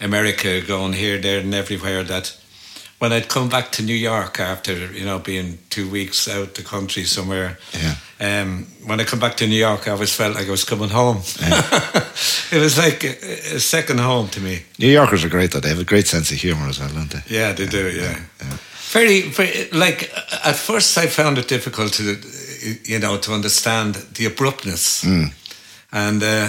America, 0.00 0.60
going 0.60 0.92
here, 0.94 1.18
there, 1.20 1.40
and 1.40 1.54
everywhere, 1.54 2.04
that 2.04 2.36
when 3.00 3.12
I'd 3.12 3.28
come 3.28 3.48
back 3.48 3.70
to 3.72 3.82
New 3.82 3.94
York 3.96 4.40
after 4.40 4.72
you 4.92 5.04
know 5.04 5.18
being 5.18 5.58
two 5.70 5.88
weeks 5.90 6.28
out 6.28 6.54
the 6.54 6.62
country 6.62 7.04
somewhere, 7.04 7.58
Yeah. 7.72 7.94
um, 8.20 8.66
when 8.86 9.00
I 9.00 9.04
come 9.04 9.20
back 9.20 9.36
to 9.36 9.46
New 9.46 9.58
York, 9.58 9.86
I 9.86 9.90
always 9.92 10.12
felt 10.14 10.34
like 10.36 10.46
I 10.48 10.50
was 10.50 10.64
coming 10.64 10.90
home. 10.90 11.22
it 12.50 12.60
was 12.60 12.76
like 12.78 13.04
a, 13.04 13.56
a 13.56 13.60
second 13.60 14.00
home 14.00 14.28
to 14.28 14.40
me. 14.40 14.62
New 14.78 14.88
Yorkers 14.92 15.24
are 15.24 15.28
great. 15.30 15.50
Though 15.52 15.60
they 15.60 15.68
have 15.68 15.80
a 15.80 15.84
great 15.84 16.06
sense 16.06 16.30
of 16.32 16.38
humor 16.40 16.68
as 16.68 16.78
well, 16.78 16.88
don't 16.92 17.10
they? 17.10 17.22
Yeah, 17.36 17.52
they 17.54 17.66
do. 17.66 17.88
Yeah, 17.90 18.18
Very, 18.92 19.22
very. 19.30 19.68
Like 19.72 20.10
at 20.44 20.56
first, 20.56 20.96
I 20.98 21.06
found 21.08 21.38
it 21.38 21.48
difficult 21.48 21.92
to, 21.94 22.16
you 22.84 22.98
know, 22.98 23.18
to 23.18 23.32
understand 23.32 23.94
the 24.14 24.26
abruptness. 24.26 25.04
And 25.92 26.22
uh, 26.22 26.48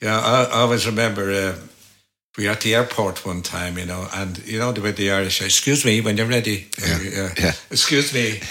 yeah, 0.00 0.18
I, 0.18 0.44
I 0.44 0.60
always 0.62 0.86
remember 0.86 1.30
uh, 1.30 1.56
we 2.36 2.44
were 2.46 2.52
at 2.52 2.60
the 2.60 2.74
airport 2.74 3.24
one 3.26 3.42
time, 3.42 3.78
you 3.78 3.86
know, 3.86 4.06
and 4.14 4.38
you 4.46 4.58
know 4.58 4.72
the 4.72 4.80
way 4.80 4.92
the 4.92 5.10
Irish. 5.12 5.42
Excuse 5.42 5.84
me, 5.84 6.00
when 6.00 6.16
you're 6.16 6.26
ready. 6.26 6.68
Yeah, 6.80 7.30
yeah. 7.38 7.52
Excuse 7.70 8.12
me. 8.12 8.40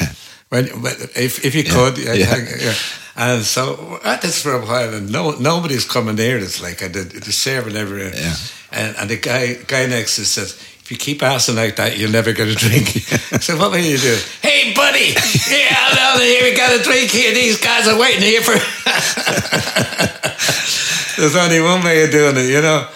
When, 0.49 0.65
when 0.81 0.95
if 1.15 1.45
if 1.45 1.53
you 1.53 1.61
Yeah, 1.61 1.73
could, 1.75 1.97
yeah, 1.99 2.13
yeah. 2.15 2.37
yeah. 2.59 2.73
And 3.15 3.43
so 3.45 3.77
we're 3.87 4.03
at 4.11 4.21
this 4.23 4.41
for 4.41 4.53
a 4.53 4.65
while, 4.65 4.95
and 4.95 5.11
no 5.11 5.31
nobody's 5.37 5.85
coming 5.85 6.15
near 6.15 6.39
us. 6.39 6.59
Like 6.59 6.81
and 6.81 6.91
the, 6.91 7.03
the 7.03 7.31
server 7.31 7.69
never. 7.69 7.99
Yeah. 7.99 8.33
And, 8.71 8.95
and 8.97 9.09
the 9.11 9.17
guy 9.17 9.53
guy 9.67 9.85
next 9.85 10.15
to 10.15 10.23
us 10.23 10.29
says, 10.29 10.57
if 10.89 10.93
you 10.93 10.97
keep 10.97 11.21
asking 11.21 11.53
like 11.53 11.75
that, 11.75 11.99
you'll 11.99 12.09
never 12.09 12.33
get 12.33 12.47
a 12.47 12.55
drink. 12.55 12.89
so 13.45 13.55
what 13.59 13.69
will 13.69 13.77
you 13.77 13.99
do? 13.99 14.17
Hey, 14.41 14.73
buddy, 14.73 15.13
yeah, 15.45 15.93
down 15.93 16.17
here 16.17 16.41
we 16.41 16.57
got 16.57 16.73
a 16.73 16.81
drink 16.81 17.11
here. 17.11 17.31
These 17.31 17.61
guys 17.61 17.87
are 17.87 17.93
waiting 17.93 18.23
here 18.23 18.41
for. 18.41 18.53
There's 21.21 21.35
only 21.35 21.61
one 21.61 21.83
way 21.83 22.05
of 22.05 22.09
doing 22.09 22.37
it, 22.37 22.49
you 22.49 22.63
know. 22.63 22.87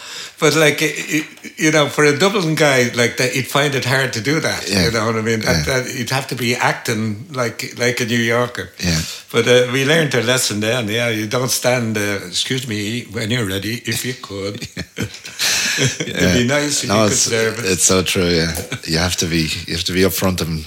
But 0.44 0.56
like, 0.66 0.82
it, 0.82 0.96
it- 1.18 1.28
you 1.58 1.72
know, 1.72 1.88
for 1.90 2.04
a 2.04 2.18
Dublin 2.18 2.56
guy 2.56 2.80
like 3.02 3.16
that, 3.18 3.32
he'd 3.36 3.48
find 3.48 3.76
it 3.76 3.86
hard 3.86 4.12
to 4.14 4.22
do 4.22 4.40
that. 4.42 4.62
Yeah. 4.70 4.86
You 4.86 4.92
know 4.92 5.06
what 5.06 5.16
I 5.16 5.22
mean? 5.22 5.42
That, 5.42 5.58
Yeah. 5.68 5.82
that, 5.82 5.96
you'd 5.96 6.10
have 6.10 6.28
to 6.28 6.36
be 6.36 6.56
acting 6.56 7.26
like 7.42 7.60
like 7.86 8.02
a 8.04 8.06
New 8.06 8.24
Yorker. 8.36 8.68
Yeah. 8.80 9.02
But 9.32 9.46
uh, 9.48 9.72
we 9.74 9.86
learned 9.86 10.14
our 10.16 10.24
lesson 10.26 10.60
then. 10.60 10.88
Yeah, 10.90 11.10
you 11.20 11.28
don't 11.28 11.52
stand. 11.52 11.98
Uh, 11.98 12.28
excuse 12.28 12.68
me, 12.68 13.06
when 13.16 13.32
you're 13.32 13.48
ready, 13.56 13.76
if 13.86 14.04
you 14.06 14.14
could. 14.28 14.56
It'd 16.08 16.34
be 16.34 16.48
nice 16.48 16.84
if 16.84 16.90
No, 16.90 16.96
you 16.96 17.04
could 17.10 17.12
it's, 17.14 17.22
serve 17.22 17.60
it. 17.60 17.66
it's 17.72 17.84
so 17.86 18.02
true. 18.04 18.30
Yeah, 18.30 18.54
you 18.88 18.98
have 19.00 19.16
to 19.18 19.26
be 19.26 19.48
you 19.68 19.74
have 19.76 19.86
to 19.86 19.94
be 19.94 20.02
upfront 20.06 20.42
and 20.42 20.66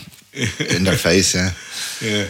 in 0.77 0.85
their 0.85 0.99
face. 1.09 1.35
Yeah, 1.35 1.51
Yeah. 2.01 2.27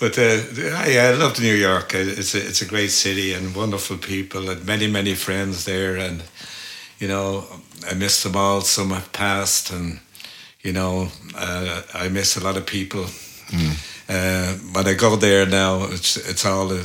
But 0.00 0.16
uh, 0.18 0.38
I, 0.76 0.96
I 0.98 1.10
loved 1.14 1.40
New 1.40 1.54
York. 1.54 1.94
Uh, 1.94 1.98
It's 1.98 2.34
a, 2.34 2.38
it's 2.38 2.62
a 2.62 2.66
great 2.66 2.90
city 2.90 3.32
and 3.34 3.54
wonderful 3.56 3.96
people 3.98 4.48
and 4.50 4.64
many, 4.64 4.86
many 4.86 5.14
friends 5.14 5.64
there. 5.64 5.96
And, 5.96 6.22
you 7.00 7.08
know, 7.08 7.44
I 7.90 7.94
miss 7.94 8.22
them 8.22 8.36
all. 8.36 8.60
Some 8.60 8.90
have 8.94 9.10
passed 9.12 9.70
and, 9.72 9.98
you 10.62 10.72
know, 10.72 11.08
uh, 11.34 11.82
I 11.94 12.08
miss 12.08 12.36
a 12.36 12.40
lot 12.44 12.56
of 12.56 12.64
people. 12.66 13.06
Uh, 14.08 14.54
when 14.72 14.86
I 14.86 14.94
go 14.94 15.16
there 15.16 15.46
now, 15.46 15.84
it's 15.84 16.16
it's 16.16 16.44
all 16.46 16.70
a 16.72 16.82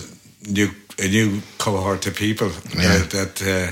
new 0.49 0.69
a 0.97 1.07
new 1.07 1.41
cohort 1.57 2.07
of 2.07 2.13
people 2.15 2.51
Yeah. 2.77 2.95
uh, 3.01 3.07
that, 3.09 3.41
uh, 3.41 3.71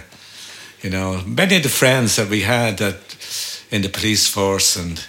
you 0.82 0.90
know, 0.90 1.22
many 1.26 1.56
of 1.58 1.64
the 1.64 1.70
friends 1.70 2.16
that 2.16 2.30
we 2.30 2.42
had 2.42 2.78
that 2.78 2.96
in 3.72 3.82
the 3.82 3.90
police 3.90 4.28
force 4.30 4.80
and, 4.80 5.08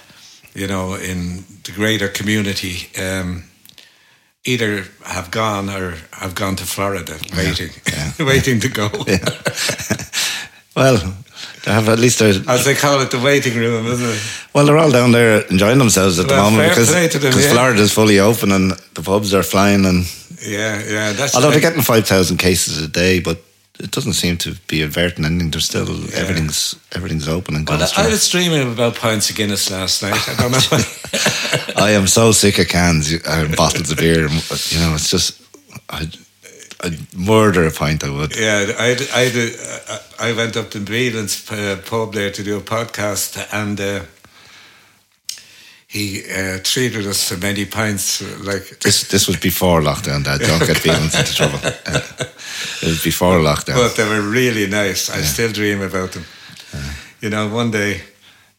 you 0.54 0.66
know, 0.66 0.94
in 0.94 1.44
the 1.64 1.72
greater 1.72 2.08
community, 2.08 2.88
um, 2.98 3.44
either 4.44 4.84
have 5.04 5.30
gone 5.30 5.70
or 5.70 5.96
have 6.12 6.34
gone 6.34 6.56
to 6.56 6.64
Florida, 6.64 7.18
waiting, 7.36 7.70
yeah. 7.92 8.12
waiting 8.18 8.60
to 8.60 8.68
go. 8.68 8.88
well, 10.76 10.96
they 11.64 11.70
have 11.70 11.88
at 11.88 11.98
least 11.98 12.18
they're 12.18 12.34
As 12.48 12.64
they 12.64 12.74
call 12.74 13.00
it, 13.00 13.10
the 13.10 13.20
waiting 13.20 13.56
room, 13.56 13.86
isn't 13.86 14.08
it? 14.08 14.48
well, 14.52 14.66
they're 14.66 14.78
all 14.78 14.90
down 14.90 15.12
there 15.12 15.42
enjoying 15.42 15.78
themselves 15.78 16.18
at 16.18 16.28
the 16.28 16.36
moment 16.36 16.70
because 16.70 16.88
to 16.88 17.18
them, 17.18 17.32
yeah. 17.36 17.52
Florida's 17.52 17.92
fully 17.92 18.18
open 18.18 18.52
and 18.52 18.72
the 18.94 19.02
pubs 19.02 19.32
are 19.34 19.42
flying 19.42 19.86
and 19.86 20.04
Yeah, 20.44 20.82
yeah. 20.82 21.12
That's 21.12 21.34
Although 21.34 21.50
they're 21.52 21.60
getting 21.60 21.82
five 21.82 22.06
thousand 22.06 22.38
cases 22.38 22.82
a 22.82 22.88
day, 22.88 23.20
but 23.20 23.38
it 23.80 23.90
doesn't 23.90 24.12
seem 24.12 24.36
to 24.38 24.54
be 24.68 24.82
averting 24.82 25.24
anything. 25.24 25.50
There's 25.50 25.64
still 25.64 25.88
everything's 26.14 26.78
everything's 26.92 27.28
open 27.28 27.56
and 27.56 27.66
going 27.66 27.80
Well, 27.80 27.90
I 27.96 28.08
was 28.08 28.28
dreaming 28.28 28.72
about 28.72 28.96
pints 28.96 29.30
of 29.30 29.36
Guinness 29.36 29.70
last 29.70 30.02
night. 30.02 30.20
I 30.28 30.34
don't 30.36 30.52
know. 30.52 30.84
I 31.82 31.90
am 31.90 32.06
so 32.06 32.32
sick 32.32 32.58
of 32.58 32.68
cans 32.68 33.12
and 33.12 33.56
bottles 33.56 33.90
of 33.90 33.98
beer. 33.98 34.28
You 34.28 34.78
know, 34.80 34.94
it's 34.94 35.10
just 35.10 35.40
I'd, 35.90 36.16
I'd 36.82 37.14
murder 37.14 37.66
a 37.66 37.70
pint. 37.70 38.04
I 38.04 38.10
would. 38.10 38.36
yeah, 38.36 38.72
I, 38.78 38.96
I, 39.14 40.28
I 40.28 40.32
went 40.32 40.56
up 40.56 40.70
to 40.70 40.78
Beelan's 40.78 41.50
uh, 41.50 41.80
pub 41.84 42.12
there 42.12 42.30
to 42.30 42.42
do 42.42 42.56
a 42.58 42.60
podcast, 42.60 43.46
and 43.52 43.80
uh, 43.80 44.04
he 45.92 46.22
uh, 46.24 46.58
treated 46.62 47.06
us 47.06 47.28
to 47.28 47.36
many 47.36 47.66
pints. 47.66 48.22
Like 48.40 48.80
This 48.80 49.08
this 49.08 49.26
was 49.26 49.36
before 49.36 49.82
lockdown. 49.82 50.24
Dad, 50.24 50.40
don't 50.40 50.66
get 50.66 50.78
feelings 50.78 51.14
into 51.14 51.34
trouble. 51.40 51.58
Uh, 51.62 52.00
it 52.82 52.88
was 52.88 53.04
before 53.04 53.38
lockdown. 53.40 53.76
But 53.76 53.96
they 53.96 54.08
were 54.08 54.22
really 54.22 54.66
nice. 54.66 55.10
I 55.10 55.20
still 55.20 55.52
dream 55.52 55.82
about 55.82 56.12
them. 56.12 56.24
You 57.20 57.28
know, 57.28 57.48
one 57.54 57.70
day. 57.70 58.00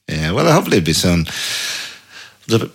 Yeah, 0.07 0.31
well, 0.31 0.51
hopefully 0.51 0.77
it'll 0.77 0.85
be 0.85 0.93
soon. 0.93 1.25
The, 2.47 2.71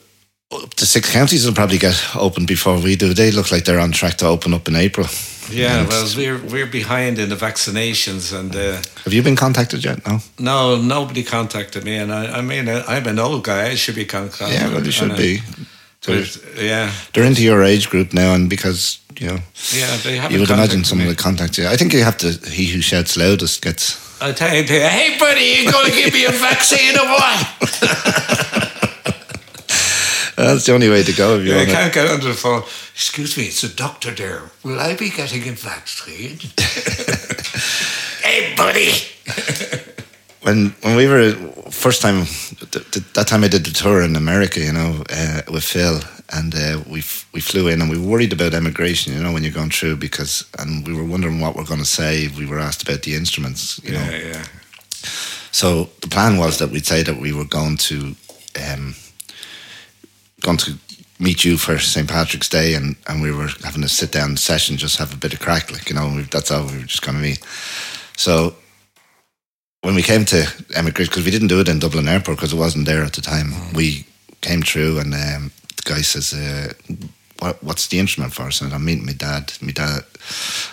to 0.76 0.86
six 0.86 1.12
counties 1.12 1.46
will 1.46 1.54
probably 1.54 1.78
get 1.78 2.16
open 2.16 2.44
before 2.46 2.80
we 2.80 2.96
do. 2.96 3.14
They 3.14 3.30
look 3.30 3.52
like 3.52 3.64
they're 3.64 3.80
on 3.82 3.92
track 3.92 4.16
to 4.16 4.26
open 4.26 4.54
up 4.54 4.66
in 4.66 4.74
April. 4.74 5.06
Yeah, 5.50 5.86
well, 5.88 6.06
we're 6.16 6.38
we're 6.38 6.66
behind 6.66 7.18
in 7.18 7.28
the 7.28 7.36
vaccinations, 7.36 8.38
and 8.38 8.54
uh, 8.54 8.82
have 9.04 9.12
you 9.12 9.22
been 9.22 9.36
contacted 9.36 9.84
yet? 9.84 10.06
No. 10.06 10.18
no, 10.38 10.76
nobody 10.80 11.22
contacted 11.22 11.84
me. 11.84 11.96
And 11.96 12.12
I, 12.12 12.38
I 12.38 12.40
mean, 12.42 12.68
I, 12.68 12.82
I'm 12.82 13.06
an 13.06 13.18
old 13.18 13.44
guy. 13.44 13.70
I 13.70 13.74
should 13.76 13.94
be 13.94 14.04
contacted. 14.04 14.60
Yeah, 14.60 14.68
well, 14.72 14.84
you 14.84 14.90
should 14.92 15.12
I- 15.12 15.16
be. 15.16 15.40
They're, 16.02 16.24
yeah, 16.56 16.92
they're 17.12 17.24
into 17.24 17.42
your 17.42 17.62
age 17.64 17.90
group 17.90 18.12
now, 18.14 18.32
and 18.32 18.48
because 18.48 19.00
you 19.18 19.26
know, 19.26 19.38
yeah, 19.74 19.96
they 20.04 20.16
haven't. 20.16 20.32
you 20.32 20.40
would 20.40 20.48
imagine 20.48 20.56
contacted 20.82 20.86
someone 20.86 21.06
me. 21.06 21.10
would 21.10 21.18
contact 21.18 21.58
you. 21.58 21.66
I 21.66 21.76
think 21.76 21.92
you 21.92 22.04
have 22.04 22.16
to. 22.18 22.30
He 22.48 22.66
who 22.66 22.80
shouts 22.80 23.16
loudest 23.16 23.62
gets. 23.62 24.22
I 24.22 24.32
tell 24.32 24.54
you, 24.54 24.62
hey 24.64 25.16
buddy, 25.18 25.40
you 25.40 25.70
going 25.72 25.90
to 25.90 25.96
give 25.96 26.12
me 26.14 26.24
a 26.24 26.30
vaccine 26.30 26.96
or 26.96 27.04
what? 27.06 27.48
That's 30.36 30.66
the 30.66 30.72
only 30.72 30.88
way 30.88 31.02
to 31.02 31.12
go 31.12 31.36
if 31.36 31.44
you 31.44 31.54
want. 31.54 31.68
can't 31.68 31.92
get 31.92 32.08
under 32.08 32.28
the 32.28 32.34
phone. 32.34 32.62
Excuse 32.98 33.36
me, 33.38 33.44
it's 33.44 33.62
a 33.62 33.72
doctor 33.72 34.10
there. 34.10 34.50
Will 34.64 34.80
I 34.80 34.96
be 34.96 35.08
getting 35.08 35.48
a 35.48 35.52
vaccine? 35.52 36.36
hey 38.24 38.56
buddy. 38.56 38.90
when 40.42 40.70
when 40.82 40.96
we 40.96 41.06
were 41.06 41.32
first 41.70 42.02
time 42.02 42.24
th- 42.24 42.90
th- 42.90 43.12
that 43.12 43.28
time 43.28 43.44
I 43.44 43.48
did 43.48 43.64
the 43.64 43.70
tour 43.70 44.02
in 44.02 44.16
America, 44.16 44.58
you 44.58 44.72
know, 44.72 45.04
uh, 45.10 45.42
with 45.48 45.62
Phil, 45.62 46.00
and 46.32 46.52
uh, 46.52 46.82
we 46.90 46.98
f- 46.98 47.28
we 47.32 47.40
flew 47.40 47.68
in 47.68 47.80
and 47.80 47.88
we 47.88 47.98
were 47.98 48.08
worried 48.08 48.32
about 48.32 48.52
immigration, 48.52 49.14
you 49.14 49.22
know, 49.22 49.32
when 49.32 49.44
you're 49.44 49.52
going 49.52 49.70
through 49.70 49.98
because 49.98 50.44
and 50.58 50.84
we 50.84 50.92
were 50.92 51.04
wondering 51.04 51.38
what 51.38 51.54
we're 51.54 51.70
going 51.72 51.78
to 51.78 51.86
say. 51.86 52.26
We 52.36 52.46
were 52.46 52.58
asked 52.58 52.82
about 52.82 53.02
the 53.02 53.14
instruments, 53.14 53.80
you 53.84 53.92
know. 53.92 54.10
Yeah, 54.10 54.32
yeah. 54.32 54.44
So 55.52 55.88
the 56.00 56.08
plan 56.08 56.36
was 56.36 56.58
that 56.58 56.72
we'd 56.72 56.84
say 56.84 57.04
that 57.04 57.20
we 57.20 57.32
were 57.32 57.44
going 57.46 57.76
to 57.76 58.16
um, 58.68 58.96
going 60.40 60.58
to 60.58 60.72
meet 61.18 61.44
you 61.44 61.56
for 61.56 61.78
St 61.78 62.08
Patrick's 62.08 62.48
Day, 62.48 62.74
and, 62.74 62.96
and 63.08 63.20
we 63.22 63.32
were 63.32 63.48
having 63.64 63.84
a 63.84 63.88
sit 63.88 64.12
down 64.12 64.36
session, 64.36 64.76
just 64.76 64.98
have 64.98 65.12
a 65.12 65.16
bit 65.16 65.32
of 65.32 65.40
crack, 65.40 65.72
like 65.72 65.88
you 65.88 65.96
know. 65.96 66.12
We, 66.14 66.22
that's 66.22 66.50
how 66.50 66.66
we 66.66 66.78
were 66.78 66.84
just 66.84 67.02
going 67.02 67.16
to 67.16 67.22
meet. 67.22 67.44
So 68.16 68.54
when 69.82 69.94
we 69.94 70.02
came 70.02 70.24
to 70.26 70.46
emigrate, 70.74 71.08
because 71.08 71.24
we 71.24 71.30
didn't 71.30 71.48
do 71.48 71.60
it 71.60 71.68
in 71.68 71.78
Dublin 71.78 72.08
Airport 72.08 72.38
because 72.38 72.52
it 72.52 72.58
wasn't 72.58 72.86
there 72.86 73.04
at 73.04 73.14
the 73.14 73.20
time, 73.20 73.52
we 73.74 74.06
came 74.40 74.62
through, 74.62 74.98
and 74.98 75.14
um, 75.14 75.52
the 75.76 75.82
guy 75.84 76.00
says. 76.02 76.32
Uh, 76.32 76.72
what, 77.40 77.62
what's 77.62 77.86
the 77.86 77.98
instrument 77.98 78.32
for? 78.32 78.42
I 78.44 78.50
said, 78.50 78.72
I'm 78.72 78.84
meeting 78.84 79.06
my 79.06 79.12
dad, 79.12 79.52
my 79.60 79.72
dad, 79.72 80.04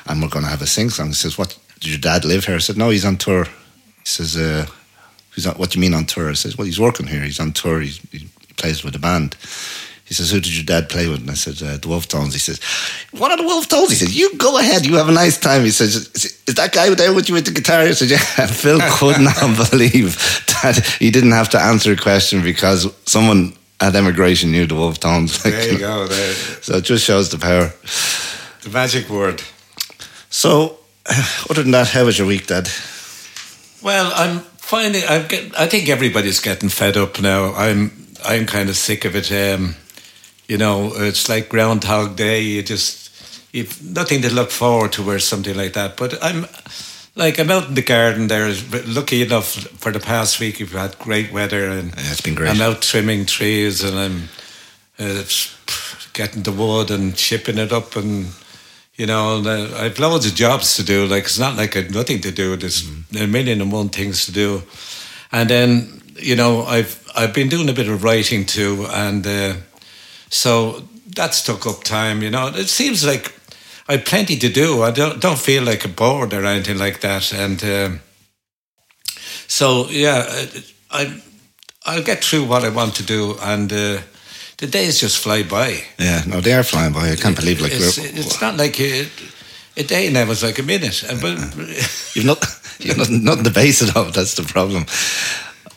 and 0.07 0.21
we're 0.21 0.29
going 0.29 0.45
to 0.45 0.49
have 0.49 0.61
a 0.61 0.67
sing 0.67 0.89
song. 0.89 1.07
He 1.07 1.13
says, 1.13 1.37
what, 1.37 1.57
did 1.79 1.91
your 1.91 1.99
dad 1.99 2.25
live 2.25 2.45
here? 2.45 2.55
I 2.55 2.59
said, 2.59 2.77
no, 2.77 2.89
he's 2.89 3.05
on 3.05 3.17
tour. 3.17 3.45
He 3.45 4.05
says, 4.05 4.35
uh, 4.35 4.65
he's 5.33 5.45
on, 5.45 5.55
what 5.55 5.71
do 5.71 5.77
you 5.77 5.81
mean 5.81 5.93
on 5.93 6.05
tour? 6.05 6.29
I 6.29 6.33
says, 6.33 6.57
well, 6.57 6.65
he's 6.65 6.79
working 6.79 7.07
here. 7.07 7.21
He's 7.21 7.39
on 7.39 7.51
tour. 7.51 7.81
He's, 7.81 7.97
he 8.11 8.27
plays 8.57 8.83
with 8.83 8.95
a 8.95 8.99
band. 8.99 9.35
He 10.15 10.23
says, 10.23 10.31
who 10.31 10.39
did 10.39 10.55
your 10.55 10.63
dad 10.63 10.87
play 10.87 11.09
with? 11.09 11.19
And 11.19 11.29
I 11.29 11.33
said, 11.33 11.61
uh, 11.61 11.75
the 11.75 11.89
Wolfe 11.89 12.07
Tones. 12.07 12.31
He 12.33 12.39
says, 12.39 12.61
what 13.11 13.31
are 13.31 13.37
the 13.37 13.43
Wolfe 13.43 13.67
Tones? 13.67 13.89
He 13.89 13.95
says, 13.95 14.15
you 14.15 14.37
go 14.37 14.57
ahead. 14.57 14.85
You 14.85 14.95
have 14.95 15.09
a 15.09 15.11
nice 15.11 15.37
time. 15.37 15.63
He 15.63 15.71
says, 15.71 15.95
is, 15.95 16.41
is 16.47 16.55
that 16.55 16.71
guy 16.71 16.89
there 16.95 17.13
with 17.13 17.27
you 17.27 17.35
with 17.35 17.45
the 17.45 17.51
guitar? 17.51 17.81
I 17.81 17.91
said, 17.91 18.09
yeah. 18.09 18.17
Phil 18.47 18.79
could 18.81 19.19
not 19.19 19.69
believe 19.71 20.15
that 20.63 20.95
he 20.99 21.11
didn't 21.11 21.33
have 21.33 21.49
to 21.49 21.59
answer 21.59 21.91
a 21.91 21.97
question 21.97 22.41
because 22.43 22.87
someone 23.05 23.53
at 23.81 23.95
immigration 23.95 24.51
knew 24.51 24.65
the 24.65 24.75
Wolfe 24.75 24.99
Tones. 24.99 25.43
Like, 25.43 25.53
There 25.53 25.73
you 25.73 25.79
go. 25.79 26.07
There. 26.07 26.33
So 26.61 26.77
it 26.77 26.85
just 26.85 27.03
shows 27.03 27.29
the 27.29 27.37
power. 27.37 27.73
The 28.63 28.69
magic 28.69 29.09
word. 29.09 29.43
So, 30.29 30.79
other 31.49 31.63
than 31.63 31.71
that, 31.71 31.89
how 31.89 32.05
was 32.05 32.17
your 32.17 32.27
week, 32.27 32.47
Dad? 32.47 32.69
Well, 33.81 34.11
I'm 34.15 34.39
finding. 34.39 35.03
I'm 35.07 35.27
get, 35.27 35.59
I 35.59 35.67
think 35.67 35.89
everybody's 35.89 36.39
getting 36.39 36.69
fed 36.69 36.97
up 36.97 37.21
now. 37.21 37.53
I'm. 37.53 37.91
I'm 38.23 38.47
kind 38.47 38.69
of 38.69 38.75
sick 38.75 39.05
of 39.05 39.15
it. 39.15 39.31
Um, 39.31 39.75
you 40.47 40.57
know, 40.57 40.91
it's 40.93 41.27
like 41.29 41.49
Groundhog 41.49 42.15
Day. 42.15 42.41
You 42.41 42.63
just 42.63 43.11
you've 43.53 43.81
nothing 43.83 44.21
to 44.21 44.33
look 44.33 44.51
forward 44.51 44.93
to, 44.93 45.09
or 45.09 45.19
something 45.19 45.55
like 45.55 45.73
that. 45.73 45.97
But 45.97 46.23
I'm 46.23 46.45
like 47.15 47.39
I'm 47.39 47.49
out 47.51 47.67
in 47.69 47.73
the 47.73 47.81
garden 47.81 48.27
there. 48.27 48.53
Lucky 48.85 49.23
enough 49.23 49.53
for 49.79 49.91
the 49.91 49.99
past 49.99 50.39
week, 50.39 50.59
we've 50.59 50.71
had 50.71 50.99
great 50.99 51.31
weather, 51.31 51.69
and 51.69 51.89
Yeah, 51.89 52.11
it's 52.11 52.21
been 52.21 52.35
great. 52.35 52.49
I'm 52.49 52.61
out 52.61 52.81
trimming 52.81 53.25
trees, 53.25 53.83
and 53.83 53.97
I'm 53.97 54.29
uh, 54.99 55.23
getting 56.13 56.43
the 56.43 56.51
wood 56.51 56.91
and 56.91 57.17
shipping 57.17 57.57
it 57.57 57.71
up, 57.71 57.95
and 57.95 58.27
you 58.95 59.05
know, 59.05 59.37
and, 59.37 59.47
uh, 59.47 59.77
I've 59.77 59.99
loads 59.99 60.25
of 60.25 60.35
jobs 60.35 60.75
to 60.75 60.83
do. 60.83 61.05
Like 61.05 61.23
it's 61.23 61.39
not 61.39 61.57
like 61.57 61.75
I've 61.75 61.93
nothing 61.93 62.21
to 62.21 62.31
do. 62.31 62.55
There's 62.55 62.87
a 63.19 63.27
million 63.27 63.61
and 63.61 63.71
one 63.71 63.89
things 63.89 64.25
to 64.25 64.31
do, 64.31 64.63
and 65.31 65.49
then 65.49 66.01
you 66.17 66.35
know, 66.35 66.63
I've 66.63 67.01
I've 67.15 67.33
been 67.33 67.49
doing 67.49 67.69
a 67.69 67.73
bit 67.73 67.87
of 67.87 68.03
writing 68.03 68.45
too, 68.45 68.85
and 68.89 69.25
uh, 69.25 69.53
so 70.29 70.83
that's 71.15 71.43
took 71.43 71.65
up 71.65 71.83
time. 71.83 72.21
You 72.21 72.29
know, 72.29 72.47
it 72.47 72.67
seems 72.67 73.05
like 73.05 73.33
I've 73.87 74.05
plenty 74.05 74.37
to 74.37 74.49
do. 74.49 74.83
I 74.83 74.91
don't 74.91 75.21
don't 75.21 75.39
feel 75.39 75.63
like 75.63 75.85
a 75.85 75.89
bored 75.89 76.33
or 76.33 76.45
anything 76.45 76.77
like 76.77 77.01
that, 77.01 77.33
and 77.33 77.63
um, 77.63 77.99
so 79.47 79.87
yeah, 79.89 80.25
I 80.91 81.21
I'll 81.85 82.03
get 82.03 82.23
through 82.23 82.45
what 82.45 82.63
I 82.63 82.69
want 82.69 82.95
to 82.95 83.03
do, 83.03 83.37
and 83.41 83.71
uh, 83.71 84.01
the 84.57 84.67
days 84.67 84.99
just 84.99 85.17
fly 85.17 85.43
by. 85.43 85.83
Yeah, 85.99 86.23
no, 86.27 86.41
they 86.41 86.53
are 86.53 86.63
flying 86.63 86.93
by. 86.93 87.11
I 87.11 87.15
can't 87.15 87.35
believe 87.35 87.61
like 87.61 87.73
it's, 87.73 87.97
it's 87.97 88.41
not 88.41 88.57
like 88.57 88.79
a, 88.79 89.07
a 89.77 89.83
day 89.83 90.11
now 90.11 90.31
is 90.31 90.43
like 90.43 90.59
a 90.59 90.63
minute, 90.63 91.03
and 91.03 91.21
but 91.21 91.37
you've 92.15 92.25
not 92.25 92.43
you've 92.79 92.97
nothing, 92.97 93.23
nothing 93.23 93.43
to 93.43 93.51
base 93.51 93.83
at 93.83 93.95
all. 93.95 94.11
That's 94.11 94.35
the 94.35 94.43
problem. 94.43 94.85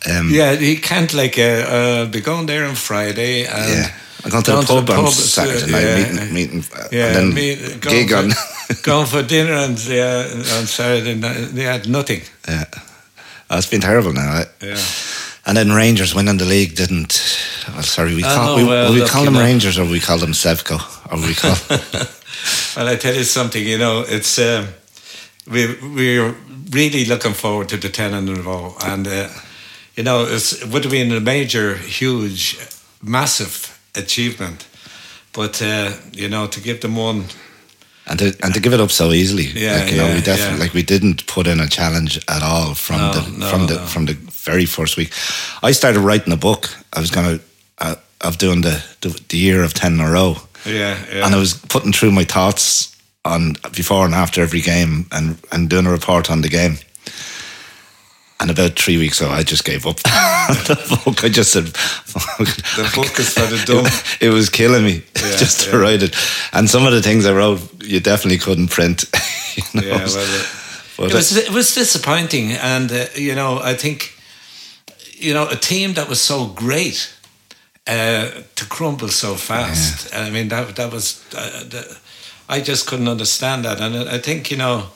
Um, 0.09 0.31
yeah, 0.31 0.53
you 0.53 0.81
can't 0.81 1.13
like 1.13 1.39
uh, 1.39 1.43
uh, 1.43 2.07
be 2.07 2.21
going 2.21 2.47
there 2.47 2.67
on 2.67 2.75
Friday 2.75 3.45
and. 3.45 3.71
yeah. 3.71 3.91
I'm 4.25 4.31
going 4.31 4.43
to 4.45 4.51
down 4.51 4.61
the 4.61 4.67
pub 4.67 4.91
on 4.91 5.05
uh, 5.07 5.11
Saturday 5.11 5.71
night, 5.71 5.83
yeah, 5.83 6.13
meeting, 6.13 6.35
meeting, 6.35 6.65
uh, 6.77 6.89
Yeah, 6.91 7.07
and 7.07 7.17
then 7.17 7.35
me, 7.35 7.57
gig 7.81 8.11
for, 8.11 8.17
on. 8.17 8.31
going 8.83 9.07
for 9.07 9.23
dinner 9.23 9.53
and 9.53 9.79
yeah, 9.87 10.27
on 10.59 10.67
Saturday 10.67 11.15
night. 11.15 11.51
They 11.55 11.63
had 11.63 11.89
nothing. 11.89 12.23
yeah, 12.49 12.65
oh, 13.51 13.59
it's 13.59 13.67
been 13.71 13.81
terrible 13.81 14.13
now. 14.13 14.29
I- 14.43 14.47
Yeah. 14.65 14.79
And 15.47 15.57
then 15.57 15.73
Rangers 15.73 16.15
winning 16.15 16.37
the 16.37 16.45
league 16.45 16.75
didn't. 16.75 17.23
Well, 17.69 17.83
sorry, 17.83 18.15
we 18.15 18.23
call, 18.23 18.57
know, 18.57 18.57
we, 18.57 18.69
well, 18.69 18.93
we 18.93 19.01
look, 19.01 19.09
call 19.11 19.25
them 19.25 19.33
know. 19.35 19.41
Rangers 19.41 19.79
or 19.79 19.87
we 19.87 19.99
call 19.99 20.19
them 20.19 20.33
Sevco 20.33 20.77
or 21.11 21.19
we 21.27 21.35
call. 21.35 21.57
Well, 22.77 22.87
I 22.87 22.97
tell 22.97 23.15
you 23.15 23.25
something. 23.25 23.65
You 23.67 23.79
know, 23.79 24.05
it's 24.07 24.39
um, 24.39 24.67
we 25.51 25.67
we're 25.83 26.35
really 26.71 27.05
looking 27.07 27.33
forward 27.35 27.69
to 27.71 27.77
the 27.79 27.89
ten 27.89 28.15
in 28.15 28.29
a 28.29 28.35
row, 28.43 28.77
and 28.85 29.07
uh, 29.09 29.29
you 29.97 30.05
know, 30.05 30.25
it's, 30.27 30.53
it 30.63 30.69
would 30.69 30.85
have 30.85 30.93
been 30.93 31.11
a 31.13 31.21
major, 31.21 31.77
huge, 31.77 32.59
massive 33.03 33.78
achievement. 33.99 34.67
But 35.33 35.61
uh, 35.63 35.93
you 36.13 36.29
know, 36.29 36.47
to 36.47 36.61
give 36.61 36.81
them 36.81 36.97
one, 36.97 37.25
and 38.07 38.19
to 38.19 38.25
and 38.43 38.55
to 38.55 38.61
give 38.61 38.73
it 38.75 38.81
up 38.81 38.91
so 38.91 39.13
easily. 39.13 39.45
Yeah, 39.45 39.77
like, 39.77 39.91
you 39.93 39.97
know, 39.99 40.09
yeah, 40.09 40.15
we 40.15 40.21
definitely 40.23 40.55
yeah. 40.59 40.65
like 40.65 40.75
we 40.75 40.83
didn't 40.83 41.27
put 41.27 41.47
in 41.47 41.61
a 41.61 41.69
challenge 41.69 42.19
at 42.29 42.43
all 42.43 42.75
from 42.75 42.99
No, 42.99 43.13
the 43.13 43.39
no, 43.39 43.47
from 43.51 43.67
the 43.67 43.75
no. 43.75 43.87
from 43.87 44.07
the 44.07 44.15
very 44.45 44.67
first 44.67 44.97
week. 44.97 45.13
I 45.63 45.73
started 45.73 46.01
writing 46.01 46.33
a 46.33 46.37
book. 46.37 46.69
I 46.97 47.01
was 47.01 47.11
gonna 47.11 47.39
uh, 47.79 47.95
of 48.21 48.39
doing 48.39 48.63
the, 48.63 48.83
the 49.01 49.21
the 49.29 49.37
year 49.39 49.63
of 49.65 49.73
ten 49.75 49.93
in 49.95 50.01
a 50.01 50.11
row. 50.11 50.37
yeah, 50.67 50.97
yeah. 51.13 51.25
and 51.25 51.35
I 51.35 51.39
was 51.39 51.55
putting 51.55 51.93
through 51.93 52.13
my 52.13 52.25
thoughts 52.25 52.97
on 53.25 53.57
before 53.77 54.05
and 54.07 54.15
after 54.15 54.43
every 54.43 54.61
game, 54.61 55.07
and 55.13 55.37
and 55.53 55.69
doing 55.71 55.87
a 55.87 55.91
report 55.91 56.31
on 56.31 56.41
the 56.43 56.49
game. 56.49 56.79
And 58.41 58.51
about 58.51 58.79
three 58.79 58.99
weeks 58.99 59.21
ago, 59.21 59.31
I 59.31 59.43
just 59.43 59.65
gave 59.65 59.85
up 59.85 59.97
the 60.67 61.01
book. 61.05 61.25
I 61.25 61.29
just 61.29 61.51
said, 61.53 61.65
the 61.65 62.91
book 62.95 63.19
is 63.19 63.35
for 63.35 63.47
the 63.47 63.63
dumb. 63.67 63.87
It, 63.87 64.19
it 64.21 64.31
was 64.31 64.49
killing 64.49 64.85
me 64.85 65.03
Yeah, 65.17 65.37
just 65.39 65.61
to 65.63 65.71
yeah. 65.71 65.77
write 65.77 66.03
it. 66.05 66.15
And 66.53 66.71
some 66.71 66.87
of 66.87 66.93
the 66.93 67.03
things 67.03 67.27
I 67.27 67.33
wrote, 67.33 67.61
you 67.83 67.99
definitely 68.01 68.39
couldn't 68.39 68.69
print. 68.71 69.05
you 69.57 69.81
know? 69.81 69.87
Yeah, 69.89 70.07
well, 70.07 70.45
But 70.97 71.11
it 71.11 71.15
was 71.15 71.37
it 71.37 71.51
was 71.51 71.75
disappointing, 71.75 72.53
and 72.53 72.91
uh, 72.93 73.07
you 73.15 73.35
know, 73.35 73.59
I 73.61 73.75
think 73.75 74.15
you 75.21 75.35
know 75.35 75.49
a 75.49 75.57
team 75.57 75.95
that 75.95 76.09
was 76.09 76.21
so 76.21 76.47
great 76.47 77.13
uh, 77.87 78.31
to 78.55 78.65
crumble 78.69 79.09
so 79.09 79.35
fast. 79.35 80.15
I 80.15 80.31
mean, 80.31 80.49
that 80.49 80.75
that 80.77 80.93
was 80.93 81.25
uh, 81.37 81.65
the, 81.71 81.99
I 82.49 82.61
just 82.61 82.87
couldn't 82.87 83.09
understand 83.09 83.65
that, 83.65 83.81
and 83.81 83.97
I 83.97 84.19
think 84.21 84.51
you 84.51 84.57
know, 84.59 84.91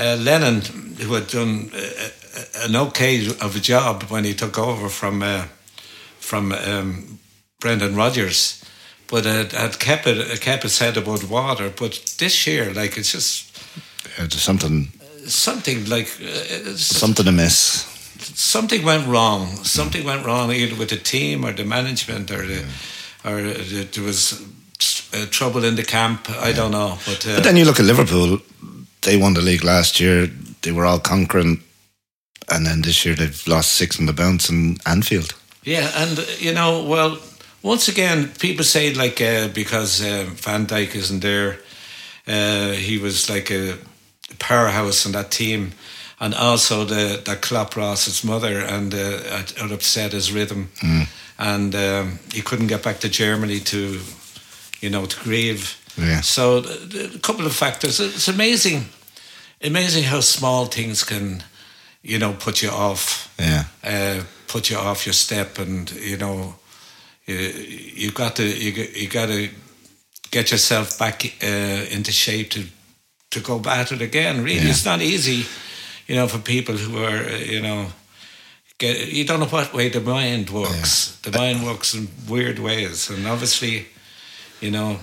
uh, 0.00 0.16
Lennon, 0.20 0.62
who 1.00 1.14
had 1.14 1.26
done 1.28 1.70
uh, 1.74 2.08
an 2.64 2.76
okay 2.76 3.26
of 3.40 3.56
a 3.56 3.60
job 3.60 4.02
when 4.10 4.24
he 4.24 4.34
took 4.34 4.58
over 4.58 4.88
from 4.88 5.22
uh, 5.22 5.44
from 6.18 6.52
um, 6.52 7.18
Brendan 7.60 7.94
Rodgers, 7.96 8.62
but 9.08 9.26
it 9.26 9.52
had 9.52 9.78
kept 9.78 10.06
it 10.06 10.40
kept 10.40 10.62
his 10.62 10.78
head 10.78 10.96
above 10.96 11.30
water. 11.30 11.70
But 11.70 12.14
this 12.18 12.46
year, 12.46 12.72
like 12.74 12.96
it's 12.98 13.12
just 13.12 13.44
Yeah, 14.18 14.26
there's 14.26 14.42
something 14.42 14.88
something 15.26 15.84
like 15.88 16.08
uh, 16.20 16.76
something 16.76 17.28
amiss. 17.28 17.86
something 18.34 18.84
went 18.84 19.06
wrong. 19.06 19.64
Something 19.64 20.04
went 20.04 20.24
wrong 20.24 20.50
either 20.52 20.76
with 20.76 20.88
the 20.88 20.96
team 21.02 21.44
or 21.44 21.52
the 21.52 21.64
management 21.64 22.30
or 22.30 22.46
the 22.46 22.64
or 23.24 23.40
the, 23.42 23.84
there 23.92 24.04
was 24.04 24.32
uh, 25.14 25.26
trouble 25.30 25.64
in 25.64 25.76
the 25.76 25.84
camp. 25.84 26.28
I 26.48 26.52
don't 26.52 26.70
know, 26.72 26.98
but, 27.06 27.26
uh, 27.26 27.34
But 27.36 27.44
then 27.44 27.56
you 27.56 27.64
look 27.64 27.78
at 27.80 27.86
Liverpool; 27.86 28.38
they 29.00 29.16
won 29.16 29.34
the 29.34 29.40
league 29.42 29.64
last 29.64 30.00
year. 30.00 30.30
They 30.60 30.72
were 30.72 30.86
all 30.86 30.98
conquering, 31.00 31.60
and 32.52 32.66
then 32.66 32.82
this 32.82 33.04
year 33.04 33.14
they've 33.16 33.46
lost 33.46 33.72
six 33.72 33.98
on 33.98 34.06
the 34.06 34.12
bounce 34.12 34.52
in 34.52 34.78
Anfield. 34.84 35.34
yeah, 35.64 35.90
and 35.96 36.18
uh, 36.18 36.22
you 36.38 36.52
know, 36.52 36.84
well, 36.84 37.18
once 37.62 37.88
again, 37.88 38.28
people 38.38 38.64
say 38.64 38.94
like 38.94 39.20
uh, 39.20 39.48
because 39.48 40.02
uh, 40.02 40.26
Van 40.34 40.66
Dijk 40.66 40.94
isn't 40.94 41.20
there, 41.20 41.58
uh, 42.26 42.72
he 42.72 42.98
was 42.98 43.28
like 43.28 43.50
a 43.50 43.76
powerhouse 44.38 45.06
in 45.06 45.12
that 45.12 45.30
team. 45.30 45.72
And 46.20 46.34
also 46.34 46.84
the 46.84 47.20
that 47.24 47.40
Klopp 47.42 47.74
Ross's 47.74 48.22
mother 48.22 48.60
and 48.60 48.94
uh, 48.94 49.40
it 49.40 49.54
it 49.56 49.72
upset 49.72 50.12
his 50.12 50.30
rhythm, 50.30 50.68
and 51.36 51.74
um, 51.74 52.18
he 52.32 52.42
couldn't 52.42 52.68
get 52.68 52.82
back 52.84 53.00
to 53.00 53.08
Germany 53.08 53.58
to, 53.60 53.98
you 54.80 54.90
know, 54.90 55.06
to 55.06 55.16
grieve. 55.24 55.76
Yeah. 55.96 56.22
So 56.22 56.58
a 56.58 57.18
couple 57.18 57.44
of 57.44 57.52
factors. 57.54 57.98
It's 57.98 58.28
amazing, 58.28 58.84
amazing 59.60 60.04
how 60.04 60.20
small 60.20 60.66
things 60.66 61.02
can, 61.04 61.42
you 62.02 62.18
know, 62.18 62.32
put 62.34 62.62
you 62.62 62.70
off, 62.70 63.28
Yeah, 63.38 63.64
uh, 63.84 64.22
put 64.46 64.68
you 64.70 64.78
off 64.78 65.04
your 65.06 65.14
step, 65.14 65.58
and 65.58 65.90
you 65.92 66.16
know, 66.16 66.54
you 67.26 67.36
you 67.96 68.10
got 68.12 68.36
to 68.36 68.42
you 68.44 68.72
got- 68.72 68.96
you 68.96 69.08
got 69.08 69.26
to 69.28 69.48
get 70.30 70.50
yourself 70.50 70.98
back 70.98 71.24
uh, 71.42 71.86
into 71.96 72.12
shape 72.12 72.48
to 72.50 72.64
to 73.30 73.40
go 73.40 73.62
at 73.70 73.92
it 73.92 74.00
again. 74.02 74.42
Really, 74.44 74.64
Yeah. 74.64 74.70
it's 74.70 74.84
not 74.84 75.00
easy, 75.00 75.46
you 76.06 76.14
know, 76.16 76.28
for 76.28 76.38
people 76.38 76.76
who 76.76 77.04
are 77.04 77.24
uh, 77.34 77.38
you 77.52 77.60
know. 77.60 77.86
Get, 78.78 79.12
you 79.12 79.24
don't 79.24 79.38
know 79.38 79.46
what 79.58 79.72
way 79.72 79.90
the 79.90 80.00
mind 80.00 80.50
works. 80.50 81.16
The 81.22 81.30
mind 81.30 81.62
works 81.64 81.94
in 81.94 82.08
weird 82.28 82.58
ways, 82.58 83.10
and 83.10 83.26
obviously, 83.28 83.86
you 84.60 84.70
know, 84.72 84.98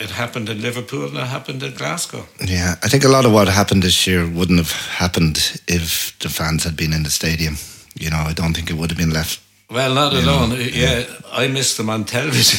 it 0.00 0.10
happened 0.10 0.48
in 0.48 0.60
Liverpool 0.60 1.06
and 1.08 1.16
it 1.16 1.26
happened 1.26 1.62
in 1.62 1.74
Glasgow. 1.74 2.26
yeah. 2.46 2.74
I 2.84 2.88
think 2.88 3.04
a 3.04 3.08
lot 3.08 3.24
of 3.24 3.32
what 3.32 3.48
happened 3.48 3.82
this 3.82 4.06
year 4.06 4.26
wouldn't 4.28 4.58
have 4.58 4.72
happened 4.98 5.60
if 5.68 6.12
the 6.18 6.28
fans 6.28 6.64
had 6.64 6.76
been 6.76 6.92
in 6.92 7.02
the 7.02 7.10
stadium. 7.10 7.56
You 7.94 8.10
know, 8.10 8.18
I 8.30 8.32
don't 8.32 8.54
think 8.54 8.70
it 8.70 8.76
would 8.76 8.90
have 8.90 8.98
been 8.98 9.12
left. 9.12 9.40
Well, 9.70 9.94
not 9.94 10.12
alone. 10.12 10.50
know, 10.50 10.56
yeah, 10.56 11.04
I 11.32 11.48
missed 11.48 11.76
them 11.78 11.88
on 11.88 12.04
television. 12.04 12.58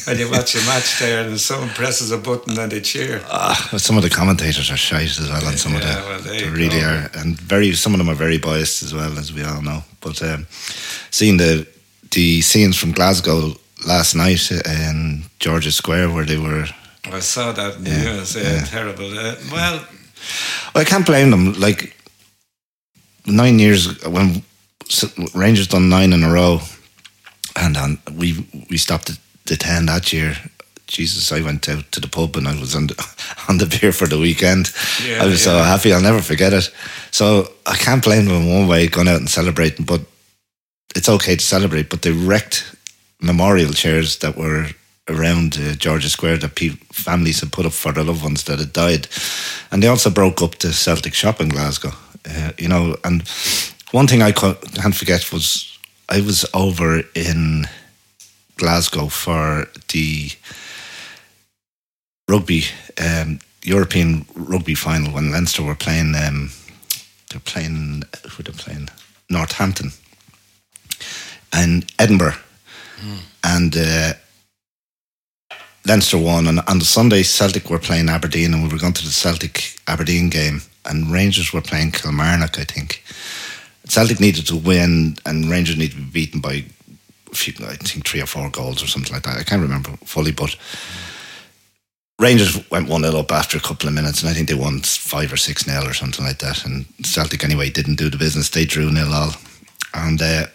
when 0.06 0.18
you 0.18 0.28
watch 0.30 0.54
a 0.56 0.58
match 0.66 0.98
there 0.98 1.24
and 1.28 1.38
someone 1.40 1.68
presses 1.70 2.10
a 2.10 2.18
button 2.18 2.58
and 2.58 2.72
they 2.72 2.80
cheer. 2.80 3.20
Ah, 3.30 3.68
but 3.70 3.80
some 3.80 3.96
of 3.96 4.02
the 4.02 4.10
commentators 4.10 4.68
are 4.70 4.76
shite 4.76 5.18
as 5.20 5.28
well, 5.28 5.46
and 5.46 5.58
some 5.58 5.72
Yeah, 5.74 5.78
of 5.80 6.24
the 6.24 6.30
well, 6.30 6.38
they 6.40 6.48
really 6.50 6.80
go. 6.80 6.86
are, 6.88 7.10
and 7.20 7.38
very 7.40 7.72
some 7.74 7.94
of 7.94 7.98
them 7.98 8.08
are 8.08 8.16
very 8.18 8.38
biased 8.38 8.82
as 8.82 8.92
well, 8.92 9.16
as 9.18 9.32
we 9.32 9.44
all 9.44 9.62
know. 9.62 9.82
But 10.00 10.20
um, 10.22 10.46
seeing 11.10 11.36
the 11.38 11.66
the 12.10 12.40
scenes 12.42 12.76
from 12.76 12.92
Glasgow 12.92 13.54
last 13.86 14.14
night 14.14 14.50
in 14.50 15.24
George's 15.38 15.76
Square 15.76 16.10
where 16.10 16.24
they 16.26 16.38
were 16.38 16.66
I 17.12 17.20
saw 17.20 17.52
that 17.52 17.76
in 17.76 17.84
the 17.84 17.90
Yeah, 17.90 18.02
news. 18.16 18.34
Yeah, 18.34 18.42
yeah. 18.54 18.64
Terrible. 18.64 19.18
Uh, 19.18 19.34
well, 19.52 19.84
I 20.74 20.84
can't 20.84 21.06
blame 21.06 21.30
them. 21.30 21.52
Like 21.60 21.94
nine 23.26 23.58
years 23.58 24.02
when 24.06 24.42
Rangers 25.34 25.68
done 25.68 25.88
nine 25.88 26.12
in 26.12 26.24
a 26.24 26.30
row, 26.32 26.60
and 27.56 27.98
we 28.12 28.46
we 28.70 28.76
stopped 28.78 29.10
at 29.10 29.18
the 29.46 29.56
ten 29.56 29.86
that 29.86 30.12
year. 30.12 30.36
Jesus, 30.86 31.32
I 31.32 31.40
went 31.40 31.68
out 31.68 31.90
to 31.92 32.00
the 32.00 32.08
pub 32.08 32.36
and 32.36 32.46
I 32.46 32.60
was 32.60 32.74
on 32.74 32.88
the, 32.88 32.94
on 33.48 33.56
the 33.58 33.66
beer 33.66 33.90
for 33.90 34.06
the 34.06 34.18
weekend. 34.18 34.70
Yeah, 35.02 35.22
I 35.22 35.26
was 35.26 35.42
so 35.42 35.56
happy. 35.56 35.92
I'll 35.92 36.02
never 36.02 36.20
forget 36.22 36.52
it. 36.52 36.70
So 37.10 37.48
I 37.66 37.74
can't 37.76 38.04
blame 38.04 38.26
them 38.26 38.42
in 38.42 38.48
one 38.52 38.68
way 38.68 38.86
going 38.88 39.08
out 39.08 39.18
and 39.20 39.30
celebrating, 39.30 39.86
but 39.86 40.02
it's 40.94 41.08
okay 41.08 41.36
to 41.36 41.44
celebrate. 41.44 41.88
But 41.88 42.02
they 42.02 42.12
wrecked 42.12 42.73
memorial 43.24 43.72
chairs 43.72 44.18
that 44.18 44.36
were 44.36 44.68
around 45.08 45.58
uh, 45.58 45.74
Georgia 45.74 46.08
Square 46.08 46.38
that 46.38 46.54
pe- 46.54 46.78
families 46.92 47.40
had 47.40 47.52
put 47.52 47.66
up 47.66 47.72
for 47.72 47.92
their 47.92 48.04
loved 48.04 48.22
ones 48.22 48.44
that 48.44 48.58
had 48.58 48.72
died, 48.72 49.08
and 49.70 49.82
they 49.82 49.88
also 49.88 50.10
broke 50.10 50.42
up 50.42 50.58
the 50.58 50.72
Celtic 50.72 51.14
shop 51.14 51.40
in 51.40 51.48
Glasgow. 51.48 51.92
Uh, 52.28 52.52
you 52.58 52.68
know, 52.68 52.96
and 53.04 53.22
one 53.90 54.06
thing 54.06 54.22
I 54.22 54.32
can't 54.32 54.94
forget 54.94 55.32
was 55.32 55.78
I 56.08 56.20
was 56.20 56.44
over 56.54 57.02
in 57.14 57.66
Glasgow 58.56 59.08
for 59.08 59.66
the 59.92 60.30
rugby 62.28 62.64
um, 62.98 63.40
European 63.62 64.24
rugby 64.34 64.74
final 64.74 65.12
when 65.12 65.32
Leinster 65.32 65.62
were 65.62 65.74
playing. 65.74 66.14
Um, 66.14 66.50
they're 67.30 67.40
playing 67.40 68.04
who 68.30 68.42
they're 68.42 68.54
playing 68.54 68.88
Northampton 69.28 69.90
and 71.54 71.90
Edinburgh, 71.98 72.34
and 73.42 73.76
uh, 73.76 74.12
Leinster 75.86 76.18
won. 76.18 76.46
And 76.46 76.60
on 76.66 76.78
the 76.78 76.84
Sunday, 76.84 77.22
Celtic 77.22 77.70
were 77.70 77.78
playing 77.78 78.08
Aberdeen, 78.08 78.54
and 78.54 78.62
we 78.62 78.68
were 78.68 78.78
going 78.78 78.92
to 78.94 79.04
the 79.04 79.10
Celtic 79.10 79.78
Aberdeen 79.86 80.30
game, 80.30 80.62
and 80.84 81.10
Rangers 81.10 81.52
were 81.52 81.60
playing 81.60 81.92
Kilmarnock, 81.92 82.58
I 82.58 82.64
think. 82.64 83.02
Celtic 83.86 84.20
needed 84.20 84.46
to 84.46 84.56
win, 84.56 85.16
and 85.26 85.50
Rangers 85.50 85.76
needed 85.76 85.96
to 85.96 86.02
be 86.02 86.26
beaten 86.26 86.40
by, 86.40 86.64
few, 87.32 87.52
I 87.66 87.76
think, 87.76 88.06
three 88.06 88.22
or 88.22 88.26
four 88.26 88.48
goals 88.50 88.82
or 88.82 88.86
something 88.86 89.12
like 89.12 89.24
that. 89.24 89.38
I 89.38 89.42
can't 89.42 89.62
remember 89.62 89.90
fully, 90.04 90.32
but 90.32 90.56
Rangers 92.18 92.70
went 92.70 92.88
1 92.88 93.02
0 93.02 93.18
up 93.18 93.32
after 93.32 93.58
a 93.58 93.60
couple 93.60 93.88
of 93.88 93.94
minutes, 93.94 94.22
and 94.22 94.30
I 94.30 94.34
think 94.34 94.48
they 94.48 94.54
won 94.54 94.80
5 94.80 95.32
or 95.32 95.36
6 95.36 95.64
0 95.64 95.84
or 95.84 95.92
something 95.92 96.24
like 96.24 96.38
that. 96.38 96.64
And 96.64 96.86
Celtic, 97.02 97.44
anyway, 97.44 97.70
didn't 97.70 97.96
do 97.96 98.08
the 98.08 98.16
business. 98.16 98.48
They 98.48 98.64
drew 98.64 98.90
nil 98.90 99.12
all. 99.12 99.32
And 99.92 100.22
uh, 100.22 100.46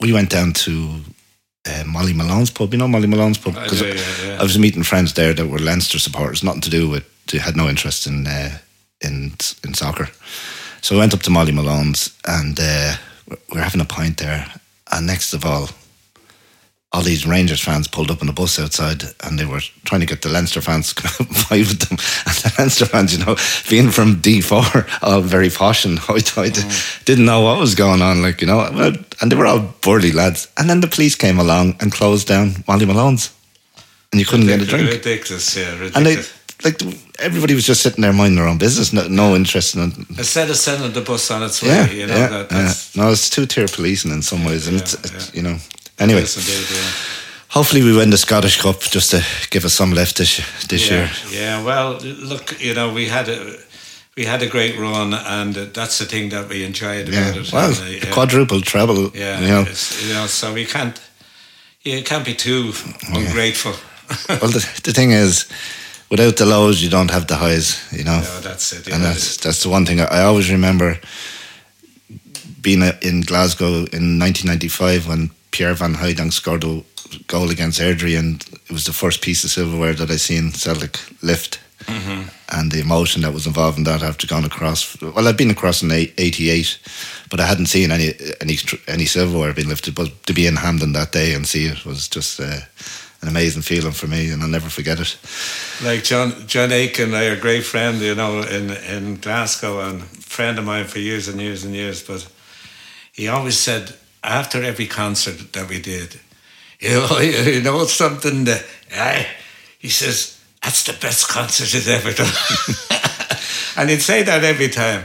we 0.00 0.12
went 0.12 0.30
down 0.30 0.52
to 0.52 1.00
uh, 1.66 1.84
Molly 1.84 2.12
Malone's 2.12 2.50
pub. 2.50 2.72
You 2.72 2.78
know 2.78 2.88
Molly 2.88 3.08
Malone's 3.08 3.38
pub? 3.38 3.54
because 3.54 3.80
do, 3.80 3.88
yeah, 3.88 3.94
yeah. 4.24 4.40
I 4.40 4.42
was 4.42 4.58
meeting 4.58 4.82
friends 4.82 5.14
there 5.14 5.34
that 5.34 5.46
were 5.46 5.58
Leinster 5.58 5.98
supporters, 5.98 6.42
nothing 6.42 6.62
to 6.62 6.70
do 6.70 6.88
with, 6.88 7.04
they 7.26 7.38
had 7.38 7.56
no 7.56 7.68
interest 7.68 8.06
in 8.06 8.26
uh, 8.26 8.58
in 9.00 9.34
in 9.64 9.74
soccer. 9.74 10.08
So 10.80 10.96
I 10.96 10.98
went 10.98 11.14
up 11.14 11.22
to 11.22 11.30
Molly 11.30 11.52
Malone's 11.52 12.16
and 12.26 12.58
uh, 12.60 12.94
we 13.28 13.36
we're 13.52 13.62
having 13.62 13.80
a 13.80 13.84
pint 13.84 14.18
there. 14.18 14.46
And 14.92 15.06
next 15.06 15.34
of 15.34 15.44
all, 15.44 15.68
all 16.96 17.02
these 17.02 17.26
Rangers 17.26 17.60
fans 17.60 17.86
pulled 17.86 18.10
up 18.10 18.22
on 18.22 18.26
the 18.26 18.32
bus 18.32 18.58
outside 18.58 19.02
and 19.22 19.38
they 19.38 19.44
were 19.44 19.60
trying 19.84 20.00
to 20.00 20.06
get 20.06 20.22
the 20.22 20.30
Leinster 20.30 20.62
fans 20.62 20.88
to 20.94 21.02
come 21.02 21.12
out 21.12 21.28
and 21.28 21.36
fight 21.36 21.68
with 21.68 21.80
them. 21.80 21.98
And 22.26 22.34
the 22.36 22.54
Leinster 22.58 22.86
fans, 22.86 23.12
you 23.12 23.22
know, 23.22 23.36
being 23.68 23.90
from 23.90 24.16
D4, 24.16 25.02
all 25.02 25.20
very 25.20 25.50
posh 25.50 25.84
and 25.84 25.98
hoity 25.98 26.30
mm-hmm. 26.30 27.04
didn't 27.04 27.26
know 27.26 27.42
what 27.42 27.60
was 27.60 27.74
going 27.74 28.00
on, 28.00 28.22
like, 28.22 28.40
you 28.40 28.46
know. 28.46 28.60
And 29.20 29.30
they 29.30 29.36
were 29.36 29.46
all 29.46 29.74
burly 29.82 30.10
lads. 30.10 30.48
And 30.56 30.70
then 30.70 30.80
the 30.80 30.88
police 30.88 31.14
came 31.14 31.38
along 31.38 31.76
and 31.80 31.92
closed 31.92 32.28
down 32.28 32.64
Molly 32.66 32.86
Malone's. 32.86 33.30
And 34.10 34.18
you 34.18 34.26
couldn't 34.26 34.46
get 34.46 34.62
a 34.62 34.64
drink. 34.64 34.90
Ridiculous, 34.90 35.54
yeah, 35.54 35.72
ridiculous. 35.78 35.96
And 35.96 36.06
they, 36.06 36.16
like, 36.64 36.80
everybody 37.18 37.52
was 37.52 37.66
just 37.66 37.82
sitting 37.82 38.00
there 38.00 38.14
minding 38.14 38.36
their 38.36 38.46
own 38.46 38.56
business, 38.56 38.94
no, 38.94 39.06
no 39.08 39.36
interest 39.36 39.74
in 39.74 39.90
it. 39.90 39.98
Instead 40.16 40.48
of 40.48 40.56
sending 40.56 40.92
the 40.92 41.02
bus 41.02 41.30
on 41.30 41.42
its 41.42 41.62
way, 41.62 41.68
Yeah, 41.68 41.90
you 41.90 42.06
know, 42.06 42.16
yeah, 42.16 42.28
that, 42.28 42.50
yeah. 42.50 42.62
that's 42.62 42.96
No, 42.96 43.10
it's 43.10 43.28
two 43.28 43.44
tier 43.44 43.68
policing 43.68 44.12
in 44.12 44.22
some 44.22 44.44
ways, 44.46 44.66
and 44.66 44.78
it's, 44.78 44.94
it's 44.94 45.34
you 45.34 45.42
know. 45.42 45.58
Anyway, 45.98 46.20
yes, 46.20 46.36
indeed, 46.36 46.76
yeah. 46.76 46.90
hopefully 47.48 47.82
we 47.82 47.96
win 47.96 48.10
the 48.10 48.18
Scottish 48.18 48.60
Cup 48.60 48.80
just 48.80 49.10
to 49.10 49.22
give 49.50 49.64
us 49.64 49.74
some 49.74 49.92
lift 49.94 50.16
this 50.16 50.40
this 50.68 50.88
yeah, 50.90 50.96
year. 50.96 51.10
Yeah, 51.30 51.64
well, 51.64 51.98
look, 52.28 52.60
you 52.60 52.74
know, 52.74 52.92
we 52.92 53.08
had 53.08 53.28
a 53.28 53.56
we 54.16 54.24
had 54.26 54.42
a 54.42 54.46
great 54.46 54.78
run, 54.78 55.14
and 55.14 55.54
that's 55.54 55.98
the 55.98 56.04
thing 56.06 56.30
that 56.30 56.48
we 56.48 56.64
enjoyed 56.64 57.08
Yeah, 57.08 57.28
about 57.30 57.36
it. 57.36 57.52
well, 57.52 57.68
And, 57.68 57.76
uh, 57.78 57.84
the 57.84 58.06
yeah. 58.06 58.12
quadruple 58.14 58.60
treble. 58.60 59.10
Yeah, 59.14 59.40
you 59.40 59.48
know. 59.48 59.64
you 60.06 60.14
know, 60.14 60.26
so 60.26 60.52
we 60.54 60.64
can't, 60.64 60.98
you 61.82 62.02
can't 62.02 62.24
be 62.24 62.34
too 62.34 62.72
ungrateful. 63.12 63.72
Well, 64.28 64.50
the, 64.52 64.64
the 64.84 64.92
thing 64.92 65.10
is, 65.10 65.46
without 66.10 66.36
the 66.36 66.46
lows, 66.46 66.80
you 66.80 66.88
don't 66.88 67.10
have 67.10 67.26
the 67.26 67.34
highs. 67.34 67.76
You 67.92 68.04
know, 68.04 68.20
no, 68.20 68.40
that's 68.40 68.72
it. 68.72 68.86
and 68.86 69.02
yeah. 69.02 69.12
that's 69.12 69.36
that's 69.38 69.62
the 69.62 69.68
one 69.68 69.84
thing 69.84 70.00
I, 70.00 70.04
I 70.04 70.22
always 70.22 70.48
remember 70.48 71.00
being 72.60 72.82
in 73.02 73.22
Glasgow 73.22 73.86
in 73.92 74.18
1995 74.18 75.08
when 75.08 75.30
Pierre 75.56 75.72
Van 75.72 75.94
Hooydonk 75.94 76.34
scored 76.34 76.64
a 76.64 76.82
goal 77.28 77.50
against 77.50 77.80
Airdrie, 77.80 78.18
and 78.18 78.42
it 78.66 78.72
was 78.72 78.84
the 78.84 78.92
first 78.92 79.22
piece 79.22 79.42
of 79.42 79.50
silverware 79.50 79.94
that 79.94 80.10
I 80.10 80.16
seen 80.16 80.52
Celtic 80.52 80.98
lift. 81.22 81.60
And 82.52 82.70
the 82.70 82.80
emotion 82.80 83.22
that 83.22 83.32
was 83.32 83.46
involved 83.46 83.78
in 83.78 83.84
that 83.84 84.02
after 84.02 84.26
going 84.26 84.44
across. 84.44 85.00
Well, 85.00 85.26
I'd 85.26 85.36
been 85.36 85.50
across 85.50 85.82
in 85.82 85.90
'88, 85.90 86.78
but 87.30 87.40
I 87.40 87.46
hadn't 87.46 87.66
seen 87.66 87.90
any 87.90 88.12
any 88.40 88.58
any 88.86 89.06
silverware 89.06 89.54
being 89.54 89.68
lifted. 89.68 89.94
But 89.94 90.10
to 90.26 90.34
be 90.34 90.46
in 90.46 90.56
Hampden 90.56 90.92
that 90.92 91.12
day 91.12 91.32
and 91.32 91.46
see 91.46 91.66
it 91.66 91.86
was 91.86 92.06
just 92.08 92.38
uh, 92.38 92.60
an 93.22 93.28
amazing 93.28 93.62
feeling 93.62 93.92
for 93.92 94.08
me, 94.08 94.30
and 94.30 94.42
I'll 94.42 94.48
never 94.48 94.68
forget 94.68 95.00
it. 95.00 95.16
Like 95.82 96.04
John 96.04 96.46
John 96.46 96.70
Aiken, 96.70 97.14
a 97.14 97.36
great 97.36 97.64
friend, 97.64 98.00
you 98.00 98.14
know, 98.14 98.42
in 98.42 98.70
in 98.94 99.16
Glasgow, 99.20 99.80
and 99.80 100.02
friend 100.02 100.58
of 100.58 100.64
mine 100.66 100.86
for 100.86 100.98
years 100.98 101.28
and 101.28 101.40
years 101.40 101.64
and 101.64 101.74
years. 101.74 102.02
But 102.02 102.26
he 103.12 103.28
always 103.28 103.58
said 103.58 103.94
after 104.26 104.62
every 104.62 104.86
concert 104.86 105.52
that 105.52 105.68
we 105.68 105.80
did, 105.80 106.20
you 106.80 106.90
know, 106.90 107.18
you 107.18 107.60
know 107.62 107.84
something 107.84 108.44
that, 108.44 108.64
I, 108.94 109.26
he 109.78 109.88
says 109.88 110.38
that's 110.62 110.84
the 110.84 110.92
best 110.94 111.28
concert 111.28 111.68
he's 111.68 111.88
ever 111.88 112.12
done, 112.12 112.32
and 113.76 113.90
he'd 113.90 114.02
say 114.02 114.22
that 114.22 114.44
every 114.44 114.68
time, 114.68 115.04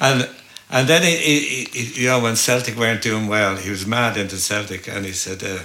and. 0.00 0.28
And 0.70 0.86
then, 0.86 1.02
he, 1.02 1.16
he, 1.16 1.64
he, 1.72 2.02
you 2.02 2.08
know, 2.08 2.20
when 2.20 2.36
Celtic 2.36 2.76
weren't 2.76 3.00
doing 3.00 3.26
well, 3.26 3.56
he 3.56 3.70
was 3.70 3.86
mad 3.86 4.18
into 4.18 4.36
Celtic, 4.36 4.86
and 4.86 5.06
he 5.06 5.12
said, 5.12 5.42
uh, 5.42 5.60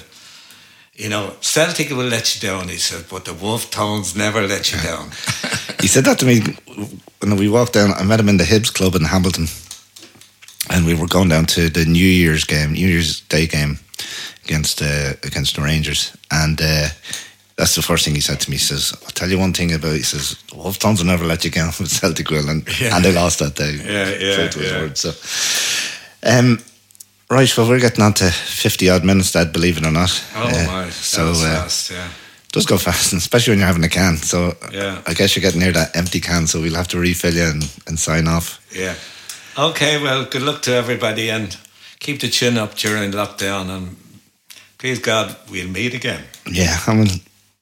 you 0.96 1.10
know, 1.10 1.36
Celtic 1.42 1.90
will 1.90 2.06
let 2.06 2.36
you 2.36 2.48
down, 2.48 2.70
he 2.70 2.78
said, 2.78 3.06
but 3.10 3.26
the 3.26 3.34
Wolfe 3.34 3.72
Tones 3.72 4.16
never 4.16 4.46
let 4.48 4.72
you 4.72 4.80
down. 4.82 5.10
he 5.82 5.88
said 5.88 6.06
that 6.06 6.20
to 6.20 6.26
me 6.26 6.42
when 7.20 7.36
we 7.36 7.50
walked 7.50 7.74
down. 7.74 7.92
I 7.94 8.04
met 8.04 8.20
him 8.20 8.30
in 8.30 8.38
the 8.38 8.44
Hibs 8.44 8.72
Club 8.72 8.96
in 8.96 9.06
Hamilton, 9.06 9.48
and 10.70 10.86
we 10.86 10.94
were 10.96 11.08
going 11.08 11.30
down 11.30 11.46
to 11.48 11.70
the 11.70 11.86
New 11.86 12.06
Year's 12.08 12.44
game, 12.46 12.74
New 12.74 12.88
Year's 12.88 13.22
Day 13.22 13.48
game 13.48 13.80
against 14.46 14.82
uh, 14.82 15.14
against 15.24 15.56
the 15.56 15.62
Rangers, 15.62 16.16
and 16.32 16.60
uh, 16.62 16.88
that's 17.56 17.76
the 17.76 17.82
first 17.82 18.06
thing 18.06 18.16
he 18.16 18.22
said 18.22 18.40
to 18.42 18.50
me. 18.50 18.56
He 18.58 18.62
says, 18.64 18.94
"I'll 19.04 19.12
tell 19.12 19.30
you 19.30 19.40
one 19.40 19.54
thing 19.54 19.74
about." 19.74 19.94
He 19.96 20.04
says, 20.04 20.36
"Wolfe 20.56 20.80
Tones 20.80 21.00
will 21.00 21.08
never 21.12 21.26
let 21.26 21.44
you 21.46 21.52
down 21.52 21.68
with 21.80 21.90
Celtic 22.02 22.30
will," 22.30 22.50
and 22.50 22.66
Yeah. 22.80 22.96
and 22.96 23.04
they 23.06 23.12
lost 23.14 23.40
that 23.40 23.56
day. 23.56 23.72
Yeah, 23.76 24.10
yeah, 24.10 24.48
to 24.50 24.60
his 24.60 24.72
yeah. 24.72 24.80
word. 24.82 24.98
So, 24.98 25.12
um, 26.24 26.60
right, 27.30 27.58
well, 27.58 27.68
we're 27.70 27.80
getting 27.80 28.04
on 28.04 28.14
to 28.16 28.32
fifty 28.32 28.90
odd 28.90 29.04
minutes, 29.04 29.32
Dad. 29.32 29.52
Believe 29.54 29.78
it 29.78 29.86
or 29.86 29.92
not. 29.92 30.24
Oh 30.36 30.44
Uh, 30.48 30.66
my, 30.68 30.90
So 30.90 31.24
that 31.26 31.30
was 31.30 31.44
uh, 31.44 31.62
fast, 31.62 31.92
yeah. 31.92 32.08
does 32.52 32.66
go 32.66 32.78
fast, 32.78 33.14
especially 33.14 33.52
when 33.52 33.60
you're 33.60 33.68
having 33.68 33.84
a 33.84 33.90
can. 33.90 34.18
So 34.18 34.56
Yeah. 34.72 35.02
I 35.08 35.14
guess 35.14 35.36
you're 35.36 35.42
getting 35.42 35.60
near 35.62 35.74
that 35.74 35.96
empty 35.96 36.20
can, 36.20 36.48
so 36.48 36.60
we'll 36.62 36.76
have 36.76 36.88
to 36.90 37.00
refill 37.00 37.34
you 37.34 37.44
and, 37.46 37.64
and 37.88 38.00
sign 38.00 38.28
off. 38.28 38.60
Yeah. 38.76 38.96
Okay, 39.58 40.02
well, 40.02 40.26
good 40.26 40.42
luck 40.42 40.64
to 40.64 40.74
everybody 40.74 41.30
and 41.30 41.56
keep 42.00 42.20
the 42.20 42.28
chin 42.28 42.58
up 42.58 42.74
during 42.74 43.12
lockdown 43.12 43.70
and 43.70 43.96
please 44.80 44.98
God, 44.98 45.36
we'll 45.52 45.68
meet 45.68 45.94
again. 45.94 46.24
Yeah, 46.52 46.76
I 46.88 46.96
mean, 46.96 47.22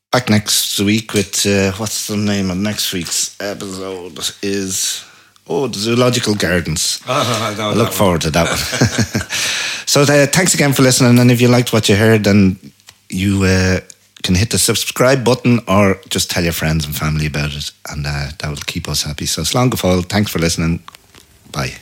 back 0.10 0.30
next 0.30 0.80
week 0.80 1.14
with 1.14 1.46
uh, 1.46 1.74
what's 1.74 2.08
the 2.08 2.16
name 2.16 2.50
of 2.50 2.58
next 2.58 2.94
week's 2.94 3.36
episode 3.42 4.18
is 4.42 5.04
oh 5.48 5.68
the 5.68 5.80
zoological 5.80 6.36
gardens. 6.36 7.02
Oh, 7.08 7.56
I 7.60 7.74
look 7.74 7.88
one. 7.88 7.92
forward 7.92 8.22
to 8.22 8.32
that 8.32 8.48
one. 8.48 9.28
so 9.86 10.02
uh, 10.04 10.28
thanks 10.28 10.54
again 10.54 10.72
for 10.72 10.84
listening, 10.84 11.20
and 11.20 11.30
if 11.30 11.42
you 11.42 11.50
liked 11.50 11.74
what 11.74 11.89
you 11.89 11.98
heard, 11.98 12.24
then 12.24 12.58
you 13.10 13.44
uh, 13.44 13.82
can 14.24 14.36
hit 14.36 14.52
the 14.52 14.58
subscribe 14.58 15.26
button 15.26 15.60
or 15.68 16.00
just 16.10 16.32
tell 16.32 16.44
your 16.44 16.54
friends 16.54 16.86
and 16.86 16.96
family 16.96 17.26
about 17.26 17.54
it, 17.54 17.70
and 17.89 18.06
uh, 18.08 18.30
that 18.39 18.50
will 18.50 18.66
keep 18.66 18.88
us 18.88 19.04
happy. 19.04 19.26
So 19.26 19.42
Slán 19.42 20.06
thanks 20.08 20.32
for 20.32 20.39
listening. 20.39 20.82
Bye. 21.52 21.74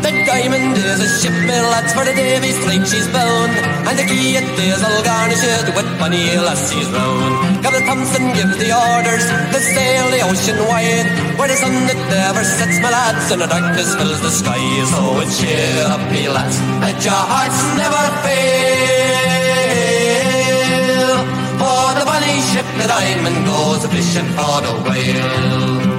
The 0.00 0.24
diamond 0.24 0.76
is 0.76 1.00
a 1.00 1.20
ship, 1.20 1.32
lads, 1.48 1.92
for 1.92 2.04
the 2.04 2.12
Davis 2.14 2.60
Strait 2.62 2.86
she's 2.86 3.08
bound. 3.08 3.67
The 3.98 4.06
quay 4.06 4.38
it 4.38 4.46
is 4.62 4.78
all 4.86 5.02
garnished 5.02 5.74
with 5.74 5.88
bonny 5.98 6.38
lassies 6.38 6.86
round. 6.94 7.64
Captain 7.64 7.82
Thompson 7.82 8.30
gives 8.32 8.56
the 8.56 8.70
orders 8.70 9.26
to 9.26 9.58
sail 9.58 10.06
the 10.14 10.22
ocean 10.22 10.54
wide, 10.70 11.10
where 11.36 11.48
the 11.50 11.56
sun 11.58 11.74
that 11.90 11.98
never 12.06 12.44
sets, 12.46 12.78
my 12.78 12.90
lads, 12.94 13.26
and 13.32 13.42
the 13.42 13.48
darkness 13.50 13.96
fills 13.96 14.20
the 14.22 14.30
sky. 14.30 14.62
So 14.86 15.18
it's 15.18 15.40
cheer 15.42 15.82
up, 15.90 15.98
me 16.12 16.28
lads, 16.28 16.62
let 16.78 17.02
your 17.02 17.10
hearts 17.10 17.58
never 17.74 18.04
fail. 18.22 19.18
For 21.58 21.90
the 21.98 22.06
bonny 22.06 22.38
ship, 22.54 22.70
the 22.78 22.86
diamond 22.86 23.50
goes 23.50 23.82
a 23.82 23.88
fishing 23.90 24.30
for 24.38 24.62
the 24.62 24.78
whale. 24.86 25.97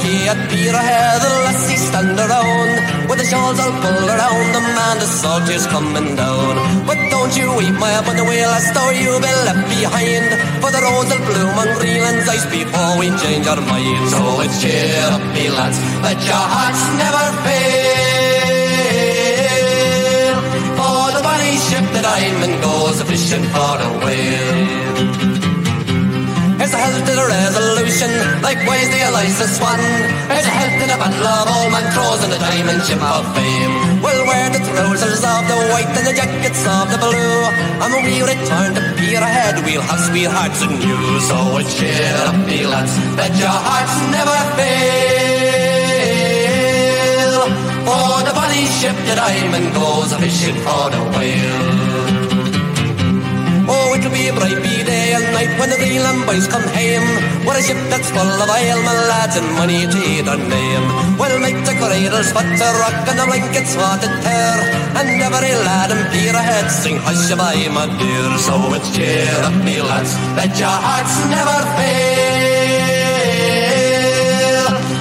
Quay 0.00 0.28
at 0.28 0.40
Peterhead, 0.50 1.20
the 1.22 1.30
lassies 1.44 1.82
stand 1.88 2.18
around 2.18 3.08
With 3.08 3.18
the 3.18 3.26
shawls 3.26 3.58
all 3.58 3.72
pulled 3.82 4.10
around 4.10 4.48
them 4.54 4.68
and 4.86 4.98
the 5.00 5.08
salt 5.08 5.48
is 5.48 5.66
coming 5.66 6.14
down. 6.14 6.54
But 6.86 6.98
don't 7.10 7.34
you 7.36 7.48
weep, 7.56 7.76
my 7.80 7.92
the 8.04 8.24
wheel, 8.24 8.50
as 8.58 8.68
though 8.76 8.90
you'll 8.90 9.20
be 9.20 9.32
left 9.48 9.64
behind. 9.72 10.28
For 10.60 10.70
the 10.70 10.80
rose 10.84 11.08
will 11.08 11.24
bloom 11.28 11.54
on 11.62 11.68
Greenland's 11.78 12.28
ice 12.28 12.46
before 12.46 12.98
we 13.00 13.08
change 13.22 13.46
our 13.46 13.60
minds 13.60 14.12
So 14.12 14.40
it's 14.44 14.60
cheer 14.60 15.08
up, 15.14 15.24
me 15.34 15.48
lads, 15.48 15.78
let 16.04 16.18
your 16.28 16.44
hearts 16.54 16.82
never 17.00 17.26
fail. 17.44 18.68
For 20.78 21.02
the 21.16 21.22
bonny 21.24 21.56
ship, 21.66 21.86
the 21.96 22.02
diamond 22.02 22.56
goes 22.62 23.00
a 23.00 23.04
fishing 23.04 23.46
for 23.54 23.76
a 23.86 23.90
whale 24.04 25.37
it's 26.68 26.76
a 26.76 26.84
health 26.84 27.00
to 27.00 27.16
the 27.16 27.24
resolution, 27.24 28.12
likewise 28.44 28.92
the 28.92 29.00
Eliza 29.08 29.48
Swan. 29.48 29.80
It's 30.28 30.44
a 30.44 30.52
health 30.52 30.76
in 30.84 30.92
a 30.92 31.00
battle 31.00 31.24
of 31.24 31.48
all 31.48 31.72
Montrose 31.72 32.20
and 32.28 32.32
the 32.32 32.36
diamond 32.36 32.84
ship 32.84 33.00
of 33.00 33.24
fame. 33.32 34.04
We'll 34.04 34.28
wear 34.28 34.52
the 34.52 34.60
trousers 34.60 35.24
of 35.24 35.48
the 35.48 35.56
white 35.72 35.88
and 35.96 36.04
the 36.04 36.12
jackets 36.12 36.68
of 36.68 36.92
the 36.92 37.00
blue. 37.00 37.40
And 37.80 37.88
when 37.88 38.04
we 38.04 38.20
return 38.20 38.76
to 38.76 38.84
ahead, 39.16 39.64
we'll 39.64 39.80
have 39.80 40.12
sweethearts 40.12 40.60
and 40.60 40.76
you. 40.84 41.20
So 41.24 41.56
cheer 41.72 42.04
up, 42.28 42.36
me 42.44 42.68
lads, 42.68 42.92
that 43.16 43.32
your 43.40 43.48
hearts 43.48 43.96
never 44.12 44.36
fail. 44.60 45.08
For 47.88 48.28
the 48.28 48.36
bonny 48.36 48.68
ship, 48.68 48.92
the 49.08 49.16
diamond 49.16 49.72
goes 49.72 50.12
a 50.12 50.20
fishing 50.20 50.60
for 50.60 50.92
the 50.92 51.00
whale. 51.16 51.87
Oh, 53.98 54.00
it'll 54.00 54.14
be 54.14 54.28
a 54.28 54.32
bright 54.32 54.62
be 54.62 54.84
day 54.86 55.10
and 55.10 55.26
night 55.34 55.58
when 55.58 55.70
the 55.70 55.76
Greenland 55.76 56.22
boys 56.22 56.46
come 56.46 56.62
home. 56.62 57.08
What 57.44 57.58
a 57.58 57.62
ship 57.62 57.78
that's 57.90 58.06
full 58.14 58.22
of 58.22 58.46
ale, 58.46 58.78
my 58.86 58.94
lads, 59.10 59.34
and 59.34 59.50
money 59.58 59.90
to 59.90 60.22
their 60.22 60.38
name. 60.38 60.86
We'll 61.18 61.40
make 61.42 61.58
the 61.66 61.74
cradles 61.74 62.30
fit 62.30 62.46
to 62.46 62.68
rock 62.78 62.94
and 63.10 63.18
the 63.18 63.26
blankets 63.26 63.74
what 63.74 63.98
to 64.02 64.08
tear. 64.22 64.58
And 64.94 65.18
every 65.18 65.50
lad 65.66 65.90
in 65.90 65.98
Peterhead 66.14 66.70
sing 66.70 66.98
hush 67.02 67.34
by 67.34 67.58
my 67.74 67.90
dear. 67.98 68.38
So 68.38 68.54
it's 68.78 68.94
cheer 68.94 69.42
up, 69.42 69.58
me 69.66 69.82
lads, 69.82 70.14
let 70.38 70.54
your 70.54 70.70
hearts 70.70 71.18
never 71.26 71.58
fail. 71.74 72.38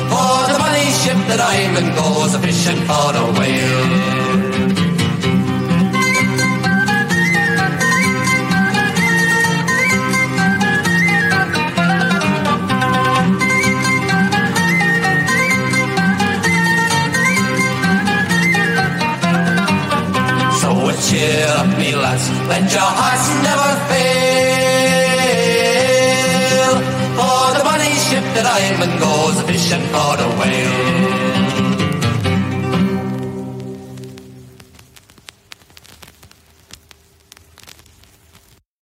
For 0.10 0.42
the 0.50 0.58
money 0.58 0.90
ship 1.06 1.20
the 1.30 1.38
diamond 1.38 1.94
goes 1.94 2.34
a 2.34 2.40
fishing 2.42 2.82
for 2.90 3.14
a 3.14 3.24
whale. 3.38 4.17
Cheer 21.08 21.48
up, 21.58 21.68
me 21.78 21.96
lads, 21.96 22.30
let 22.52 22.72
your 22.76 22.92
hearts 23.00 23.28
never 23.48 23.72
fail. 23.90 24.08
For 27.18 27.46
the 27.58 27.64
money 27.64 27.94
ship 28.08 28.26
the 28.36 28.44
diamond 28.44 28.94
goes 29.00 29.40
a 29.40 29.44
fishing 29.48 29.86
for 29.94 30.14
the 30.22 30.28
whale. 30.40 31.17